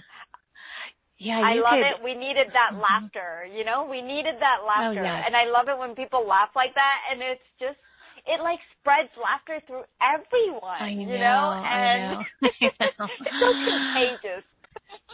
Yeah, 1.20 1.40
I 1.40 1.54
love 1.56 1.80
could. 1.80 1.88
it. 1.88 2.04
We 2.04 2.16
needed 2.20 2.48
that 2.52 2.74
mm-hmm. 2.74 2.82
laughter, 2.84 3.48
you 3.48 3.64
know? 3.64 3.88
We 3.90 4.02
needed 4.02 4.36
that 4.40 4.58
Oh, 4.62 4.68
laughter. 4.68 5.04
yes. 5.04 5.24
And 5.26 5.36
I 5.36 5.46
love 5.46 5.68
it 5.70 5.78
when 5.80 5.96
people 5.96 6.28
laugh 6.28 6.50
like 6.56 6.74
that 6.76 6.98
and 7.12 7.22
it's 7.22 7.42
just 7.60 7.78
it 8.26 8.42
like 8.42 8.60
spreads 8.80 9.10
laughter 9.22 9.60
through 9.68 9.84
everyone, 10.02 10.82
I 10.82 10.90
you 10.90 11.06
know, 11.08 11.16
know? 11.16 11.64
I 11.64 11.76
And 11.76 12.12
know. 12.20 12.50
it's 12.62 13.40
so 13.40 13.54
contagious. 13.54 14.44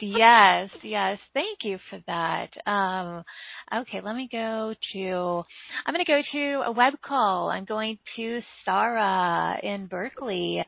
yes, 0.02 0.70
yes. 0.84 1.20
Thank 1.34 1.60
you 1.64 1.78
for 1.90 2.00
that. 2.08 2.50
Um, 2.70 3.24
okay, 3.82 4.02
let 4.04 4.16
me 4.16 4.30
go 4.32 4.74
to. 4.94 5.44
I'm 5.86 5.94
going 5.94 6.06
to 6.06 6.12
go 6.12 6.22
to 6.32 6.62
a 6.68 6.72
web 6.72 6.94
call. 7.06 7.50
I'm 7.50 7.66
going 7.66 7.98
to 8.16 8.40
Sarah 8.66 9.58
in 9.62 9.88
Berkeley. 9.88 10.64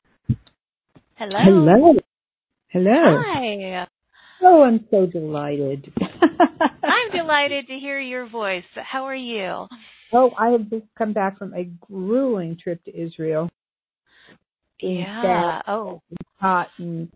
Hello. 1.21 1.37
Hello. 1.43 1.93
Hello. 2.69 3.21
Hi. 3.23 3.87
Oh, 4.41 4.63
I'm 4.63 4.87
so 4.89 5.05
delighted. 5.05 5.93
I'm 6.01 7.11
delighted 7.15 7.67
to 7.67 7.73
hear 7.77 7.99
your 7.99 8.27
voice. 8.27 8.63
How 8.73 9.03
are 9.03 9.13
you? 9.13 9.67
Oh, 10.11 10.31
I 10.35 10.49
have 10.49 10.67
just 10.71 10.85
come 10.97 11.13
back 11.13 11.37
from 11.37 11.53
a 11.53 11.65
grueling 11.79 12.57
trip 12.57 12.83
to 12.85 12.99
Israel. 12.99 13.51
Yeah. 14.79 15.61
Oh. 15.67 16.01
Hot 16.39 16.69
and 16.79 17.11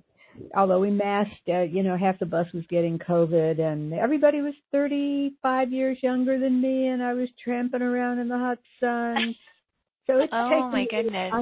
although 0.56 0.82
we 0.82 0.92
masked, 0.92 1.50
uh, 1.50 1.62
you 1.62 1.82
know, 1.82 1.98
half 1.98 2.20
the 2.20 2.28
bus 2.28 2.46
was 2.54 2.64
getting 2.70 3.00
COVID, 3.00 3.60
and 3.60 3.92
everybody 3.92 4.42
was 4.42 4.54
35 4.72 5.72
years 5.72 5.98
younger 6.04 6.40
than 6.40 6.62
me, 6.62 6.90
and 6.90 7.02
I 7.02 7.14
was 7.14 7.30
tramping 7.44 7.82
around 7.82 8.20
in 8.20 8.28
the 8.28 8.38
hot 8.38 8.60
sun. 8.80 9.34
So 10.06 10.20
it's 10.20 10.32
oh 10.32 10.70
my 10.70 10.86
goodness. 10.92 11.34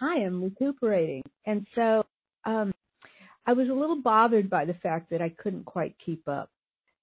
I, 0.00 0.06
I 0.06 0.14
am 0.20 0.42
recuperating, 0.42 1.22
and 1.46 1.66
so 1.74 2.04
um 2.44 2.72
I 3.46 3.54
was 3.54 3.68
a 3.68 3.72
little 3.72 4.02
bothered 4.02 4.50
by 4.50 4.66
the 4.66 4.74
fact 4.74 5.10
that 5.10 5.22
I 5.22 5.30
couldn't 5.30 5.64
quite 5.64 5.96
keep 6.04 6.28
up, 6.28 6.50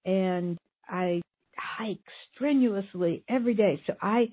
and 0.04 0.58
I 0.88 1.20
hike 1.56 1.98
strenuously 2.34 3.24
every 3.28 3.54
day. 3.54 3.82
So 3.86 3.94
I, 4.00 4.28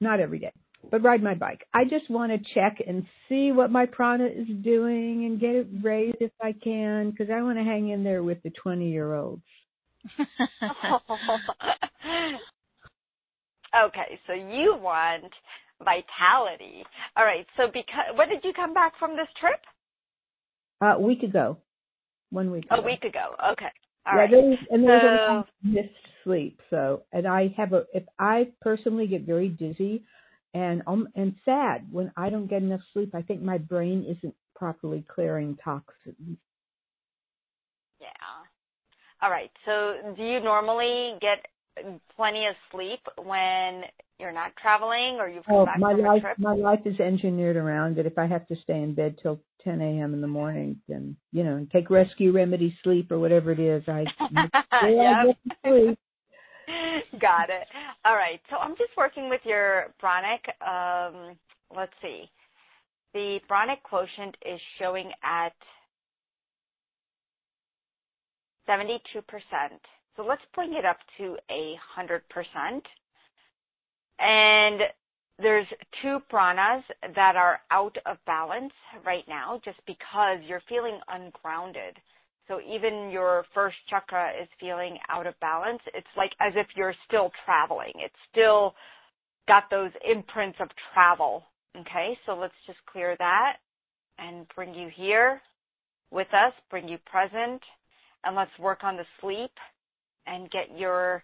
not 0.00 0.18
every 0.20 0.38
day, 0.38 0.52
but 0.90 1.02
ride 1.02 1.22
my 1.22 1.34
bike. 1.34 1.66
I 1.74 1.84
just 1.84 2.08
want 2.10 2.32
to 2.32 2.54
check 2.54 2.78
and 2.86 3.06
see 3.28 3.52
what 3.52 3.70
my 3.70 3.86
prana 3.86 4.26
is 4.26 4.48
doing 4.62 5.26
and 5.26 5.38
get 5.40 5.54
it 5.54 5.68
raised 5.82 6.16
if 6.20 6.32
I 6.40 6.52
can 6.52 7.10
because 7.10 7.28
I 7.30 7.42
want 7.42 7.58
to 7.58 7.64
hang 7.64 7.90
in 7.90 8.02
there 8.02 8.22
with 8.22 8.42
the 8.42 8.50
20 8.62 8.90
year 8.90 9.14
olds. 9.14 9.42
okay, 13.84 14.18
so 14.26 14.32
you 14.32 14.76
want 14.80 15.32
vitality. 15.84 16.84
All 17.16 17.24
right, 17.24 17.46
so 17.56 17.66
because 17.66 18.16
when 18.16 18.28
did 18.28 18.44
you 18.44 18.52
come 18.52 18.74
back 18.74 18.92
from 18.98 19.12
this 19.16 19.28
trip? 19.40 19.60
Uh, 20.80 20.96
a 20.96 21.00
week 21.00 21.22
ago. 21.22 21.58
One 22.30 22.50
week 22.50 22.64
ago. 22.64 22.76
A 22.76 22.82
week 22.82 23.04
ago. 23.04 23.34
Okay. 23.52 23.66
All 24.06 24.14
yeah, 24.14 24.20
right. 24.20 24.30
There 24.30 24.40
was, 24.40 24.58
and 24.70 24.84
there 24.84 24.96
was 24.96 25.02
So- 25.02 25.08
a 25.08 25.34
lot 25.34 25.38
of 25.38 25.46
missed 25.62 25.88
sleep. 26.24 26.60
So, 26.70 27.02
and 27.12 27.26
I 27.26 27.54
have 27.56 27.72
a, 27.72 27.84
if 27.92 28.04
I 28.18 28.48
personally 28.60 29.06
get 29.06 29.22
very 29.22 29.48
dizzy 29.48 30.04
and 30.54 30.82
um 30.86 31.08
and 31.14 31.34
sad 31.44 31.86
when 31.90 32.12
I 32.16 32.30
don't 32.30 32.46
get 32.46 32.62
enough 32.62 32.80
sleep, 32.92 33.14
I 33.14 33.22
think 33.22 33.42
my 33.42 33.58
brain 33.58 34.04
isn't 34.08 34.34
properly 34.54 35.04
clearing 35.14 35.56
toxins. 35.64 36.38
Yeah. 38.00 38.08
All 39.22 39.30
right. 39.30 39.50
So 39.64 39.94
do 40.16 40.22
you 40.22 40.40
normally 40.40 41.14
get 41.20 41.46
plenty 42.16 42.46
of 42.46 42.54
sleep 42.70 43.00
when 43.24 43.82
you're 44.18 44.32
not 44.32 44.52
traveling 44.60 45.16
or 45.18 45.28
you've 45.28 45.44
come 45.46 45.56
Oh, 45.56 45.64
back 45.64 45.80
my 45.80 45.92
from 45.92 46.00
a 46.04 46.08
life, 46.08 46.22
trip? 46.22 46.38
my 46.38 46.54
life 46.54 46.80
is 46.84 46.98
engineered 47.00 47.56
around 47.56 47.98
it. 47.98 48.06
If 48.06 48.18
I 48.18 48.26
have 48.26 48.46
to 48.48 48.56
stay 48.62 48.80
in 48.80 48.94
bed 48.94 49.16
till 49.22 49.40
10 49.64 49.80
a.m. 49.80 50.14
in 50.14 50.20
the 50.20 50.26
morning, 50.26 50.80
then 50.88 51.16
you 51.32 51.44
know, 51.44 51.66
take 51.72 51.90
rescue 51.90 52.32
remedy 52.32 52.76
sleep 52.82 53.10
or 53.10 53.18
whatever 53.18 53.52
it 53.52 53.60
is. 53.60 53.82
I, 53.88 54.04
I 54.72 54.90
Yep. 54.90 55.26
get 55.26 55.56
sleep. 55.66 55.98
Got 57.20 57.50
it. 57.50 57.66
All 58.04 58.14
right. 58.14 58.40
So 58.50 58.56
I'm 58.56 58.76
just 58.76 58.92
working 58.96 59.28
with 59.28 59.40
your 59.44 59.92
pranic. 59.98 60.40
Um, 60.66 61.36
let's 61.74 61.92
see. 62.00 62.30
The 63.14 63.40
pranic 63.48 63.82
quotient 63.82 64.36
is 64.46 64.60
showing 64.78 65.10
at 65.22 65.52
72%. 68.68 68.98
So 70.16 70.24
let's 70.24 70.42
bring 70.54 70.74
it 70.74 70.84
up 70.84 70.98
to 71.18 71.36
a 71.50 71.74
100%. 71.98 72.82
And 74.18 74.80
there's 75.38 75.66
two 76.02 76.18
pranas 76.30 76.82
that 77.14 77.36
are 77.36 77.60
out 77.70 77.96
of 78.06 78.18
balance 78.26 78.72
right 79.04 79.24
now 79.28 79.60
just 79.64 79.78
because 79.86 80.38
you're 80.46 80.62
feeling 80.68 81.00
ungrounded. 81.08 81.96
So 82.48 82.60
even 82.60 83.10
your 83.10 83.44
first 83.54 83.76
chakra 83.88 84.32
is 84.40 84.48
feeling 84.60 84.98
out 85.08 85.26
of 85.26 85.38
balance. 85.40 85.80
It's 85.94 86.06
like 86.16 86.32
as 86.40 86.52
if 86.56 86.66
you're 86.76 86.94
still 87.08 87.30
traveling. 87.44 87.92
It's 87.96 88.14
still 88.30 88.74
got 89.48 89.64
those 89.70 89.90
imprints 90.08 90.58
of 90.60 90.68
travel. 90.92 91.44
Okay, 91.80 92.16
so 92.26 92.34
let's 92.34 92.54
just 92.66 92.78
clear 92.90 93.16
that 93.18 93.56
and 94.18 94.46
bring 94.54 94.74
you 94.74 94.88
here 94.94 95.40
with 96.10 96.28
us, 96.34 96.52
bring 96.70 96.86
you 96.86 96.98
present, 97.06 97.62
and 98.24 98.36
let's 98.36 98.50
work 98.60 98.84
on 98.84 98.96
the 98.96 99.06
sleep 99.20 99.50
and 100.26 100.50
get 100.50 100.78
your 100.78 101.22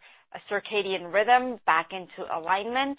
circadian 0.50 1.12
rhythm 1.12 1.58
back 1.66 1.88
into 1.92 2.30
alignment. 2.36 2.98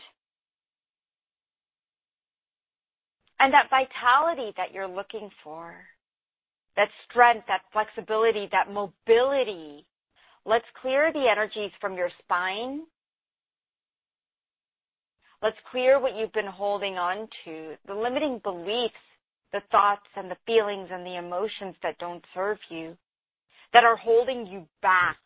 And 3.39 3.53
that 3.53 3.69
vitality 3.69 4.53
that 4.57 4.73
you're 4.73 4.87
looking 4.87 5.29
for 5.43 5.75
that 6.79 6.89
strength, 7.09 7.45
that 7.47 7.61
flexibility, 7.73 8.47
that 8.53 8.71
mobility. 8.71 9.85
Let's 10.45 10.65
clear 10.81 11.11
the 11.11 11.27
energies 11.29 11.71
from 11.81 11.95
your 11.95 12.09
spine. 12.23 12.83
Let's 15.41 15.57
clear 15.71 15.99
what 15.99 16.15
you've 16.15 16.31
been 16.31 16.47
holding 16.47 16.95
on 16.95 17.27
to, 17.43 17.75
the 17.85 17.93
limiting 17.93 18.39
beliefs, 18.43 18.93
the 19.51 19.61
thoughts 19.71 20.07
and 20.15 20.31
the 20.31 20.37
feelings 20.45 20.87
and 20.91 21.05
the 21.05 21.17
emotions 21.17 21.75
that 21.83 21.97
don't 21.97 22.23
serve 22.33 22.57
you, 22.69 22.95
that 23.73 23.83
are 23.83 23.97
holding 23.97 24.47
you 24.47 24.65
back. 24.81 25.17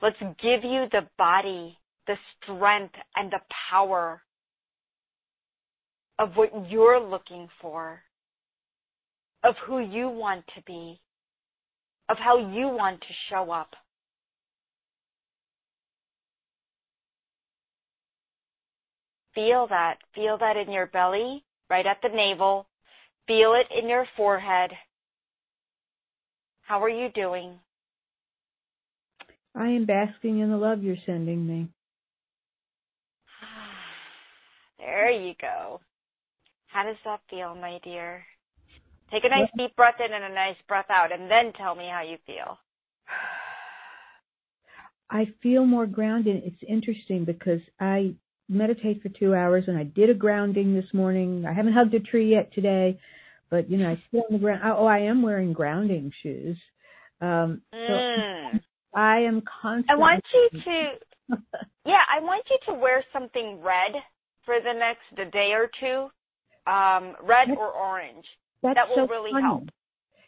Let's 0.00 0.18
give 0.20 0.62
you 0.62 0.86
the 0.92 1.08
body, 1.16 1.76
the 2.06 2.14
strength 2.42 2.94
and 3.16 3.32
the 3.32 3.40
power 3.70 4.22
of 6.18 6.30
what 6.34 6.70
you're 6.70 7.00
looking 7.00 7.48
for, 7.60 8.00
of 9.44 9.54
who 9.66 9.80
you 9.80 10.08
want 10.08 10.44
to 10.54 10.62
be, 10.62 11.00
of 12.08 12.16
how 12.18 12.38
you 12.38 12.68
want 12.68 13.00
to 13.00 13.06
show 13.28 13.50
up. 13.50 13.70
Feel 19.34 19.66
that. 19.68 19.98
Feel 20.14 20.38
that 20.38 20.56
in 20.56 20.72
your 20.72 20.86
belly, 20.86 21.44
right 21.70 21.86
at 21.86 21.98
the 22.02 22.08
navel. 22.08 22.66
Feel 23.26 23.54
it 23.54 23.66
in 23.76 23.88
your 23.88 24.06
forehead. 24.16 24.70
How 26.62 26.82
are 26.82 26.88
you 26.88 27.08
doing? 27.14 27.58
I 29.58 29.70
am 29.70 29.86
basking 29.86 30.38
in 30.38 30.50
the 30.50 30.56
love 30.56 30.84
you're 30.84 30.96
sending 31.04 31.46
me. 31.46 31.68
There 34.78 35.10
you 35.10 35.34
go. 35.40 35.80
How 36.68 36.84
does 36.84 36.96
that 37.04 37.20
feel, 37.28 37.56
my 37.56 37.80
dear? 37.82 38.24
Take 39.10 39.24
a 39.24 39.28
nice 39.28 39.48
deep 39.56 39.74
breath 39.74 39.96
in 39.98 40.12
and 40.12 40.24
a 40.24 40.34
nice 40.34 40.56
breath 40.68 40.86
out, 40.88 41.10
and 41.10 41.28
then 41.28 41.52
tell 41.54 41.74
me 41.74 41.88
how 41.90 42.02
you 42.02 42.16
feel. 42.26 42.58
I 45.10 45.32
feel 45.42 45.66
more 45.66 45.86
grounded. 45.86 46.42
It's 46.44 46.62
interesting 46.68 47.24
because 47.24 47.60
I 47.80 48.14
meditate 48.48 49.02
for 49.02 49.08
two 49.08 49.34
hours 49.34 49.64
and 49.66 49.76
I 49.76 49.84
did 49.84 50.10
a 50.10 50.14
grounding 50.14 50.74
this 50.74 50.94
morning. 50.94 51.44
I 51.46 51.52
haven't 51.52 51.72
hugged 51.72 51.94
a 51.94 52.00
tree 52.00 52.30
yet 52.30 52.52
today, 52.54 53.00
but 53.50 53.68
you 53.68 53.78
know, 53.78 53.88
I 53.88 54.02
sit 54.12 54.18
on 54.18 54.32
the 54.32 54.38
ground. 54.38 54.62
Oh, 54.64 54.86
I 54.86 55.00
am 55.00 55.22
wearing 55.22 55.52
grounding 55.52 56.12
shoes. 56.22 56.56
Um, 57.20 57.62
so 57.72 57.92
Mm. 57.92 58.60
I 58.98 59.20
am 59.20 59.42
constantly. 59.62 59.94
I 59.94 59.96
want 59.96 60.24
you 60.34 60.60
to, 60.64 61.36
yeah, 61.86 62.02
I 62.12 62.20
want 62.20 62.44
you 62.50 62.58
to 62.66 62.80
wear 62.80 63.04
something 63.12 63.60
red 63.62 63.94
for 64.44 64.56
the 64.60 64.72
next 64.76 65.32
day 65.32 65.52
or 65.52 65.70
two, 65.78 66.08
um, 66.70 67.14
red 67.22 67.56
or 67.56 67.70
orange. 67.70 68.24
That's 68.60 68.74
that 68.74 68.88
will 68.88 69.06
so 69.06 69.12
really 69.12 69.30
funny. 69.30 69.44
help. 69.44 69.68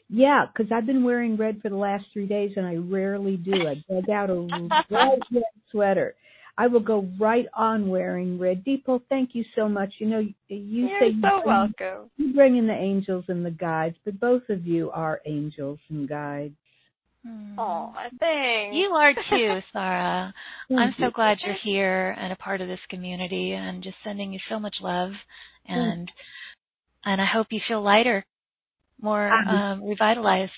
Yeah, 0.08 0.46
because 0.46 0.70
I've 0.70 0.86
been 0.86 1.02
wearing 1.02 1.36
red 1.36 1.60
for 1.60 1.68
the 1.68 1.76
last 1.76 2.04
three 2.12 2.28
days, 2.28 2.52
and 2.56 2.64
I 2.64 2.76
rarely 2.76 3.36
do. 3.36 3.66
I 3.66 3.82
dug 3.92 4.08
out 4.08 4.30
a 4.30 4.68
bright 4.88 5.18
red 5.32 5.42
sweater. 5.72 6.14
I 6.56 6.68
will 6.68 6.80
go 6.80 7.08
right 7.18 7.46
on 7.56 7.88
wearing 7.88 8.38
red. 8.38 8.64
Deepal, 8.64 9.02
thank 9.08 9.30
you 9.34 9.44
so 9.56 9.68
much. 9.68 9.94
You 9.98 10.08
know, 10.08 10.18
you 10.20 10.34
You're 10.48 11.00
say 11.00 11.08
you 11.08 11.22
so 11.22 11.42
bring, 11.42 11.46
welcome. 11.46 12.10
you 12.18 12.34
bring 12.34 12.56
in 12.56 12.68
the 12.68 12.74
angels 12.74 13.24
and 13.26 13.44
the 13.44 13.50
guides, 13.50 13.96
but 14.04 14.20
both 14.20 14.48
of 14.48 14.64
you 14.64 14.92
are 14.92 15.20
angels 15.26 15.80
and 15.88 16.08
guides. 16.08 16.54
Oh, 17.26 17.92
thanks. 18.18 18.76
You 18.76 18.88
are 18.90 19.12
too, 19.12 19.58
Sarah. 19.72 20.32
I'm 20.70 20.94
so 20.98 21.10
glad 21.10 21.38
you're 21.44 21.54
here 21.62 22.16
and 22.18 22.32
a 22.32 22.36
part 22.36 22.60
of 22.60 22.68
this 22.68 22.80
community 22.88 23.52
and 23.52 23.82
just 23.82 23.96
sending 24.04 24.32
you 24.32 24.40
so 24.48 24.58
much 24.58 24.76
love 24.80 25.12
and 25.68 26.10
and 27.04 27.20
I 27.20 27.24
hope 27.26 27.48
you 27.50 27.60
feel 27.66 27.82
lighter, 27.82 28.24
more 29.00 29.28
Um, 29.30 29.48
um, 29.48 29.84
revitalized. 29.84 30.52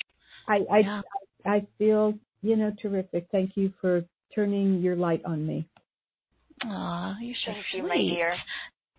I, 0.49 0.65
I, 0.71 0.79
Yeah. 0.79 1.03
I 1.45 1.67
feel, 1.79 2.15
you 2.43 2.57
know, 2.57 2.73
terrific. 2.83 3.27
Thank 3.31 3.57
you 3.57 3.73
for 3.81 4.05
turning 4.35 4.81
your 4.81 4.97
light 4.97 5.23
on 5.25 5.47
me. 5.47 5.69
Aw, 6.65 7.17
you're 7.21 7.37
so 7.45 7.53
Thank 7.53 7.67
sweet. 7.71 7.83
you, 7.83 7.89
my 7.89 7.97
dear. 7.97 8.37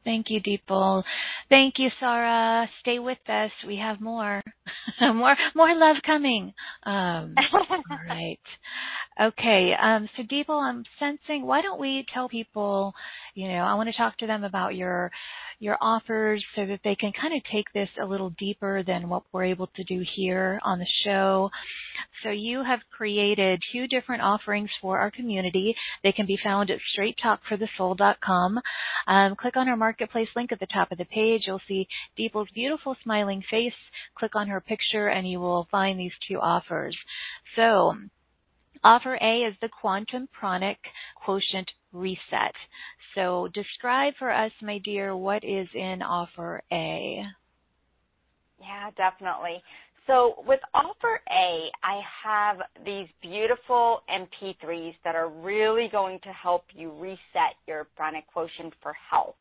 Thank 0.03 0.29
you, 0.29 0.41
Deepal. 0.41 1.03
Thank 1.49 1.75
you, 1.77 1.89
Sarah. 1.99 2.67
Stay 2.81 2.99
with 2.99 3.17
us. 3.29 3.51
We 3.65 3.77
have 3.77 4.01
more, 4.01 4.41
more, 5.01 5.35
more 5.55 5.75
love 5.75 5.97
coming. 6.05 6.53
Um, 6.83 7.35
all 7.89 7.99
right. 8.09 8.39
Okay. 9.21 9.71
Um, 9.81 10.09
so 10.17 10.23
Deepal, 10.23 10.61
I'm 10.61 10.83
sensing. 10.99 11.45
Why 11.45 11.61
don't 11.61 11.79
we 11.79 12.05
tell 12.13 12.27
people? 12.27 12.93
You 13.35 13.47
know, 13.47 13.63
I 13.63 13.75
want 13.75 13.89
to 13.89 13.97
talk 13.97 14.17
to 14.17 14.27
them 14.27 14.43
about 14.43 14.75
your, 14.75 15.11
your 15.63 15.77
offers 15.81 16.43
so 16.55 16.65
that 16.65 16.81
they 16.83 16.95
can 16.95 17.11
kind 17.19 17.33
of 17.35 17.41
take 17.51 17.71
this 17.73 17.89
a 18.01 18.05
little 18.05 18.29
deeper 18.37 18.83
than 18.83 19.09
what 19.09 19.23
we're 19.31 19.45
able 19.45 19.67
to 19.67 19.83
do 19.85 20.03
here 20.15 20.59
on 20.63 20.79
the 20.79 20.87
show. 21.03 21.49
So 22.21 22.29
you 22.29 22.63
have 22.63 22.79
created 22.95 23.61
two 23.71 23.87
different 23.87 24.21
offerings 24.21 24.69
for 24.81 24.99
our 24.99 25.09
community. 25.09 25.75
They 26.03 26.11
can 26.11 26.25
be 26.25 26.37
found 26.43 26.69
at 26.69 26.79
straighttalkforthesoul.com. 26.97 28.59
Um, 29.07 29.35
click 29.35 29.57
on 29.57 29.69
our 29.69 29.77
marketplace 29.77 30.29
link 30.35 30.51
at 30.51 30.59
the 30.59 30.67
top 30.67 30.91
of 30.91 30.97
the 30.97 31.05
page. 31.05 31.43
You'll 31.47 31.61
see 31.67 31.87
Deepal's 32.17 32.49
beautiful 32.53 32.95
smiling 33.03 33.41
face. 33.49 33.73
Click 34.15 34.35
on 34.35 34.47
her 34.49 34.61
picture 34.61 35.07
and 35.07 35.29
you 35.29 35.39
will 35.39 35.67
find 35.71 35.99
these 35.99 36.11
two 36.27 36.39
offers. 36.39 36.97
So 37.55 37.95
Offer 38.85 39.17
A 39.21 39.43
is 39.43 39.55
the 39.61 39.69
Quantum 39.69 40.27
Pranic 40.27 40.75
Quotient 41.15 41.71
Reset. 41.93 42.53
So 43.15 43.47
describe 43.53 44.13
for 44.17 44.31
us, 44.31 44.51
my 44.61 44.79
dear, 44.79 45.15
what 45.15 45.43
is 45.43 45.67
in 45.73 46.01
Offer 46.01 46.61
A? 46.71 47.23
Yeah, 48.59 48.89
definitely. 48.97 49.61
So 50.07 50.43
with 50.45 50.59
Offer 50.73 51.21
A, 51.29 51.69
I 51.81 52.01
have 52.23 52.57
these 52.85 53.07
beautiful 53.21 54.01
MP3s 54.09 54.95
that 55.05 55.15
are 55.15 55.29
really 55.29 55.87
going 55.89 56.19
to 56.23 56.29
help 56.29 56.65
you 56.73 56.91
reset 56.99 57.55
your 57.67 57.87
pranic 57.95 58.25
quotient 58.33 58.73
for 58.81 58.93
health. 59.09 59.35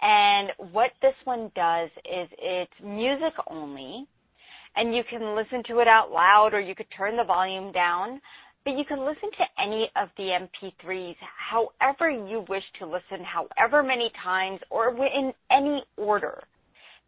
And 0.00 0.50
what 0.72 0.90
this 1.02 1.14
one 1.24 1.50
does 1.54 1.90
is 1.98 2.28
it's 2.38 2.72
music 2.82 3.34
only, 3.48 4.06
and 4.76 4.94
you 4.94 5.02
can 5.08 5.36
listen 5.36 5.62
to 5.68 5.80
it 5.80 5.88
out 5.88 6.10
loud 6.10 6.50
or 6.52 6.60
you 6.60 6.74
could 6.74 6.90
turn 6.96 7.16
the 7.16 7.24
volume 7.24 7.70
down 7.72 8.20
but 8.64 8.78
you 8.78 8.84
can 8.84 9.00
listen 9.00 9.30
to 9.30 9.62
any 9.62 9.90
of 9.96 10.08
the 10.16 10.30
MP3s 10.62 11.16
however 11.20 12.10
you 12.10 12.44
wish 12.48 12.64
to 12.78 12.86
listen, 12.86 13.24
however 13.24 13.82
many 13.82 14.10
times, 14.22 14.60
or 14.70 14.88
in 15.06 15.32
any 15.50 15.84
order. 15.96 16.42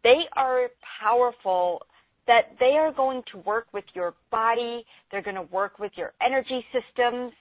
They 0.03 0.23
are 0.35 0.69
powerful 1.01 1.81
that 2.27 2.55
they 2.59 2.77
are 2.77 2.91
going 2.91 3.23
to 3.31 3.39
work 3.39 3.67
with 3.73 3.85
your 3.93 4.13
body, 4.31 4.85
they're 5.11 5.21
going 5.21 5.35
to 5.35 5.41
work 5.43 5.79
with 5.79 5.91
your 5.95 6.13
energy 6.21 6.63
systems, 6.71 7.31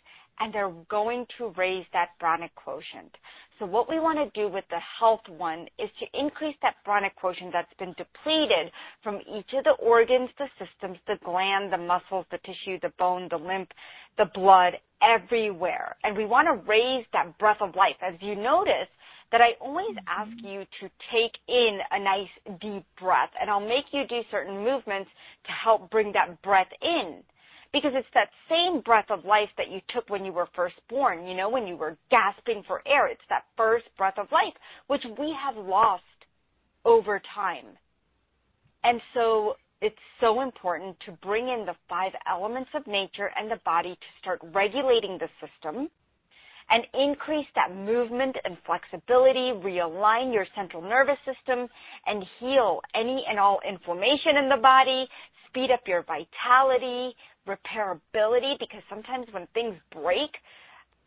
and 0.41 0.53
they're 0.55 0.73
going 0.89 1.27
to 1.39 1.53
raise 1.57 1.85
that 1.93 2.11
pranic 2.19 2.55
quotient. 2.55 3.15
So 3.59 3.65
what 3.65 3.89
we 3.89 3.99
want 3.99 4.19
to 4.19 4.41
do 4.41 4.53
with 4.53 4.65
the 4.69 4.81
health 5.01 5.23
one 5.29 5.67
is 5.79 5.89
to 6.01 6.07
increase 6.19 6.57
that 6.61 6.77
pranic 6.85 7.17
quotient 7.17 7.53
that's 7.53 7.73
been 7.79 7.95
depleted 7.97 8.71
from 9.03 9.21
each 9.35 9.49
of 9.57 9.65
the 9.65 9.77
organs, 9.83 10.29
the 10.39 10.49
systems, 10.59 10.99
the 11.07 11.17
gland, 11.25 11.73
the 11.73 11.79
muscles, 11.79 12.27
the 12.31 12.39
tissue, 12.39 12.79
the 12.83 12.93
bone, 12.99 13.29
the 13.31 13.39
lymph, 13.39 13.69
the 14.19 14.27
blood, 14.35 14.75
everywhere. 15.03 15.97
And 16.05 16.17
we 16.17 16.27
want 16.27 16.49
to 16.49 16.69
raise 16.69 17.07
that 17.15 17.39
breath 17.39 17.63
of 17.63 17.75
life. 17.75 17.97
As 18.03 18.15
you 18.21 18.35
notice, 18.35 18.89
that 19.33 19.41
I 19.41 19.53
always 19.61 19.97
ask 20.07 20.31
you 20.43 20.65
to 20.81 20.91
take 21.11 21.33
in 21.49 21.79
a 21.91 21.99
nice 21.99 22.61
deep 22.61 22.85
breath 23.01 23.31
and 23.41 23.51
I'll 23.51 23.61
make 23.61 23.87
you 23.93 24.07
do 24.07 24.21
certain 24.31 24.63
movements 24.63 25.11
to 25.47 25.53
help 25.53 25.91
bring 25.91 26.13
that 26.13 26.41
breath 26.43 26.69
in 26.81 27.23
because 27.77 27.93
it's 27.95 28.09
that 28.15 28.31
same 28.49 28.81
breath 28.81 29.11
of 29.11 29.27
life 29.27 29.51
that 29.59 29.71
you 29.71 29.81
took 29.95 30.09
when 30.09 30.25
you 30.25 30.33
were 30.33 30.49
first 30.57 30.77
born, 30.89 31.27
you 31.27 31.37
know, 31.37 31.51
when 31.51 31.67
you 31.67 31.77
were 31.77 31.99
gasping 32.11 32.63
for 32.67 32.81
air. 32.87 33.07
It's 33.07 33.21
that 33.29 33.45
first 33.55 33.85
breath 33.99 34.17
of 34.17 34.33
life, 34.33 34.55
which 34.87 35.03
we 35.19 35.37
have 35.45 35.63
lost 35.63 36.03
over 36.87 37.21
time. 37.35 37.67
And 38.83 38.99
so 39.13 39.57
it's 39.83 39.95
so 40.21 40.41
important 40.41 40.97
to 41.05 41.13
bring 41.23 41.49
in 41.49 41.67
the 41.67 41.75
five 41.87 42.13
elements 42.27 42.71
of 42.75 42.87
nature 42.87 43.31
and 43.37 43.51
the 43.51 43.61
body 43.63 43.91
to 43.91 44.07
start 44.23 44.41
regulating 44.55 45.19
the 45.19 45.29
system 45.37 45.91
and 46.71 46.83
increase 46.95 47.47
that 47.57 47.77
movement 47.77 48.37
and 48.45 48.57
flexibility, 48.65 49.53
realign 49.53 50.33
your 50.33 50.47
central 50.57 50.83
nervous 50.83 51.19
system, 51.27 51.69
and 52.07 52.25
heal 52.41 52.81
any 52.95 53.23
and 53.29 53.39
all 53.39 53.61
inflammation 53.69 54.37
in 54.43 54.49
the 54.49 54.61
body, 54.61 55.07
speed 55.49 55.71
up 55.71 55.81
your 55.87 56.05
vitality, 56.05 57.15
repairability 57.47 58.59
because 58.59 58.83
sometimes 58.89 59.27
when 59.33 59.47
things 59.55 59.75
break, 59.93 60.31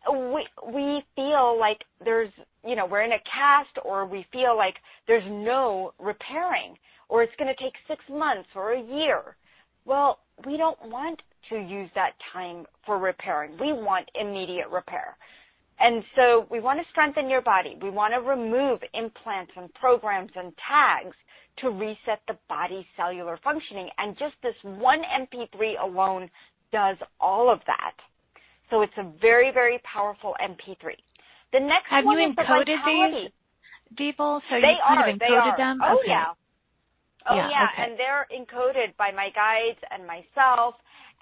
we 0.09 0.47
we 0.73 1.03
feel 1.15 1.57
like 1.59 1.79
there's 2.03 2.31
you 2.65 2.75
know 2.75 2.85
we're 2.85 3.03
in 3.03 3.11
a 3.11 3.19
cast 3.19 3.77
or 3.83 4.05
we 4.05 4.25
feel 4.31 4.55
like 4.55 4.75
there's 5.07 5.23
no 5.27 5.93
repairing 5.99 6.75
or 7.09 7.23
it's 7.23 7.33
going 7.37 7.53
to 7.53 7.63
take 7.63 7.73
6 7.87 8.03
months 8.09 8.49
or 8.55 8.73
a 8.73 8.81
year. 8.81 9.35
Well, 9.85 10.19
we 10.45 10.57
don't 10.57 10.77
want 10.89 11.19
to 11.49 11.55
use 11.55 11.89
that 11.95 12.11
time 12.31 12.65
for 12.85 12.99
repairing. 12.99 13.53
We 13.59 13.73
want 13.73 14.07
immediate 14.19 14.69
repair. 14.69 15.17
And 15.79 16.03
so 16.15 16.45
we 16.51 16.59
want 16.59 16.79
to 16.79 16.85
strengthen 16.91 17.29
your 17.29 17.41
body. 17.41 17.77
We 17.81 17.89
want 17.89 18.13
to 18.13 18.19
remove 18.21 18.79
implants 18.93 19.51
and 19.55 19.73
programs 19.73 20.31
and 20.35 20.53
tags 20.67 21.15
to 21.61 21.69
reset 21.69 22.21
the 22.27 22.37
body's 22.47 22.85
cellular 22.95 23.39
functioning. 23.43 23.89
And 23.97 24.17
just 24.17 24.35
this 24.43 24.55
one 24.63 25.01
MP3 25.01 25.81
alone 25.81 26.29
does 26.71 26.97
all 27.19 27.51
of 27.51 27.59
that. 27.67 27.93
So 28.69 28.81
it's 28.81 28.93
a 28.97 29.11
very, 29.19 29.51
very 29.51 29.79
powerful 29.83 30.35
MP3. 30.41 30.93
The 31.51 31.59
next 31.59 31.89
Have 31.89 32.05
one 32.05 32.19
you 32.19 32.29
is 32.29 32.35
encoded 32.35 32.77
the 32.85 33.29
these, 33.29 33.31
Deepal? 33.97 34.41
So 34.49 34.55
they 34.61 34.77
you 34.77 34.85
kind 34.87 34.99
are, 34.99 35.09
of 35.09 35.15
encoded 35.15 35.57
them? 35.57 35.79
Oh, 35.83 35.97
okay. 35.97 36.07
yeah. 36.07 36.25
Oh, 37.29 37.35
yeah, 37.35 37.49
yeah. 37.49 37.67
okay. 37.73 37.83
And 37.83 37.99
they're 37.99 38.27
encoded 38.29 38.95
by 38.97 39.11
my 39.11 39.29
guides 39.33 39.79
and 39.89 40.05
myself. 40.05 40.75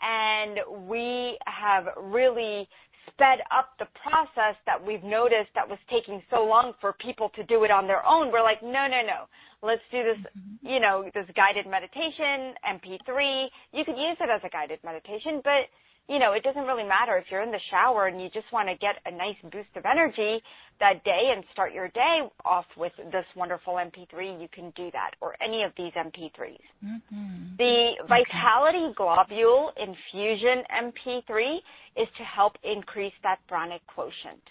And 0.03 0.87
we 0.87 1.37
have 1.47 1.85
really 1.97 2.67
sped 3.07 3.39
up 3.55 3.71
the 3.79 3.87
process 4.03 4.55
that 4.65 4.77
we've 4.77 5.03
noticed 5.03 5.49
that 5.55 5.67
was 5.67 5.79
taking 5.89 6.21
so 6.29 6.43
long 6.43 6.73
for 6.79 6.93
people 6.93 7.29
to 7.35 7.43
do 7.45 7.63
it 7.63 7.71
on 7.71 7.87
their 7.87 8.05
own. 8.05 8.31
We're 8.31 8.43
like, 8.43 8.61
no, 8.61 8.85
no, 8.85 9.01
no. 9.01 9.25
Let's 9.63 9.81
do 9.91 10.03
this, 10.03 10.17
mm-hmm. 10.17 10.67
you 10.67 10.79
know, 10.79 11.03
this 11.13 11.25
guided 11.35 11.65
meditation, 11.65 12.53
MP3. 12.61 13.47
You 13.73 13.83
could 13.85 13.97
use 13.97 14.17
it 14.19 14.29
as 14.29 14.41
a 14.45 14.49
guided 14.49 14.79
meditation, 14.83 15.41
but 15.43 15.65
you 16.09 16.19
know, 16.19 16.31
it 16.31 16.43
doesn't 16.43 16.63
really 16.63 16.87
matter 16.87 17.17
if 17.17 17.25
you're 17.29 17.43
in 17.43 17.51
the 17.51 17.59
shower 17.69 18.07
and 18.07 18.21
you 18.21 18.29
just 18.29 18.47
want 18.53 18.69
to 18.69 18.75
get 18.75 18.95
a 19.05 19.11
nice 19.11 19.35
boost 19.43 19.67
of 19.75 19.83
energy 19.83 20.41
that 20.79 21.03
day 21.03 21.33
and 21.35 21.43
start 21.51 21.73
your 21.73 21.89
day 21.89 22.19
off 22.45 22.65
with 22.77 22.93
this 23.11 23.25
wonderful 23.35 23.73
MP3, 23.73 24.39
you 24.39 24.47
can 24.53 24.71
do 24.77 24.89
that, 24.93 25.11
or 25.19 25.35
any 25.43 25.63
of 25.63 25.71
these 25.75 25.91
MP3s. 25.93 26.63
Mm-hmm. 26.85 27.57
The 27.57 27.91
okay. 27.99 28.07
Vitality 28.07 28.93
Globule 28.97 29.71
Infusion 29.75 30.63
MP3 30.71 31.57
is 31.97 32.07
to 32.17 32.23
help 32.23 32.53
increase 32.63 33.13
that 33.23 33.39
pranic 33.49 33.81
quotient. 33.93 34.43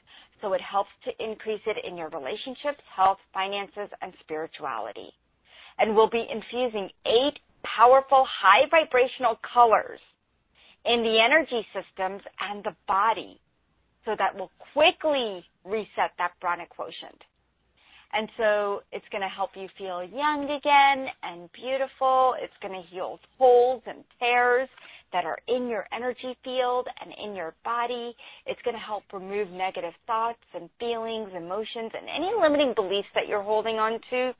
So 0.42 0.52
it 0.52 0.60
helps 0.60 0.90
to 1.04 1.24
increase 1.24 1.62
it 1.66 1.76
in 1.86 1.96
your 1.96 2.08
relationships, 2.10 2.82
health, 2.94 3.18
finances, 3.32 3.88
and 4.02 4.12
spirituality. 4.20 5.12
And 5.78 5.94
we'll 5.94 6.10
be 6.10 6.26
infusing 6.30 6.90
eight 7.06 7.38
powerful 7.64 8.26
high 8.28 8.68
vibrational 8.70 9.38
colors 9.52 10.00
in 10.84 11.02
the 11.02 11.18
energy 11.20 11.66
systems 11.74 12.22
and 12.40 12.62
the 12.64 12.74
body 12.86 13.40
so 14.04 14.14
that 14.18 14.36
will 14.36 14.52
quickly 14.72 15.44
reset 15.64 16.12
that 16.18 16.32
pranic 16.40 16.70
quotient. 16.70 17.20
And 18.12 18.28
so 18.38 18.82
it's 18.92 19.04
going 19.10 19.22
to 19.22 19.28
help 19.28 19.50
you 19.56 19.68
feel 19.76 20.02
young 20.02 20.44
again 20.44 21.08
and 21.22 21.50
beautiful. 21.52 22.34
It's 22.40 22.54
going 22.62 22.80
to 22.80 22.88
heal 22.88 23.18
holes 23.36 23.82
and 23.86 24.04
tears 24.20 24.68
that 25.12 25.24
are 25.24 25.38
in 25.48 25.68
your 25.68 25.86
energy 25.94 26.36
field 26.44 26.86
and 27.00 27.12
in 27.22 27.34
your 27.34 27.54
body. 27.64 28.14
It's 28.46 28.60
going 28.62 28.76
to 28.76 28.80
help 28.82 29.04
remove 29.12 29.50
negative 29.50 29.94
thoughts 30.06 30.38
and 30.54 30.68
feelings, 30.78 31.30
emotions, 31.36 31.92
and 31.94 32.08
any 32.08 32.30
limiting 32.40 32.74
beliefs 32.74 33.08
that 33.14 33.28
you're 33.28 33.42
holding 33.42 33.76
on 33.76 34.00
to, 34.10 34.32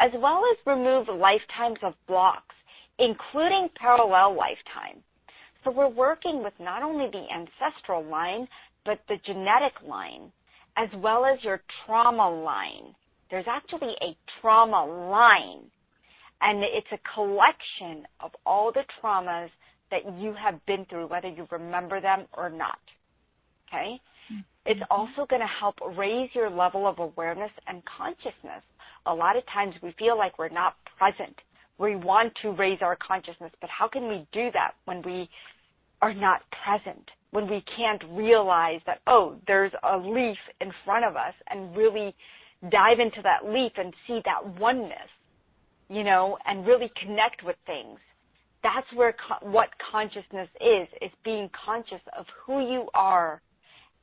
as 0.00 0.10
well 0.14 0.42
as 0.50 0.66
remove 0.66 1.08
lifetimes 1.08 1.78
of 1.82 1.94
blocks, 2.06 2.54
including 2.98 3.68
parallel 3.78 4.36
lifetime. 4.36 5.02
So 5.64 5.70
we're 5.70 5.88
working 5.88 6.42
with 6.42 6.54
not 6.60 6.82
only 6.82 7.06
the 7.10 7.26
ancestral 7.34 8.04
line, 8.04 8.46
but 8.84 9.00
the 9.08 9.16
genetic 9.26 9.72
line, 9.86 10.30
as 10.76 10.88
well 10.98 11.24
as 11.24 11.42
your 11.42 11.60
trauma 11.84 12.30
line. 12.30 12.94
There's 13.30 13.46
actually 13.48 13.94
a 14.00 14.16
trauma 14.40 14.86
line, 15.10 15.64
and 16.40 16.62
it's 16.62 16.86
a 16.92 17.14
collection 17.14 18.06
of 18.20 18.30
all 18.44 18.70
the 18.72 18.84
traumas 19.02 19.50
that 19.90 20.00
you 20.18 20.34
have 20.34 20.64
been 20.66 20.84
through, 20.86 21.06
whether 21.06 21.28
you 21.28 21.46
remember 21.50 22.00
them 22.00 22.26
or 22.36 22.50
not. 22.50 22.78
Okay? 23.68 24.00
Mm-hmm. 24.32 24.40
It's 24.66 24.80
also 24.90 25.26
going 25.28 25.42
to 25.42 25.48
help 25.60 25.76
raise 25.96 26.30
your 26.34 26.50
level 26.50 26.86
of 26.86 26.98
awareness 26.98 27.52
and 27.66 27.82
consciousness. 27.84 28.62
A 29.06 29.14
lot 29.14 29.36
of 29.36 29.44
times 29.46 29.74
we 29.82 29.94
feel 29.98 30.18
like 30.18 30.38
we're 30.38 30.48
not 30.48 30.74
present. 30.98 31.36
We 31.78 31.94
want 31.94 32.32
to 32.42 32.50
raise 32.50 32.78
our 32.80 32.96
consciousness, 32.96 33.52
but 33.60 33.70
how 33.70 33.86
can 33.86 34.08
we 34.08 34.26
do 34.32 34.50
that 34.52 34.72
when 34.86 35.02
we 35.02 35.28
are 36.02 36.14
not 36.14 36.42
present, 36.64 37.10
when 37.30 37.48
we 37.48 37.62
can't 37.76 38.02
realize 38.10 38.80
that, 38.86 39.00
oh, 39.06 39.36
there's 39.46 39.72
a 39.82 39.96
leaf 39.96 40.38
in 40.60 40.72
front 40.84 41.04
of 41.04 41.16
us 41.16 41.34
and 41.48 41.76
really 41.76 42.14
dive 42.70 42.98
into 42.98 43.22
that 43.22 43.50
leaf 43.50 43.72
and 43.76 43.94
see 44.06 44.20
that 44.24 44.58
oneness, 44.58 45.10
you 45.88 46.02
know, 46.02 46.38
and 46.46 46.66
really 46.66 46.90
connect 47.00 47.44
with 47.44 47.56
things. 47.66 47.98
That's 48.66 48.86
where 48.96 49.12
co- 49.12 49.48
what 49.48 49.68
consciousness 49.92 50.48
is, 50.60 50.88
is 51.00 51.12
being 51.24 51.48
conscious 51.64 52.00
of 52.18 52.26
who 52.44 52.60
you 52.60 52.88
are 52.94 53.40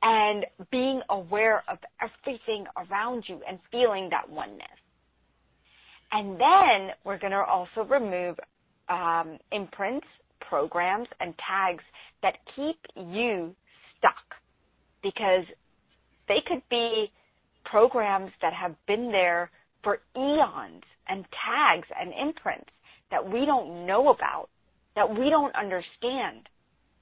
and 0.02 0.46
being 0.70 1.02
aware 1.10 1.62
of 1.68 1.76
everything 2.00 2.64
around 2.74 3.24
you 3.26 3.40
and 3.46 3.58
feeling 3.70 4.08
that 4.10 4.26
oneness. 4.26 4.62
And 6.12 6.40
then 6.40 6.94
we're 7.04 7.18
going 7.18 7.32
to 7.32 7.44
also 7.44 7.82
remove 7.86 8.36
um, 8.88 9.36
imprints, 9.52 10.06
programs, 10.48 11.08
and 11.20 11.34
tags 11.46 11.84
that 12.22 12.36
keep 12.56 12.78
you 12.96 13.54
stuck 13.98 14.14
because 15.02 15.44
they 16.28 16.38
could 16.46 16.62
be 16.70 17.12
programs 17.66 18.30
that 18.40 18.54
have 18.54 18.74
been 18.86 19.12
there 19.12 19.50
for 19.82 19.98
eons 20.16 20.84
and 21.06 21.26
tags 21.44 21.86
and 22.00 22.12
imprints 22.18 22.70
that 23.10 23.30
we 23.30 23.44
don't 23.44 23.86
know 23.86 24.08
about, 24.08 24.48
that 24.96 25.08
we 25.10 25.30
don't 25.30 25.54
understand, 25.54 26.48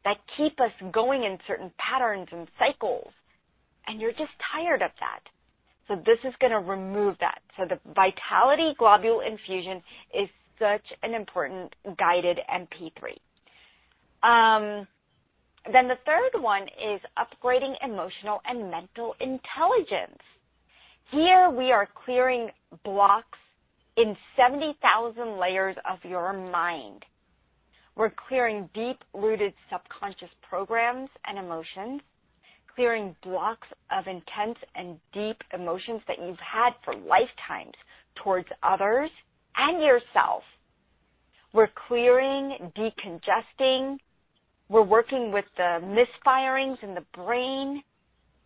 that 0.05 0.17
keep 0.37 0.61
us 0.61 0.73
going 0.93 1.25
in 1.25 1.39
certain 1.47 1.71
patterns 1.79 2.29
and 2.33 2.49
cycles. 2.59 3.13
And 3.87 4.01
you're 4.01 4.13
just 4.13 4.33
tired 4.53 4.83
of 4.83 4.91
that. 5.01 5.21
So 5.89 5.97
this 5.97 6.19
is 6.25 6.35
going 6.41 6.53
to 6.53 6.59
remove 6.59 7.17
that. 7.21 7.41
So 7.57 7.65
the 7.69 7.79
Vitality 7.95 8.75
Globule 8.79 9.21
Infusion 9.21 9.83
is 10.15 10.29
such 10.59 10.85
an 11.03 11.15
important 11.15 11.75
guided 11.99 12.39
MP3. 12.49 13.19
Um, 14.23 14.87
then 15.73 15.89
the 15.89 15.99
third 16.07 16.41
one 16.41 16.63
is 16.63 17.01
upgrading 17.19 17.75
emotional 17.85 18.41
and 18.47 18.71
mental 18.71 19.15
intelligence. 19.21 20.23
Here 21.11 21.51
we 21.51 21.73
are 21.73 21.89
clearing 22.05 22.49
blocks 22.85 23.39
in 23.97 24.17
70,000 24.37 25.39
layers 25.39 25.77
of 25.89 25.99
your 26.09 26.33
mind. 26.33 27.05
We're 27.95 28.13
clearing 28.29 28.71
deep 28.75 28.99
rooted 29.13 29.53
subconscious 29.71 30.31
programs 30.49 31.11
and 31.27 31.39
emotions, 31.39 32.01
clearing 32.75 33.15
blocks 33.23 33.69
of 33.91 34.07
intense 34.07 34.59
and 34.75 34.99
deep 35.13 35.37
emotions 35.53 36.01
that 36.09 36.17
you've 36.19 36.39
had 36.39 36.71
for 36.85 36.95
lifetimes 36.95 37.75
towards 38.23 38.49
others 38.63 39.11
and 39.57 39.83
yourself. 39.83 40.43
We're 41.53 41.71
clearing, 41.87 42.73
decongesting. 42.77 43.99
We're 44.71 44.83
working 44.83 45.33
with 45.33 45.45
the 45.59 45.81
misfirings 45.83 46.83
in 46.83 46.95
the 46.95 47.05
brain 47.15 47.83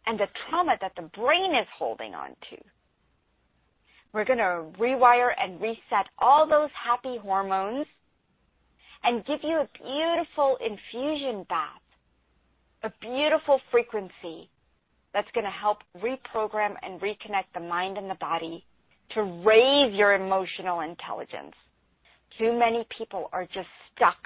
and 0.06 0.18
the 0.18 0.26
trauma 0.48 0.76
that 0.80 0.92
the 0.96 1.08
brain 1.16 1.54
is 1.54 1.68
holding 1.78 2.14
on 2.14 2.30
to. 2.50 2.56
We're 4.12 4.24
going 4.24 4.38
to 4.38 4.64
rewire 4.80 5.30
and 5.38 5.60
reset 5.60 6.06
all 6.18 6.48
those 6.48 6.70
happy 6.84 7.18
hormones 7.18 7.86
and 9.04 9.24
give 9.26 9.40
you 9.42 9.56
a 9.56 9.68
beautiful 9.78 10.58
infusion 10.60 11.44
bath, 11.48 11.80
a 12.82 12.92
beautiful 13.00 13.60
frequency 13.70 14.48
that's 15.12 15.28
going 15.34 15.44
to 15.44 15.50
help 15.50 15.78
reprogram 15.96 16.74
and 16.82 17.00
reconnect 17.00 17.52
the 17.54 17.60
mind 17.60 17.96
and 17.96 18.10
the 18.10 18.16
body 18.16 18.64
to 19.14 19.22
raise 19.22 19.94
your 19.94 20.14
emotional 20.14 20.80
intelligence. 20.80 21.54
Too 22.38 22.58
many 22.58 22.86
people 22.96 23.30
are 23.32 23.44
just 23.44 23.68
stuck 23.94 24.16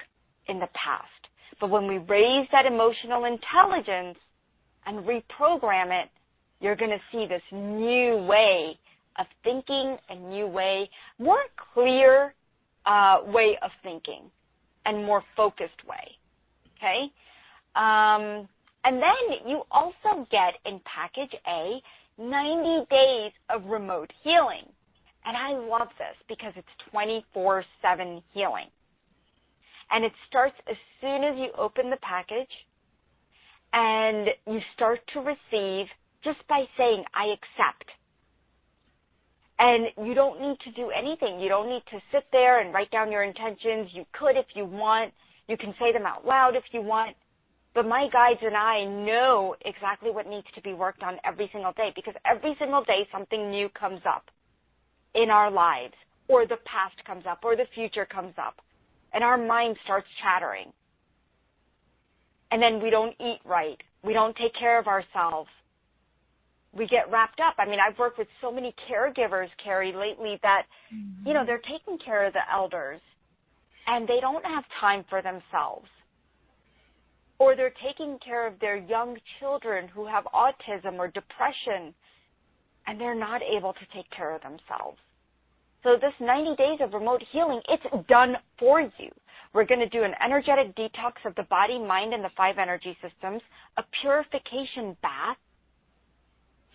in 0.47 0.59
the 0.59 0.67
past. 0.67 1.07
But 1.59 1.69
when 1.69 1.87
we 1.87 1.99
raise 1.99 2.47
that 2.51 2.65
emotional 2.65 3.25
intelligence 3.25 4.17
and 4.85 5.05
reprogram 5.05 6.03
it, 6.03 6.09
you're 6.59 6.75
going 6.75 6.91
to 6.91 7.01
see 7.11 7.25
this 7.27 7.41
new 7.51 8.17
way 8.27 8.77
of 9.19 9.25
thinking, 9.43 9.97
a 10.09 10.15
new 10.15 10.47
way, 10.47 10.89
more 11.19 11.43
clear 11.73 12.33
uh, 12.85 13.19
way 13.25 13.57
of 13.61 13.71
thinking, 13.83 14.23
and 14.85 15.05
more 15.05 15.23
focused 15.35 15.85
way. 15.87 16.17
Okay? 16.77 17.11
Um, 17.75 18.47
and 18.83 19.01
then 19.01 19.47
you 19.47 19.63
also 19.71 20.27
get 20.31 20.55
in 20.65 20.81
package 20.85 21.33
A 21.47 21.81
90 22.17 22.85
days 22.89 23.31
of 23.49 23.65
remote 23.65 24.11
healing. 24.23 24.65
And 25.25 25.37
I 25.37 25.51
love 25.51 25.87
this 25.99 26.17
because 26.27 26.53
it's 26.55 26.67
24 26.91 27.63
7 27.81 28.23
healing. 28.33 28.67
And 29.91 30.03
it 30.03 30.13
starts 30.27 30.55
as 30.69 30.77
soon 30.99 31.23
as 31.23 31.37
you 31.37 31.49
open 31.57 31.89
the 31.89 31.97
package 31.97 32.49
and 33.73 34.29
you 34.47 34.59
start 34.73 34.99
to 35.13 35.19
receive 35.19 35.87
just 36.23 36.39
by 36.47 36.63
saying, 36.77 37.03
I 37.13 37.33
accept. 37.33 37.89
And 39.63 40.07
you 40.07 40.15
don't 40.15 40.41
need 40.41 40.57
to 40.63 40.71
do 40.71 40.89
anything. 40.89 41.39
You 41.39 41.47
don't 41.47 41.69
need 41.69 41.83
to 41.91 41.99
sit 42.11 42.23
there 42.31 42.61
and 42.61 42.73
write 42.73 42.89
down 42.89 43.11
your 43.11 43.21
intentions. 43.21 43.89
You 43.93 44.05
could 44.11 44.35
if 44.35 44.47
you 44.55 44.65
want. 44.65 45.13
You 45.47 45.55
can 45.55 45.75
say 45.79 45.93
them 45.93 46.07
out 46.07 46.25
loud 46.25 46.55
if 46.55 46.63
you 46.71 46.81
want. 46.81 47.15
But 47.75 47.87
my 47.87 48.07
guides 48.11 48.39
and 48.41 48.57
I 48.57 48.85
know 48.85 49.55
exactly 49.63 50.09
what 50.09 50.27
needs 50.27 50.47
to 50.55 50.61
be 50.61 50.73
worked 50.73 51.03
on 51.03 51.17
every 51.23 51.47
single 51.53 51.73
day 51.73 51.91
because 51.95 52.15
every 52.25 52.55
single 52.57 52.83
day 52.83 53.07
something 53.11 53.51
new 53.51 53.69
comes 53.69 54.01
up 54.03 54.25
in 55.13 55.29
our 55.29 55.51
lives 55.51 55.93
or 56.27 56.47
the 56.47 56.57
past 56.65 56.95
comes 57.05 57.25
up 57.29 57.41
or 57.43 57.55
the 57.55 57.67
future 57.75 58.07
comes 58.07 58.33
up 58.39 58.55
and 59.13 59.23
our 59.23 59.37
mind 59.37 59.77
starts 59.83 60.07
chattering. 60.23 60.73
And 62.49 62.61
then 62.63 62.81
we 62.81 62.89
don't 62.89 63.15
eat 63.21 63.39
right. 63.45 63.77
We 64.03 64.13
don't 64.13 64.35
take 64.35 64.55
care 64.59 64.79
of 64.79 64.87
ourselves 64.87 65.49
we 66.73 66.87
get 66.87 67.11
wrapped 67.11 67.39
up. 67.39 67.55
I 67.57 67.65
mean, 67.65 67.79
I've 67.79 67.97
worked 67.99 68.17
with 68.17 68.27
so 68.39 68.51
many 68.51 68.73
caregivers, 68.89 69.47
Carrie, 69.63 69.93
lately 69.93 70.39
that, 70.41 70.63
mm-hmm. 70.93 71.27
you 71.27 71.33
know, 71.33 71.45
they're 71.45 71.61
taking 71.69 71.97
care 72.03 72.25
of 72.25 72.33
the 72.33 72.41
elders 72.51 73.01
and 73.87 74.07
they 74.07 74.19
don't 74.21 74.45
have 74.45 74.63
time 74.79 75.03
for 75.09 75.21
themselves. 75.21 75.87
Or 77.39 77.55
they're 77.55 77.73
taking 77.85 78.19
care 78.23 78.47
of 78.47 78.59
their 78.59 78.77
young 78.77 79.17
children 79.39 79.87
who 79.87 80.05
have 80.05 80.25
autism 80.25 80.99
or 80.99 81.07
depression 81.07 81.93
and 82.87 82.99
they're 82.99 83.15
not 83.15 83.41
able 83.41 83.73
to 83.73 83.85
take 83.93 84.09
care 84.15 84.35
of 84.35 84.41
themselves. 84.41 84.97
So 85.83 85.95
this 85.99 86.13
90 86.19 86.55
days 86.55 86.79
of 86.79 86.93
remote 86.93 87.23
healing, 87.31 87.59
it's 87.67 88.07
done 88.07 88.35
for 88.59 88.81
you. 88.81 89.09
We're 89.53 89.65
going 89.65 89.79
to 89.79 89.89
do 89.89 90.03
an 90.03 90.13
energetic 90.23 90.75
detox 90.75 91.13
of 91.25 91.35
the 91.35 91.43
body, 91.43 91.79
mind, 91.79 92.13
and 92.13 92.23
the 92.23 92.29
five 92.37 92.57
energy 92.57 92.95
systems, 93.01 93.41
a 93.77 93.83
purification 94.01 94.95
bath, 95.01 95.37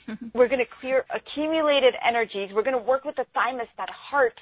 we're 0.35 0.49
going 0.49 0.61
to 0.61 0.71
clear 0.81 1.05
accumulated 1.15 1.95
energies. 2.07 2.51
We're 2.55 2.63
going 2.63 2.79
to 2.79 2.83
work 2.83 3.05
with 3.05 3.17
the 3.17 3.27
thymus, 3.35 3.69
that 3.79 3.89
heart. 3.91 4.39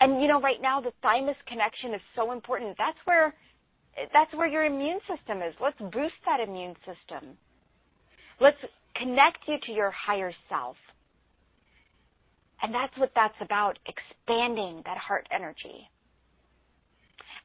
And 0.00 0.20
you 0.20 0.28
know, 0.28 0.40
right 0.40 0.60
now 0.60 0.80
the 0.80 0.92
thymus 1.02 1.36
connection 1.46 1.94
is 1.94 2.00
so 2.14 2.32
important. 2.32 2.76
That's 2.78 2.98
where 3.04 3.34
that's 4.12 4.32
where 4.34 4.46
your 4.46 4.64
immune 4.64 5.00
system 5.08 5.38
is. 5.38 5.54
Let's 5.60 5.78
boost 5.78 6.20
that 6.26 6.40
immune 6.46 6.74
system. 6.84 7.36
Let's 8.40 8.58
connect 8.94 9.38
you 9.48 9.56
to 9.66 9.72
your 9.72 9.90
higher 9.90 10.32
self. 10.48 10.76
And 12.62 12.74
that's 12.74 12.92
what 12.98 13.12
that's 13.14 13.36
about, 13.40 13.78
expanding 13.86 14.82
that 14.84 14.98
heart 14.98 15.26
energy. 15.34 15.88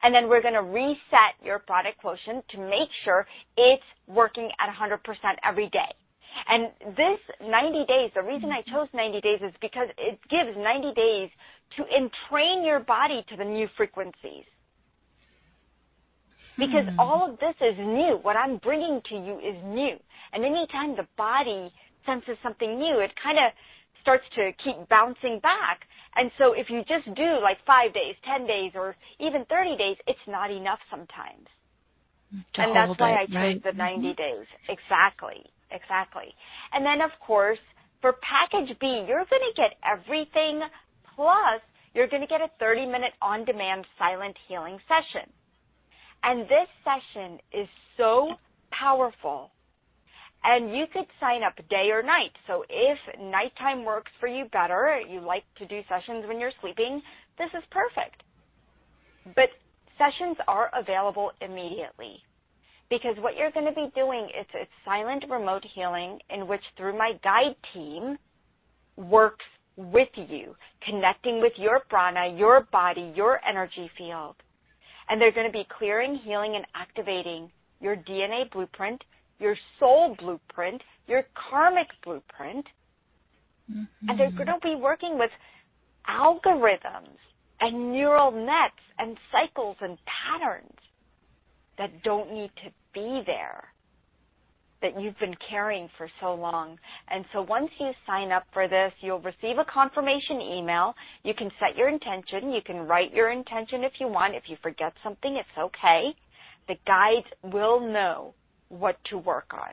And 0.02 0.14
then 0.14 0.28
we're 0.28 0.42
going 0.42 0.54
to 0.54 0.62
reset 0.62 1.38
your 1.44 1.60
pranic 1.60 1.98
quotient 2.00 2.44
to 2.50 2.58
make 2.58 2.88
sure 3.04 3.26
it's 3.56 3.82
working 4.08 4.50
at 4.58 4.74
100% 4.74 4.98
every 5.46 5.68
day. 5.68 5.94
And 6.48 6.68
this 6.96 7.20
90 7.40 7.84
days, 7.86 8.10
the 8.14 8.22
reason 8.22 8.50
I 8.50 8.62
chose 8.62 8.88
90 8.94 9.20
days 9.20 9.40
is 9.42 9.52
because 9.60 9.88
it 9.98 10.18
gives 10.28 10.56
90 10.56 10.92
days 10.94 11.30
to 11.76 11.84
entrain 11.84 12.64
your 12.64 12.80
body 12.80 13.24
to 13.30 13.36
the 13.36 13.44
new 13.44 13.68
frequencies. 13.76 14.44
Because 16.58 16.84
hmm. 16.88 17.00
all 17.00 17.30
of 17.30 17.38
this 17.38 17.54
is 17.60 17.78
new. 17.78 18.18
What 18.22 18.36
I'm 18.36 18.58
bringing 18.58 19.00
to 19.08 19.14
you 19.14 19.38
is 19.40 19.56
new. 19.64 19.96
And 20.32 20.44
anytime 20.44 20.96
the 20.96 21.08
body 21.16 21.72
senses 22.04 22.36
something 22.42 22.78
new, 22.78 23.00
it 23.00 23.10
kind 23.22 23.38
of 23.38 23.52
starts 24.02 24.24
to 24.36 24.52
keep 24.62 24.76
bouncing 24.88 25.40
back. 25.40 25.80
And 26.14 26.30
so 26.36 26.52
if 26.52 26.68
you 26.68 26.80
just 26.84 27.06
do 27.16 27.40
like 27.40 27.56
five 27.66 27.94
days, 27.94 28.16
10 28.28 28.46
days, 28.46 28.72
or 28.74 28.96
even 29.18 29.46
30 29.48 29.76
days, 29.76 29.96
it's 30.06 30.26
not 30.28 30.50
enough 30.50 30.80
sometimes. 30.90 31.48
To 32.54 32.62
and 32.62 32.76
that's 32.76 32.98
why 33.00 33.12
it, 33.12 33.16
I 33.16 33.26
chose 33.26 33.34
right? 33.34 33.64
the 33.64 33.72
90 33.72 34.08
mm-hmm. 34.08 34.16
days. 34.16 34.46
Exactly 34.68 35.51
exactly. 35.72 36.34
And 36.72 36.84
then 36.84 37.00
of 37.00 37.10
course, 37.24 37.58
for 38.00 38.14
package 38.20 38.76
B, 38.80 39.04
you're 39.06 39.24
going 39.30 39.46
to 39.46 39.56
get 39.56 39.78
everything 39.84 40.60
plus 41.14 41.62
you're 41.94 42.08
going 42.08 42.22
to 42.22 42.28
get 42.28 42.40
a 42.40 42.50
30 42.58 42.86
minute 42.86 43.12
on 43.20 43.44
demand 43.44 43.86
silent 43.98 44.36
healing 44.48 44.78
session. 44.88 45.28
And 46.22 46.42
this 46.42 46.68
session 46.84 47.38
is 47.52 47.68
so 47.96 48.30
powerful. 48.70 49.50
And 50.44 50.74
you 50.76 50.86
could 50.92 51.06
sign 51.20 51.42
up 51.44 51.54
day 51.68 51.90
or 51.92 52.02
night. 52.02 52.32
So 52.46 52.64
if 52.68 52.98
nighttime 53.20 53.84
works 53.84 54.10
for 54.18 54.26
you 54.26 54.46
better, 54.52 55.00
you 55.08 55.20
like 55.20 55.44
to 55.58 55.66
do 55.66 55.80
sessions 55.88 56.24
when 56.26 56.40
you're 56.40 56.52
sleeping, 56.60 57.00
this 57.38 57.50
is 57.56 57.62
perfect. 57.70 58.22
But 59.36 59.50
sessions 59.98 60.36
are 60.48 60.70
available 60.74 61.30
immediately 61.40 62.22
because 62.92 63.16
what 63.20 63.38
you're 63.38 63.50
going 63.52 63.64
to 63.64 63.72
be 63.72 63.90
doing 63.94 64.28
is 64.38 64.46
a 64.54 64.68
silent 64.84 65.24
remote 65.30 65.64
healing 65.74 66.18
in 66.28 66.46
which 66.46 66.60
through 66.76 66.96
my 66.96 67.12
guide 67.24 67.56
team 67.72 68.18
works 68.96 69.46
with 69.76 70.10
you, 70.14 70.54
connecting 70.86 71.40
with 71.40 71.54
your 71.56 71.80
prana, 71.88 72.36
your 72.36 72.68
body, 72.70 73.10
your 73.16 73.40
energy 73.48 73.90
field. 73.96 74.36
And 75.08 75.18
they're 75.18 75.32
going 75.32 75.46
to 75.46 75.52
be 75.52 75.66
clearing, 75.78 76.20
healing, 76.22 76.54
and 76.54 76.66
activating 76.74 77.50
your 77.80 77.96
DNA 77.96 78.50
blueprint, 78.52 79.02
your 79.40 79.56
soul 79.80 80.14
blueprint, 80.18 80.82
your 81.08 81.24
karmic 81.50 81.88
blueprint. 82.04 82.66
Mm-hmm. 83.72 84.10
And 84.10 84.20
they're 84.20 84.32
going 84.32 84.48
to 84.48 84.58
be 84.62 84.74
working 84.74 85.18
with 85.18 85.30
algorithms 86.10 87.16
and 87.58 87.90
neural 87.90 88.32
nets 88.32 88.82
and 88.98 89.16
cycles 89.32 89.76
and 89.80 89.96
patterns 90.04 90.76
that 91.78 92.02
don't 92.02 92.32
need 92.32 92.50
to 92.64 92.70
be 92.94 93.22
there 93.26 93.72
that 94.82 95.00
you've 95.00 95.18
been 95.18 95.36
carrying 95.48 95.88
for 95.96 96.08
so 96.20 96.34
long. 96.34 96.76
And 97.08 97.24
so 97.32 97.42
once 97.42 97.70
you 97.78 97.92
sign 98.06 98.32
up 98.32 98.44
for 98.52 98.68
this, 98.68 98.92
you'll 99.00 99.20
receive 99.20 99.58
a 99.58 99.64
confirmation 99.72 100.40
email. 100.40 100.94
You 101.22 101.34
can 101.34 101.50
set 101.58 101.78
your 101.78 101.88
intention. 101.88 102.52
You 102.52 102.60
can 102.66 102.78
write 102.78 103.14
your 103.14 103.30
intention 103.30 103.84
if 103.84 103.92
you 104.00 104.08
want. 104.08 104.34
If 104.34 104.44
you 104.48 104.56
forget 104.62 104.92
something, 105.02 105.36
it's 105.36 105.58
okay. 105.58 106.14
The 106.68 106.74
guides 106.86 107.26
will 107.52 107.80
know 107.80 108.34
what 108.68 108.96
to 109.10 109.18
work 109.18 109.52
on. 109.52 109.70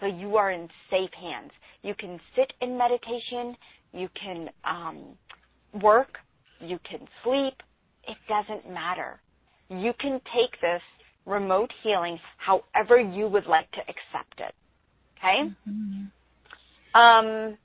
So 0.00 0.06
you 0.06 0.36
are 0.36 0.50
in 0.50 0.68
safe 0.90 1.10
hands. 1.20 1.50
You 1.82 1.94
can 1.98 2.20
sit 2.36 2.52
in 2.60 2.78
meditation. 2.78 3.56
You 3.92 4.08
can 4.20 4.48
um, 4.64 5.16
work. 5.82 6.18
You 6.60 6.78
can 6.88 7.06
sleep. 7.24 7.54
It 8.06 8.16
doesn't 8.28 8.72
matter. 8.72 9.20
You 9.68 9.92
can 9.98 10.20
take 10.32 10.60
this 10.60 10.82
remote 11.26 11.70
healing 11.82 12.18
however 12.38 12.98
you 12.98 13.26
would 13.28 13.46
like 13.46 13.70
to 13.72 13.80
accept 13.80 14.40
it. 14.40 14.54
Okay? 15.18 15.52
Mm-hmm. 15.68 17.00
Um, 17.00 17.58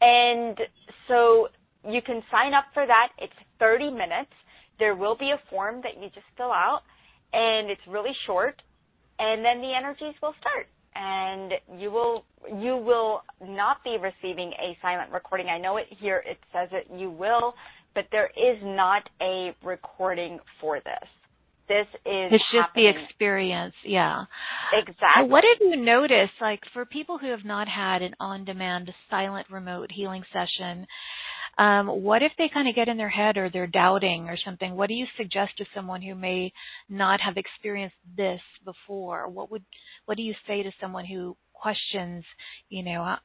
and 0.00 0.58
so 1.06 1.48
you 1.88 2.02
can 2.02 2.22
sign 2.30 2.54
up 2.54 2.64
for 2.74 2.86
that. 2.86 3.08
It's 3.18 3.32
30 3.58 3.90
minutes. 3.90 4.32
There 4.78 4.94
will 4.94 5.16
be 5.16 5.30
a 5.30 5.40
form 5.50 5.80
that 5.82 6.00
you 6.00 6.08
just 6.14 6.26
fill 6.36 6.52
out, 6.52 6.82
and 7.32 7.70
it's 7.70 7.80
really 7.88 8.14
short. 8.26 8.60
And 9.18 9.44
then 9.44 9.60
the 9.60 9.74
energies 9.74 10.14
will 10.22 10.34
start, 10.40 10.68
and 10.94 11.52
you 11.80 11.90
will 11.90 12.24
you 12.60 12.76
will 12.76 13.22
not 13.44 13.82
be 13.82 13.96
receiving 14.00 14.52
a 14.52 14.78
silent 14.80 15.10
recording. 15.10 15.48
I 15.48 15.58
know 15.58 15.76
it 15.76 15.86
here. 15.98 16.22
It 16.24 16.38
says 16.52 16.68
it. 16.70 16.86
You 16.96 17.10
will, 17.10 17.54
but 17.96 18.04
there 18.12 18.30
is 18.36 18.58
not 18.62 19.02
a 19.20 19.56
recording 19.64 20.38
for 20.60 20.76
this. 20.78 21.08
This 21.68 21.86
is 22.06 22.32
it's 22.32 22.44
just 22.50 22.68
happening. 22.68 22.94
the 22.94 23.02
experience, 23.04 23.74
yeah. 23.84 24.24
Exactly. 24.72 25.28
what 25.28 25.44
have 25.44 25.58
you 25.60 25.76
noticed, 25.76 26.32
like 26.40 26.60
for 26.72 26.86
people 26.86 27.18
who 27.18 27.30
have 27.30 27.44
not 27.44 27.68
had 27.68 28.00
an 28.00 28.14
on-demand 28.18 28.90
silent 29.10 29.46
remote 29.50 29.90
healing 29.92 30.24
session? 30.32 30.86
Um, 31.58 31.88
what 31.88 32.22
if 32.22 32.32
they 32.38 32.48
kind 32.48 32.68
of 32.68 32.76
get 32.76 32.88
in 32.88 32.96
their 32.96 33.08
head 33.08 33.36
or 33.36 33.50
they're 33.50 33.66
doubting 33.66 34.28
or 34.28 34.38
something? 34.42 34.76
What 34.76 34.88
do 34.88 34.94
you 34.94 35.06
suggest 35.16 35.58
to 35.58 35.66
someone 35.74 36.00
who 36.00 36.14
may 36.14 36.52
not 36.88 37.20
have 37.20 37.36
experienced 37.36 37.96
this 38.16 38.40
before? 38.64 39.28
What 39.28 39.50
would 39.50 39.64
what 40.06 40.16
do 40.16 40.22
you 40.22 40.34
say 40.46 40.62
to 40.62 40.70
someone 40.80 41.04
who 41.04 41.36
questions, 41.52 42.24
you 42.68 42.84
know, 42.84 43.16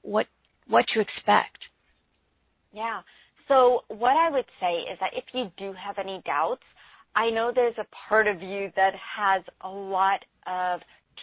what 0.00 0.26
what 0.66 0.86
to 0.94 1.00
expect? 1.00 1.58
Yeah. 2.72 3.02
So 3.48 3.84
what 3.88 4.16
I 4.16 4.30
would 4.30 4.46
say 4.58 4.90
is 4.90 4.98
that 5.00 5.10
if 5.14 5.24
you 5.34 5.52
do 5.58 5.74
have 5.74 5.98
any 5.98 6.22
doubts, 6.24 6.62
I 7.16 7.30
know 7.30 7.52
there's 7.54 7.78
a 7.78 7.86
part 8.08 8.26
of 8.26 8.42
you 8.42 8.70
that 8.76 8.92
has 9.16 9.42
a 9.60 9.68
lot 9.68 10.24
of 10.46 10.80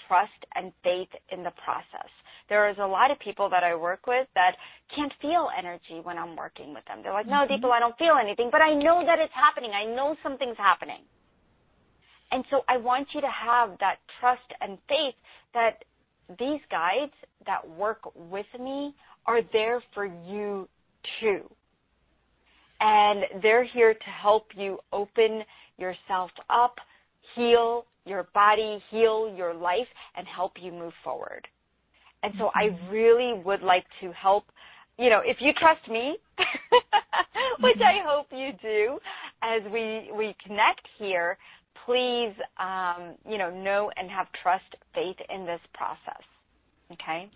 trust 0.07 0.45
and 0.55 0.71
faith 0.83 1.09
in 1.31 1.43
the 1.43 1.51
process. 1.63 2.09
There 2.49 2.69
is 2.69 2.77
a 2.79 2.87
lot 2.87 3.11
of 3.11 3.19
people 3.19 3.49
that 3.49 3.63
I 3.63 3.75
work 3.75 4.07
with 4.07 4.27
that 4.35 4.55
can't 4.95 5.13
feel 5.21 5.49
energy 5.57 6.01
when 6.03 6.17
I'm 6.17 6.35
working 6.35 6.73
with 6.73 6.83
them. 6.85 6.99
They're 7.03 7.13
like, 7.13 7.27
no, 7.27 7.45
mm-hmm. 7.47 7.65
I 7.65 7.79
don't 7.79 7.97
feel 7.97 8.15
anything, 8.21 8.49
but 8.51 8.61
I 8.61 8.73
know 8.73 9.03
that 9.05 9.19
it's 9.19 9.33
happening. 9.33 9.71
I 9.71 9.85
know 9.85 10.15
something's 10.23 10.57
happening. 10.57 11.03
And 12.31 12.43
so 12.49 12.61
I 12.67 12.77
want 12.77 13.07
you 13.13 13.21
to 13.21 13.27
have 13.27 13.77
that 13.79 13.97
trust 14.19 14.47
and 14.61 14.77
faith 14.87 15.15
that 15.53 15.83
these 16.39 16.61
guides 16.69 17.13
that 17.45 17.67
work 17.69 17.99
with 18.15 18.45
me 18.59 18.93
are 19.25 19.41
there 19.51 19.81
for 19.93 20.05
you 20.05 20.67
too. 21.19 21.41
And 22.79 23.41
they're 23.41 23.65
here 23.65 23.93
to 23.93 24.09
help 24.21 24.47
you 24.55 24.79
open 24.91 25.43
yourself 25.81 26.31
up, 26.49 26.75
heal 27.35 27.85
your 28.05 28.27
body, 28.33 28.81
heal 28.89 29.33
your 29.35 29.53
life, 29.53 29.87
and 30.15 30.27
help 30.27 30.53
you 30.61 30.71
move 30.71 30.93
forward. 31.03 31.47
And 32.23 32.33
so 32.37 32.49
I 32.55 32.69
mm-hmm. 32.69 32.89
really 32.89 33.41
would 33.43 33.61
like 33.61 33.85
to 34.01 34.11
help, 34.11 34.45
you 34.97 35.09
know, 35.09 35.21
if 35.25 35.37
you 35.39 35.51
trust 35.59 35.87
me, 35.89 36.17
which 37.59 37.77
I 37.77 37.99
mm-hmm. 37.99 38.07
hope 38.07 38.27
you 38.31 38.51
do, 38.61 38.99
as 39.41 39.61
we, 39.71 40.11
we 40.15 40.35
connect 40.45 40.87
here, 40.97 41.37
please, 41.85 42.33
um, 42.59 43.15
you 43.27 43.37
know, 43.37 43.49
know 43.49 43.91
and 43.97 44.09
have 44.09 44.27
trust, 44.43 44.65
faith 44.93 45.17
in 45.33 45.45
this 45.45 45.61
process. 45.73 46.23
Okay? 46.91 47.29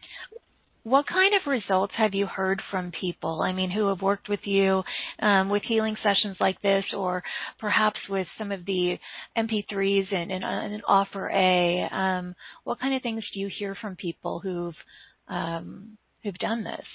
What 0.86 1.08
kind 1.08 1.34
of 1.34 1.48
results 1.48 1.94
have 1.98 2.14
you 2.14 2.28
heard 2.28 2.62
from 2.70 2.92
people? 2.92 3.42
I 3.42 3.54
mean, 3.54 3.72
who 3.72 3.88
have 3.88 4.04
worked 4.04 4.30
with 4.30 4.42
you 4.44 4.84
um, 5.20 5.50
with 5.50 5.64
healing 5.64 5.98
sessions 6.04 6.38
like 6.40 6.62
this, 6.62 6.84
or 6.96 7.24
perhaps 7.60 7.98
with 8.08 8.28
some 8.38 8.52
of 8.52 8.64
the 8.68 9.00
MP3s 9.36 10.14
and, 10.14 10.32
and, 10.32 10.44
and 10.44 10.84
Offer 10.88 11.28
A? 11.30 11.88
Um, 11.92 12.36
what 12.66 12.80
kind 12.80 12.94
of 12.96 13.02
things 13.02 13.24
do 13.34 13.40
you 13.40 13.50
hear 13.58 13.76
from 13.82 13.96
people 13.96 14.40
who've 14.40 14.76
um, 15.28 15.98
who've 16.22 16.38
done 16.38 16.64
this? 16.64 16.86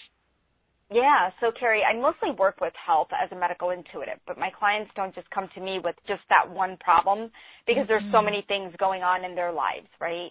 Yeah, 0.92 1.30
so 1.40 1.50
Carrie, 1.50 1.82
I 1.82 1.98
mostly 2.00 2.30
work 2.30 2.60
with 2.60 2.72
health 2.86 3.08
as 3.12 3.32
a 3.32 3.36
medical 3.40 3.70
intuitive, 3.70 4.20
but 4.24 4.38
my 4.38 4.50
clients 4.56 4.92
don't 4.94 5.14
just 5.16 5.28
come 5.30 5.48
to 5.56 5.60
me 5.60 5.80
with 5.82 5.96
just 6.06 6.22
that 6.28 6.48
one 6.48 6.76
problem 6.78 7.32
because 7.66 7.82
mm-hmm. 7.82 7.88
there's 7.88 8.12
so 8.12 8.18
mm-hmm. 8.18 8.26
many 8.26 8.44
things 8.46 8.72
going 8.78 9.02
on 9.02 9.24
in 9.24 9.34
their 9.34 9.50
lives, 9.50 9.88
right? 10.00 10.30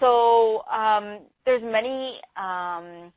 So 0.00 0.62
um, 0.72 1.20
there's 1.44 1.62
many 1.62 2.20
um, 2.36 3.12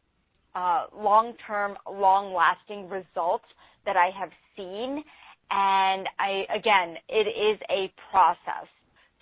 uh, 0.55 0.85
long-term, 0.95 1.77
long-lasting 1.89 2.89
results 2.89 3.45
that 3.85 3.95
I 3.95 4.09
have 4.17 4.29
seen, 4.55 5.03
and 5.49 6.07
I 6.19 6.45
again, 6.53 6.97
it 7.09 7.27
is 7.27 7.59
a 7.69 7.91
process. 8.11 8.67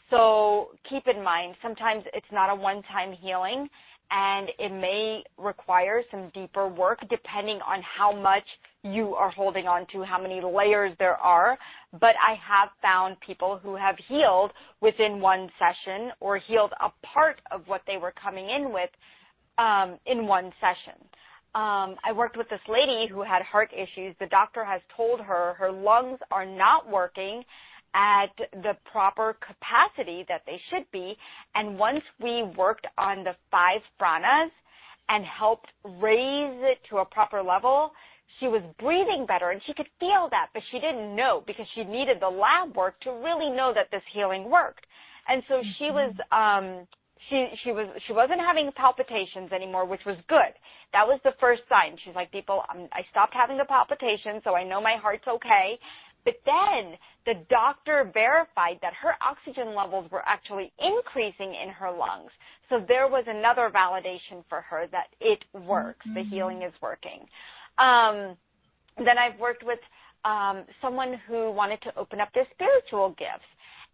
So 0.09 0.69
keep 0.89 1.07
in 1.07 1.23
mind, 1.23 1.55
sometimes 1.61 2.03
it's 2.13 2.25
not 2.31 2.49
a 2.49 2.55
one-time 2.55 3.13
healing, 3.21 3.67
and 4.11 4.49
it 4.59 4.71
may 4.71 5.23
require 5.37 6.01
some 6.11 6.31
deeper 6.33 6.67
work 6.67 6.99
depending 7.09 7.59
on 7.67 7.81
how 7.97 8.13
much 8.15 8.43
you 8.83 9.15
are 9.15 9.31
holding 9.31 9.67
on 9.67 9.87
to, 9.91 10.03
how 10.03 10.21
many 10.21 10.41
layers 10.41 10.93
there 10.99 11.15
are. 11.15 11.57
But 11.91 12.15
I 12.21 12.35
have 12.35 12.69
found 12.81 13.17
people 13.25 13.59
who 13.61 13.75
have 13.75 13.95
healed 14.07 14.51
within 14.81 15.19
one 15.19 15.49
session 15.57 16.11
or 16.19 16.37
healed 16.37 16.71
a 16.79 16.89
part 17.05 17.41
of 17.51 17.61
what 17.67 17.81
they 17.87 17.97
were 17.97 18.13
coming 18.21 18.49
in 18.49 18.71
with 18.71 18.89
um, 19.57 19.97
in 20.05 20.27
one 20.27 20.51
session. 20.59 21.01
Um, 21.55 21.95
I 22.03 22.11
worked 22.13 22.35
with 22.35 22.49
this 22.49 22.59
lady 22.67 23.07
who 23.09 23.23
had 23.23 23.41
heart 23.41 23.71
issues. 23.73 24.13
The 24.19 24.27
doctor 24.27 24.65
has 24.65 24.81
told 24.95 25.21
her 25.21 25.53
her 25.57 25.71
lungs 25.71 26.19
are 26.29 26.45
not 26.45 26.89
working 26.91 27.43
at 27.95 28.35
the 28.51 28.73
proper 28.91 29.37
capacity 29.39 30.25
that 30.27 30.41
they 30.45 30.59
should 30.69 30.85
be. 30.91 31.15
And 31.55 31.79
once 31.79 32.03
we 32.21 32.43
worked 32.57 32.85
on 32.97 33.23
the 33.23 33.33
five 33.49 33.79
pranas 33.99 34.51
and 35.07 35.23
helped 35.25 35.67
raise 35.85 36.59
it 36.61 36.79
to 36.89 36.97
a 36.97 37.05
proper 37.05 37.41
level, 37.41 37.91
she 38.39 38.47
was 38.47 38.61
breathing 38.79 39.25
better 39.25 39.51
and 39.51 39.61
she 39.65 39.73
could 39.73 39.87
feel 39.99 40.27
that, 40.31 40.47
but 40.53 40.61
she 40.71 40.79
didn't 40.79 41.15
know 41.15 41.43
because 41.47 41.65
she 41.73 41.83
needed 41.83 42.17
the 42.19 42.27
lab 42.27 42.75
work 42.75 42.99
to 43.01 43.11
really 43.11 43.49
know 43.49 43.71
that 43.73 43.87
this 43.91 44.03
healing 44.13 44.49
worked. 44.49 44.85
And 45.27 45.41
so 45.47 45.55
mm-hmm. 45.55 45.69
she 45.77 45.85
was, 45.85 46.13
um, 46.31 46.87
she, 47.29 47.47
she 47.63 47.71
was, 47.71 47.87
she 48.05 48.13
wasn't 48.13 48.41
having 48.41 48.71
palpitations 48.75 49.51
anymore, 49.53 49.85
which 49.85 50.03
was 50.05 50.17
good. 50.27 50.53
That 50.91 51.07
was 51.07 51.19
the 51.23 51.31
first 51.39 51.63
sign. 51.69 51.97
She's 52.03 52.13
like, 52.13 52.31
people, 52.31 52.63
I'm, 52.69 52.89
I 52.91 53.01
stopped 53.09 53.33
having 53.33 53.57
the 53.57 53.65
palpitations, 53.65 54.41
so 54.43 54.53
I 54.53 54.63
know 54.63 54.81
my 54.81 54.97
heart's 55.01 55.27
okay. 55.27 55.79
But 56.25 56.41
then 56.45 56.97
the 57.25 57.45
doctor 57.49 58.09
verified 58.11 58.79
that 58.81 58.93
her 59.01 59.13
oxygen 59.21 59.75
levels 59.75 60.09
were 60.11 60.23
actually 60.25 60.73
increasing 60.79 61.53
in 61.53 61.69
her 61.69 61.91
lungs. 61.91 62.31
So 62.69 62.83
there 62.87 63.07
was 63.07 63.23
another 63.27 63.71
validation 63.73 64.43
for 64.49 64.61
her 64.61 64.87
that 64.91 65.07
it 65.21 65.45
works. 65.53 66.05
Mm-hmm. 66.07 66.15
The 66.15 66.23
healing 66.23 66.61
is 66.63 66.73
working. 66.81 67.27
Um, 67.77 68.35
then 68.97 69.17
I've 69.17 69.39
worked 69.39 69.63
with 69.63 69.79
um, 70.23 70.63
someone 70.81 71.19
who 71.27 71.51
wanted 71.51 71.81
to 71.83 71.97
open 71.97 72.19
up 72.19 72.29
their 72.33 72.47
spiritual 72.53 73.09
gifts, 73.09 73.45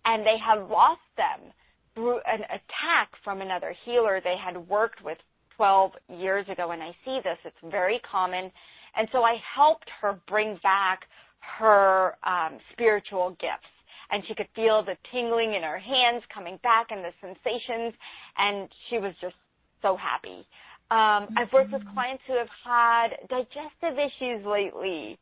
and 0.05 0.25
they 0.25 0.37
had 0.37 0.69
lost 0.69 1.01
them 1.17 1.51
through 1.93 2.19
an 2.25 2.41
attack 2.45 3.09
from 3.23 3.41
another 3.41 3.75
healer 3.83 4.21
they 4.23 4.37
had 4.41 4.55
worked 4.69 5.03
with 5.03 5.17
12 5.57 5.91
years 6.07 6.45
ago. 6.49 6.71
And 6.71 6.81
I 6.81 6.95
see 7.03 7.19
this; 7.23 7.37
it's 7.43 7.71
very 7.71 7.99
common. 8.09 8.51
And 8.95 9.07
so 9.11 9.23
I 9.23 9.35
helped 9.55 9.89
her 10.01 10.19
bring 10.27 10.57
back 10.63 11.01
her 11.59 12.17
um, 12.23 12.59
spiritual 12.71 13.31
gifts. 13.31 13.69
And 14.11 14.23
she 14.27 14.35
could 14.35 14.49
feel 14.55 14.83
the 14.83 14.97
tingling 15.11 15.53
in 15.53 15.63
her 15.63 15.79
hands 15.79 16.23
coming 16.33 16.59
back 16.63 16.87
and 16.89 17.03
the 17.03 17.11
sensations, 17.21 17.93
and 18.37 18.67
she 18.89 18.97
was 18.97 19.13
just 19.21 19.35
so 19.81 19.95
happy. 19.95 20.45
Um, 20.91 21.29
I've 21.37 21.51
worked 21.53 21.71
with 21.71 21.83
clients 21.93 22.21
who 22.27 22.37
have 22.37 22.51
had 22.65 23.07
digestive 23.29 23.97
issues 23.97 24.45
lately. 24.45 25.17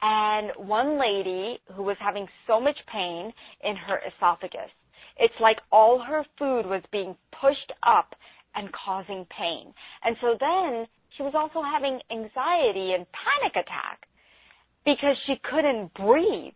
And 0.00 0.52
one 0.56 1.00
lady 1.00 1.58
who 1.74 1.82
was 1.82 1.96
having 1.98 2.28
so 2.46 2.60
much 2.60 2.76
pain 2.92 3.32
in 3.64 3.74
her 3.74 4.00
esophagus, 4.06 4.70
it's 5.18 5.34
like 5.40 5.58
all 5.72 5.98
her 5.98 6.24
food 6.38 6.66
was 6.66 6.82
being 6.92 7.16
pushed 7.40 7.72
up 7.82 8.14
and 8.54 8.70
causing 8.72 9.26
pain. 9.36 9.74
And 10.04 10.16
so 10.20 10.36
then 10.38 10.86
she 11.16 11.24
was 11.24 11.34
also 11.34 11.62
having 11.62 11.98
anxiety 12.12 12.94
and 12.94 13.04
panic 13.10 13.56
attack 13.56 14.06
because 14.88 15.16
she 15.26 15.34
couldn't 15.50 15.92
breathe. 15.94 16.54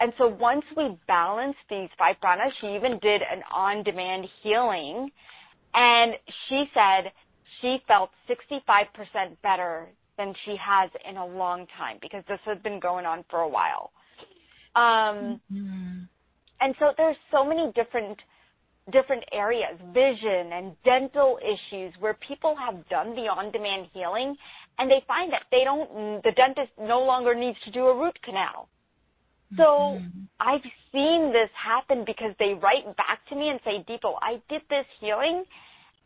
And 0.00 0.12
so 0.16 0.28
once 0.28 0.64
we 0.76 0.96
balanced 1.06 1.58
these 1.68 1.88
five 1.98 2.16
pranas, 2.24 2.50
she 2.60 2.68
even 2.68 2.98
did 3.00 3.20
an 3.20 3.42
on-demand 3.52 4.26
healing 4.42 5.10
and 5.74 6.12
she 6.48 6.64
said 6.72 7.12
she 7.60 7.78
felt 7.86 8.10
65% 8.28 8.86
better 9.42 9.86
than 10.16 10.34
she 10.44 10.56
has 10.58 10.90
in 11.08 11.18
a 11.18 11.26
long 11.26 11.66
time 11.76 11.98
because 12.00 12.24
this 12.28 12.38
has 12.46 12.58
been 12.62 12.80
going 12.80 13.04
on 13.04 13.24
for 13.28 13.40
a 13.40 13.48
while. 13.48 13.90
Um, 14.74 15.40
mm-hmm. 15.52 16.00
And 16.60 16.74
so 16.78 16.92
there's 16.96 17.16
so 17.30 17.44
many 17.44 17.72
different 17.74 18.18
different 18.92 19.24
areas, 19.32 19.76
vision 19.92 20.52
and 20.52 20.76
dental 20.84 21.40
issues 21.42 21.92
where 21.98 22.16
people 22.26 22.54
have 22.56 22.88
done 22.88 23.16
the 23.16 23.22
on-demand 23.22 23.88
healing 23.92 24.36
and 24.78 24.90
they 24.90 25.02
find 25.06 25.32
that 25.32 25.44
they 25.50 25.64
don't, 25.64 26.22
the 26.22 26.32
dentist 26.32 26.72
no 26.78 27.00
longer 27.00 27.34
needs 27.34 27.58
to 27.64 27.70
do 27.70 27.86
a 27.86 27.96
root 27.96 28.18
canal. 28.22 28.68
So 29.56 29.98
mm-hmm. 29.98 30.24
I've 30.40 30.64
seen 30.92 31.32
this 31.32 31.50
happen 31.54 32.04
because 32.04 32.34
they 32.38 32.54
write 32.60 32.84
back 32.96 33.20
to 33.28 33.36
me 33.36 33.48
and 33.48 33.60
say, 33.64 33.84
Deepal, 33.88 34.14
I 34.20 34.42
did 34.48 34.62
this 34.68 34.86
healing 35.00 35.44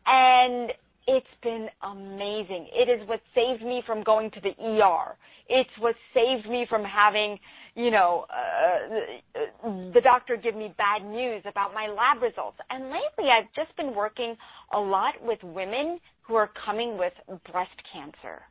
and 0.05 0.71
it's 1.07 1.25
been 1.41 1.67
amazing. 1.81 2.67
It 2.71 2.87
is 2.87 3.07
what 3.07 3.19
saved 3.33 3.63
me 3.63 3.81
from 3.85 4.03
going 4.03 4.29
to 4.31 4.39
the 4.41 4.53
ER. 4.61 5.17
It's 5.49 5.69
what 5.79 5.95
saved 6.13 6.47
me 6.47 6.65
from 6.69 6.83
having 6.83 7.39
you 7.75 7.89
know, 7.89 8.25
uh, 8.29 9.49
the 9.93 10.01
doctor 10.01 10.35
give 10.35 10.55
me 10.55 10.73
bad 10.77 11.05
news 11.05 11.41
about 11.45 11.73
my 11.73 11.87
lab 11.87 12.21
results. 12.21 12.57
And 12.69 12.85
lately 12.85 13.31
I've 13.31 13.47
just 13.55 13.75
been 13.77 13.95
working 13.95 14.35
a 14.73 14.79
lot 14.79 15.13
with 15.21 15.39
women 15.41 15.99
who 16.21 16.35
are 16.35 16.49
coming 16.65 16.97
with 16.97 17.13
breast 17.51 17.71
cancer 17.93 18.41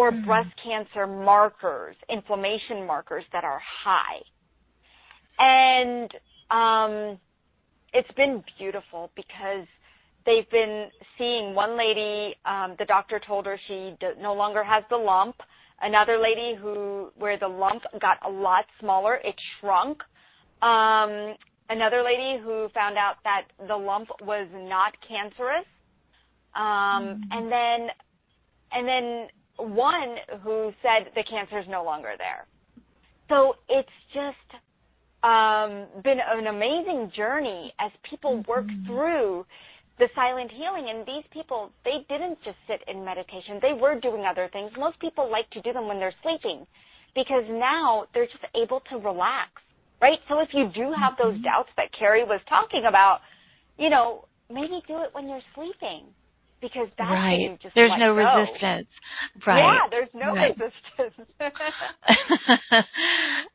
or 0.00 0.12
mm-hmm. 0.12 0.26
breast 0.26 0.50
cancer 0.64 1.06
markers, 1.06 1.96
inflammation 2.08 2.86
markers 2.86 3.24
that 3.32 3.44
are 3.44 3.60
high. 3.84 4.20
And 5.38 6.10
um, 6.50 7.18
it's 7.92 8.10
been 8.16 8.42
beautiful 8.58 9.10
because 9.14 9.66
they've 10.26 10.48
been 10.50 10.88
seeing 11.18 11.54
one 11.54 11.76
lady, 11.76 12.34
um, 12.44 12.76
the 12.78 12.84
doctor 12.86 13.20
told 13.26 13.46
her 13.46 13.58
she 13.68 13.94
no 14.20 14.34
longer 14.34 14.64
has 14.64 14.84
the 14.90 14.96
lump 14.96 15.36
another 15.82 16.18
lady 16.18 16.58
who 16.60 17.10
where 17.16 17.38
the 17.38 17.48
lump 17.48 17.82
got 18.00 18.18
a 18.26 18.30
lot 18.30 18.64
smaller, 18.80 19.16
it 19.16 19.34
shrunk. 19.60 19.98
Um, 20.62 21.34
another 21.68 22.02
lady 22.04 22.42
who 22.42 22.68
found 22.74 22.96
out 22.98 23.16
that 23.24 23.46
the 23.66 23.76
lump 23.76 24.08
was 24.22 24.48
not 24.52 24.94
cancerous. 25.06 25.66
Um, 26.54 26.62
mm-hmm. 26.62 27.22
and 27.32 27.52
then 27.52 27.88
and 28.72 28.88
then 28.88 29.28
one 29.62 30.16
who 30.42 30.72
said 30.82 31.12
the 31.14 31.24
cancer 31.28 31.58
is 31.58 31.66
no 31.68 31.84
longer 31.84 32.14
there. 32.18 32.46
So 33.28 33.54
it's 33.68 33.88
just 34.12 34.60
um, 35.22 35.86
been 36.02 36.18
an 36.18 36.46
amazing 36.46 37.12
journey 37.14 37.72
as 37.78 37.90
people 38.08 38.42
work 38.48 38.66
mm-hmm. 38.66 38.86
through 38.86 39.46
the 39.98 40.08
silent 40.14 40.50
healing 40.50 40.88
and 40.88 41.06
these 41.06 41.24
people 41.30 41.70
they 41.84 42.04
didn't 42.08 42.38
just 42.42 42.56
sit 42.66 42.80
in 42.88 43.04
meditation 43.04 43.60
they 43.60 43.74
were 43.74 44.00
doing 44.00 44.24
other 44.24 44.48
things 44.50 44.70
most 44.78 44.98
people 44.98 45.30
like 45.30 45.48
to 45.50 45.60
do 45.60 45.74
them 45.74 45.86
when 45.86 45.98
they're 45.98 46.14
sleeping 46.22 46.66
because 47.14 47.44
now 47.50 48.06
they're 48.14 48.24
just 48.24 48.44
able 48.56 48.80
to 48.88 48.96
relax 48.96 49.50
right 50.00 50.18
so 50.26 50.40
if 50.40 50.48
you 50.54 50.70
do 50.74 50.90
have 50.98 51.12
those 51.18 51.34
mm-hmm. 51.34 51.44
doubts 51.44 51.68
that 51.76 51.92
carrie 51.92 52.24
was 52.24 52.40
talking 52.48 52.84
about 52.88 53.20
you 53.76 53.90
know 53.90 54.24
maybe 54.48 54.80
do 54.88 55.02
it 55.02 55.10
when 55.12 55.28
you're 55.28 55.44
sleeping 55.54 56.06
because 56.60 56.88
that's 56.98 57.10
right. 57.10 57.58
just 57.62 57.74
there's 57.74 57.92
no 57.98 58.14
go. 58.14 58.20
resistance. 58.20 58.88
Right. 59.46 59.58
Yeah, 59.58 59.88
there's 59.90 60.08
no 60.14 60.34
right. 60.34 60.54
resistance. 60.58 61.28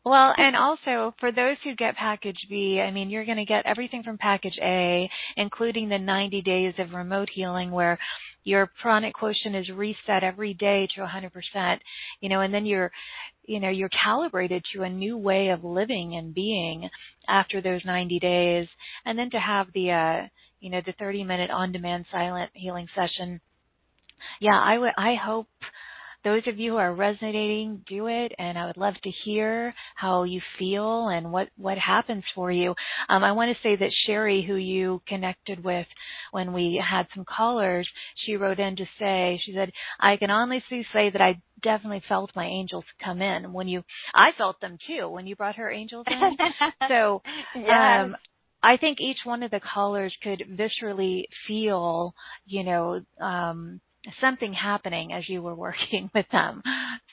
well, 0.05 0.33
and 0.37 0.55
also 0.55 1.13
for 1.19 1.31
those 1.31 1.57
who 1.63 1.75
get 1.75 1.95
package 1.95 2.39
B, 2.49 2.81
I 2.85 2.91
mean, 2.91 3.09
you're 3.09 3.25
going 3.25 3.37
to 3.37 3.45
get 3.45 3.65
everything 3.65 4.03
from 4.03 4.17
package 4.17 4.57
A, 4.61 5.09
including 5.37 5.89
the 5.89 5.99
90 5.99 6.41
days 6.41 6.73
of 6.79 6.93
remote 6.93 7.29
healing 7.33 7.71
where 7.71 7.99
your 8.43 8.71
pranic 8.81 9.13
quotient 9.13 9.55
is 9.55 9.69
reset 9.69 10.23
every 10.23 10.53
day 10.53 10.87
to 10.95 11.01
100%, 11.01 11.77
you 12.21 12.29
know, 12.29 12.41
and 12.41 12.53
then 12.53 12.65
you're 12.65 12.91
you 13.47 13.59
know 13.59 13.69
you're 13.69 13.89
calibrated 13.89 14.63
to 14.73 14.81
a 14.81 14.89
new 14.89 15.17
way 15.17 15.49
of 15.49 15.63
living 15.63 16.15
and 16.15 16.33
being 16.33 16.89
after 17.27 17.61
those 17.61 17.85
90 17.85 18.19
days 18.19 18.67
and 19.05 19.19
then 19.19 19.29
to 19.29 19.37
have 19.37 19.67
the 19.73 19.91
uh 19.91 20.27
you 20.59 20.69
know, 20.69 20.81
the 20.85 20.93
30 20.97 21.23
minute 21.23 21.51
on 21.51 21.71
demand 21.71 22.05
silent 22.11 22.51
healing 22.53 22.87
session. 22.95 23.41
Yeah, 24.39 24.59
I 24.59 24.77
would, 24.77 24.91
I 24.97 25.15
hope 25.15 25.47
those 26.25 26.41
of 26.47 26.59
you 26.59 26.71
who 26.71 26.77
are 26.77 26.93
resonating 26.93 27.85
do 27.87 28.07
it 28.07 28.33
and 28.39 28.57
I 28.57 28.65
would 28.65 28.77
love 28.77 28.95
to 29.03 29.11
hear 29.23 29.73
how 29.95 30.23
you 30.23 30.41
feel 30.57 31.07
and 31.07 31.31
what 31.31 31.49
what 31.55 31.77
happens 31.77 32.23
for 32.33 32.51
you. 32.51 32.73
Um, 33.07 33.23
I 33.23 33.31
want 33.33 33.55
to 33.55 33.63
say 33.63 33.75
that 33.75 33.93
Sherry 34.05 34.43
who 34.45 34.55
you 34.55 35.01
connected 35.07 35.63
with 35.63 35.85
when 36.31 36.51
we 36.51 36.83
had 36.83 37.05
some 37.13 37.25
callers, 37.25 37.87
she 38.25 38.35
wrote 38.37 38.59
in 38.59 38.75
to 38.77 38.85
say 38.99 39.39
she 39.45 39.53
said 39.53 39.71
I 39.99 40.17
can 40.17 40.31
honestly 40.31 40.85
say 40.91 41.11
that 41.11 41.21
I 41.21 41.39
definitely 41.61 42.01
felt 42.09 42.31
my 42.35 42.45
angels 42.45 42.85
come 43.03 43.21
in 43.21 43.53
when 43.53 43.67
you 43.67 43.83
I 44.13 44.29
felt 44.35 44.59
them 44.59 44.79
too 44.87 45.07
when 45.07 45.27
you 45.27 45.35
brought 45.35 45.57
her 45.57 45.71
angels 45.71 46.07
in. 46.09 46.37
so 46.89 47.21
yes. 47.55 47.69
um 47.69 48.15
I 48.65 48.77
think 48.77 48.99
each 48.99 49.19
one 49.23 49.43
of 49.43 49.51
the 49.51 49.59
callers 49.59 50.13
could 50.23 50.43
viscerally 50.51 51.25
feel, 51.47 52.15
you 52.47 52.63
know, 52.63 53.01
um, 53.21 53.79
something 54.19 54.53
happening 54.53 55.13
as 55.13 55.29
you 55.29 55.41
were 55.43 55.55
working 55.67 56.09
with 56.13 56.25
them. 56.31 56.63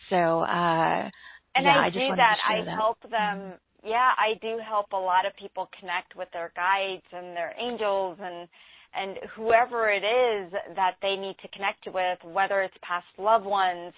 So, 0.09 0.16
uh, 0.16 1.11
and 1.55 1.64
yeah, 1.64 1.76
I, 1.76 1.86
I 1.86 1.90
do 1.90 2.09
that. 2.16 2.36
I 2.48 2.64
that. 2.64 2.74
help 2.74 2.98
them. 3.03 3.53
Yeah, 3.84 4.11
I 4.16 4.38
do 4.40 4.59
help 4.66 4.86
a 4.92 4.96
lot 4.96 5.26
of 5.26 5.32
people 5.36 5.68
connect 5.78 6.16
with 6.16 6.28
their 6.32 6.53
guides 6.57 7.05
and 7.12 7.36
their 7.36 7.55
angels 7.59 8.18
and 8.22 8.48
and 8.94 9.16
whoever 9.34 9.90
it 9.90 10.05
is 10.05 10.53
that 10.76 10.96
they 11.00 11.16
need 11.16 11.34
to 11.40 11.48
connect 11.48 11.86
with, 11.86 12.18
whether 12.24 12.61
it's 12.61 12.74
past 12.82 13.07
loved 13.16 13.46
ones. 13.46 13.94